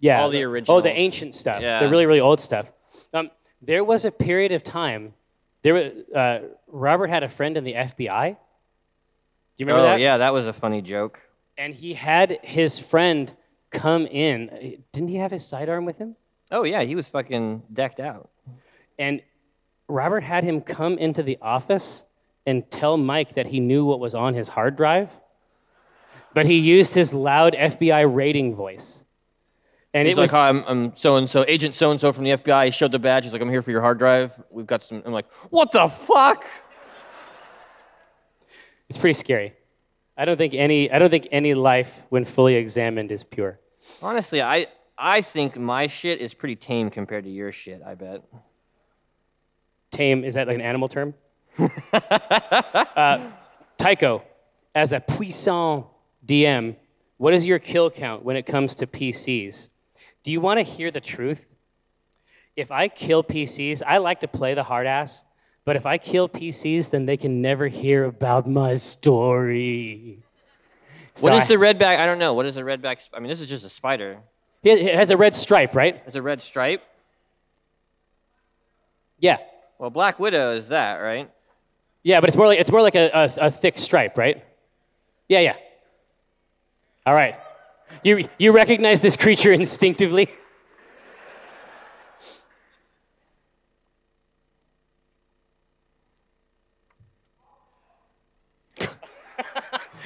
[0.00, 0.20] Yeah.
[0.20, 1.62] All the original Oh, the ancient stuff.
[1.62, 1.80] Yeah.
[1.80, 2.70] The really, really old stuff.
[3.12, 3.30] Um,
[3.62, 5.14] there was a period of time.
[5.62, 8.30] There was uh, Robert had a friend in the FBI.
[8.30, 8.36] Do
[9.56, 10.00] you remember oh that?
[10.00, 11.20] yeah, that was a funny joke.
[11.58, 13.30] And he had his friend
[13.70, 14.50] come in.
[14.50, 16.16] Eh, didn't he have his sidearm with him?
[16.50, 18.30] Oh yeah, he was fucking decked out.
[18.98, 19.22] And
[19.88, 22.04] Robert had him come into the office
[22.46, 25.10] and tell Mike that he knew what was on his hard drive,
[26.34, 29.04] but he used his loud FBI rating voice.
[29.92, 32.12] And He's it was like, "Hi, I'm, I'm so and so, agent so and so
[32.12, 32.66] from the FBI.
[32.66, 33.24] He showed the badge.
[33.24, 34.32] He's like, I'm here for your hard drive.
[34.50, 35.02] We've got some.
[35.04, 36.46] I'm like, what the fuck?
[38.88, 39.54] it's pretty scary.
[40.20, 43.58] I don't think any I don't think any life when fully examined is pure.
[44.02, 44.66] Honestly, I
[44.98, 47.80] I think my shit is pretty tame compared to your shit.
[47.82, 48.22] I bet.
[49.90, 51.14] Tame is that like an animal term?
[51.58, 53.30] uh,
[53.78, 54.22] Tycho,
[54.74, 55.86] as a puissant
[56.26, 56.76] DM,
[57.16, 59.70] what is your kill count when it comes to PCs?
[60.22, 61.46] Do you want to hear the truth?
[62.56, 65.24] If I kill PCs, I like to play the hard ass,
[65.64, 70.18] but if I kill PCs, then they can never hear about my story.
[71.20, 71.98] What So is I- the redback?
[71.98, 72.32] I don't know.
[72.34, 73.00] What is the red back?
[73.12, 74.18] I mean, this is just a spider.
[74.62, 76.02] It it has a red stripe, right?
[76.06, 76.82] It's a red stripe.
[79.18, 79.38] Yeah.
[79.78, 81.30] Well, Black Widow is that, right?
[82.02, 84.42] Yeah, but it's more like it's more like a, a, a thick stripe, right?
[85.28, 85.56] Yeah, yeah.
[87.06, 87.36] All right.
[88.02, 90.28] You you recognize this creature instinctively?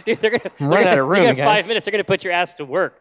[0.07, 1.45] Dude, they're gonna, they're running gonna- out of room, You got guys.
[1.45, 1.85] five minutes.
[1.87, 3.01] They're gonna put your ass to work.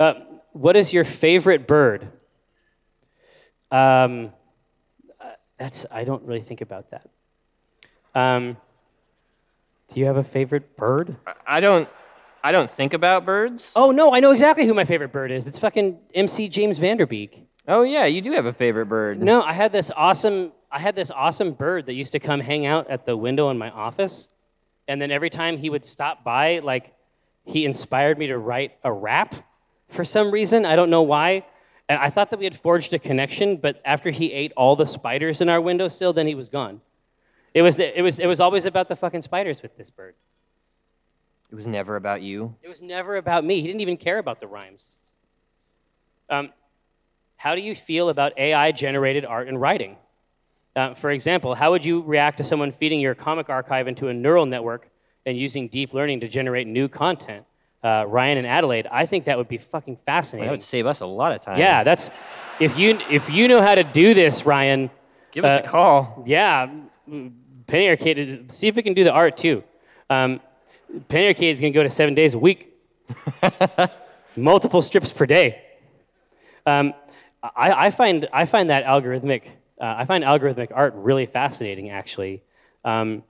[0.00, 0.14] Uh,
[0.52, 2.08] what is your favorite bird?
[3.70, 4.32] Um,
[5.58, 7.08] that's I don't really think about that.
[8.14, 8.56] Um,
[9.88, 11.16] do you have a favorite bird?
[11.46, 11.88] I don't.
[12.42, 13.72] I don't think about birds.
[13.74, 15.46] Oh no, I know exactly who my favorite bird is.
[15.46, 17.42] It's fucking MC James Vanderbeek.
[17.66, 19.20] Oh yeah, you do have a favorite bird.
[19.20, 22.64] No, I had this awesome I had this awesome bird that used to come hang
[22.64, 24.30] out at the window in my office.
[24.88, 26.94] And then every time he would stop by, like
[27.44, 29.34] he inspired me to write a rap
[29.88, 30.64] for some reason.
[30.66, 31.44] I don't know why.
[31.88, 34.86] And I thought that we had forged a connection, but after he ate all the
[34.86, 36.80] spiders in our windowsill, then he was gone.
[37.54, 40.14] It was, the, it, was, it was always about the fucking spiders with this bird.
[41.50, 42.54] It was never about you.
[42.62, 43.60] It was never about me.
[43.62, 44.90] He didn't even care about the rhymes.
[46.28, 46.50] Um,
[47.36, 49.96] how do you feel about AI generated art and writing?
[50.78, 54.14] Uh, for example, how would you react to someone feeding your comic archive into a
[54.14, 54.88] neural network
[55.26, 57.44] and using deep learning to generate new content?
[57.82, 60.46] Uh, Ryan and Adelaide, I think that would be fucking fascinating.
[60.46, 61.58] That would save us a lot of time.
[61.58, 62.10] yeah, that's
[62.60, 64.88] if you if you know how to do this, Ryan.
[65.32, 66.22] Give us uh, a call.
[66.26, 66.70] Yeah,
[67.66, 68.50] Penny Arcade.
[68.50, 69.64] See if we can do the art too.
[70.08, 70.40] Um,
[71.08, 72.72] Penny Arcade is going to go to seven days a week,
[74.36, 75.60] multiple strips per day.
[76.66, 76.94] Um,
[77.42, 79.42] I, I find I find that algorithmic.
[79.80, 81.90] Uh, I find algorithmic art really fascinating.
[81.90, 82.42] Actually,
[82.84, 83.22] um,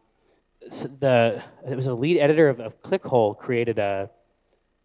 [0.66, 4.10] s the it was a lead editor of, of Clickhole created a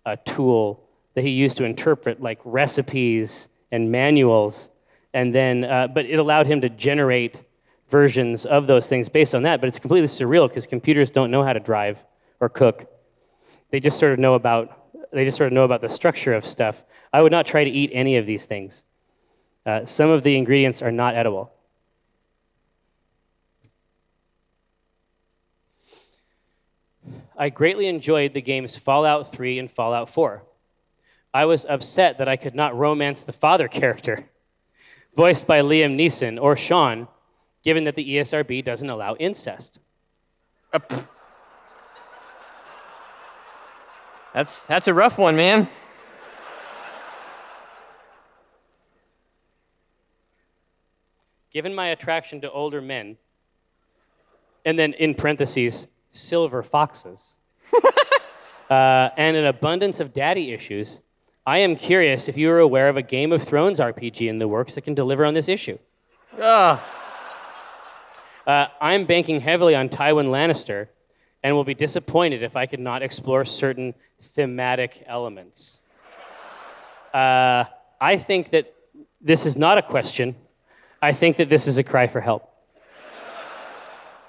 [0.06, 0.84] a tool
[1.15, 4.69] that he used to interpret like recipes and manuals,
[5.14, 7.41] and then uh, but it allowed him to generate
[7.90, 9.61] versions of those things based on that.
[9.61, 12.03] But it's completely surreal because computers don't know how to drive
[12.40, 12.88] or cook.
[13.69, 14.80] They just sort of know about
[15.11, 16.84] they just sort of know about the structure of stuff.
[17.14, 18.84] I would not try to eat any of these things.
[19.65, 21.52] Uh, some of the ingredients are not edible.
[27.38, 30.44] I greatly enjoyed the games Fallout 3 and Fallout 4.
[31.34, 34.26] I was upset that I could not romance the father character,
[35.15, 37.07] voiced by Liam Neeson or Sean,
[37.64, 39.80] given that the ESRB doesn't allow incest.
[44.34, 45.69] That's that's a rough one, man.
[51.54, 53.18] Given my attraction to older men,
[54.66, 57.38] and then in parentheses, silver foxes,
[58.70, 61.02] uh, and an abundance of daddy issues,
[61.46, 64.48] I am curious if you are aware of a Game of Thrones RPG in the
[64.48, 65.78] works that can deliver on this issue.
[66.42, 66.80] Ugh.
[68.48, 70.88] Uh, I'm banking heavily on Tywin Lannister,
[71.44, 75.82] and will be disappointed if I could not explore certain thematic elements.
[77.14, 77.66] Uh,
[78.02, 78.74] I think that
[79.22, 80.36] this is not a question.
[81.04, 82.50] I think that this is a cry for help.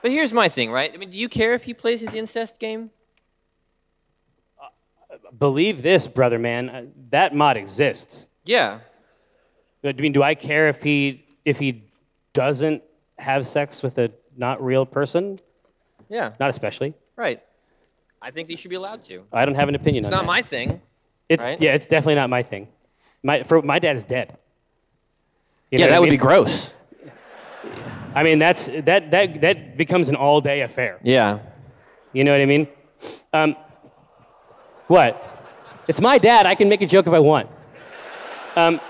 [0.03, 0.91] But here's my thing, right?
[0.93, 2.91] I mean, do you care if he plays his incest game?
[5.39, 8.27] Believe this, brother man, uh, that mod exists.
[8.45, 8.81] Yeah.
[9.85, 11.85] I mean, do I care if he if he
[12.33, 12.83] doesn't
[13.19, 15.39] have sex with a not real person?
[16.09, 16.33] Yeah.
[16.41, 16.95] Not especially.
[17.17, 17.41] Right.
[18.21, 19.23] I think he should be allowed to.
[19.33, 20.83] I don't have an opinion It's on not my thing.
[21.29, 21.61] It's right?
[21.61, 22.67] yeah, it's definitely not my thing.
[23.23, 24.39] My for my dad is dead.
[25.75, 26.73] You yeah, that I would be gross.
[28.15, 31.01] I mean, that's that that that becomes an all day affair.
[31.03, 31.41] Yeah.
[32.13, 32.69] You know what I mean?
[33.33, 33.57] Um,
[34.87, 35.21] what?
[35.89, 36.47] It's my dad.
[36.47, 37.51] I can make a joke if I want.
[38.55, 38.81] Um,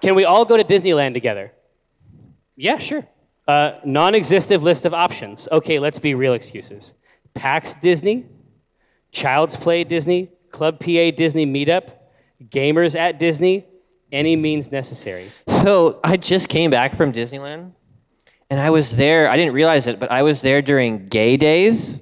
[0.00, 1.52] can we all go to Disneyland together?
[2.56, 3.06] Yeah, sure.
[3.46, 5.46] Uh, non-existent list of options.
[5.52, 6.92] Okay, let's be real excuses.
[7.34, 8.26] PAX Disney,
[9.12, 11.92] Child's Play Disney, Club PA Disney Meetup,
[12.48, 13.64] Gamers at Disney,
[14.10, 15.30] any means necessary.
[15.62, 17.70] So I just came back from Disneyland,
[18.50, 19.30] and I was there.
[19.30, 22.00] I didn't realize it, but I was there during gay days.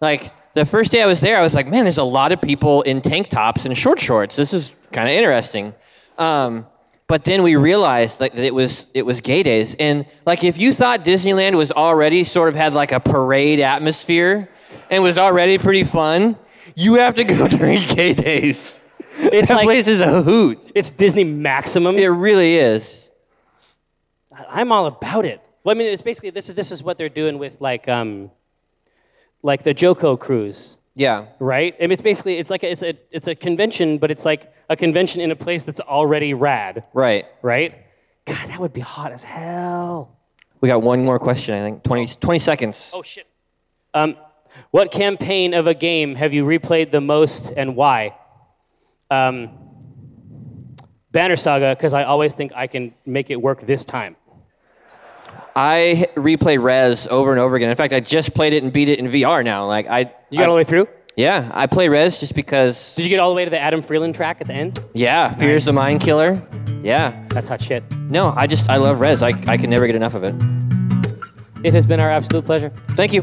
[0.00, 2.40] Like the first day I was there, I was like, man, there's a lot of
[2.40, 4.36] people in tank tops and short shorts.
[4.36, 5.74] This is kind of interesting.
[6.18, 6.68] Um,
[7.08, 10.56] but then we realized like, that it was it was gay days, and like if
[10.56, 14.48] you thought Disneyland was already sort of had like a parade atmosphere
[14.88, 16.38] and was already pretty fun,
[16.76, 18.80] you have to go during gay days.
[19.18, 20.58] It's that like place is a hoot.
[20.74, 21.96] it's Disney Maximum.
[21.96, 23.08] It really is.
[24.48, 25.40] I'm all about it.
[25.62, 28.30] Well, I mean, it's basically this is this is what they're doing with like um,
[29.42, 31.26] like the JoCo Cruise, Yeah.
[31.38, 31.74] right?
[31.78, 34.52] I mean, it's basically it's like a, it's a it's a convention, but it's like
[34.68, 37.26] a convention in a place that's already rad, Right.
[37.42, 37.74] right?
[38.26, 40.16] God, that would be hot as hell.
[40.60, 41.82] We got one more question, I think.
[41.82, 42.90] 20, 20 seconds.
[42.94, 43.26] Oh shit.
[43.92, 44.16] Um,
[44.70, 48.16] what campaign of a game have you replayed the most and why?
[49.10, 49.50] Um,
[51.12, 54.16] Banner Saga, because I always think I can make it work this time.
[55.56, 57.70] I replay Rez over and over again.
[57.70, 59.66] In fact, I just played it and beat it in VR now.
[59.66, 60.88] Like I, You got I- all the way through?
[61.16, 62.96] Yeah, I play Rez just because.
[62.96, 64.80] Did you get all the way to the Adam Freeland track at the end?
[64.94, 66.42] Yeah, Fear's the Mind Killer.
[66.82, 67.24] Yeah.
[67.28, 67.88] That's hot shit.
[67.92, 69.22] No, I just I love Rez.
[69.22, 70.34] I I can never get enough of it.
[71.62, 72.70] It has been our absolute pleasure.
[72.96, 73.22] Thank you.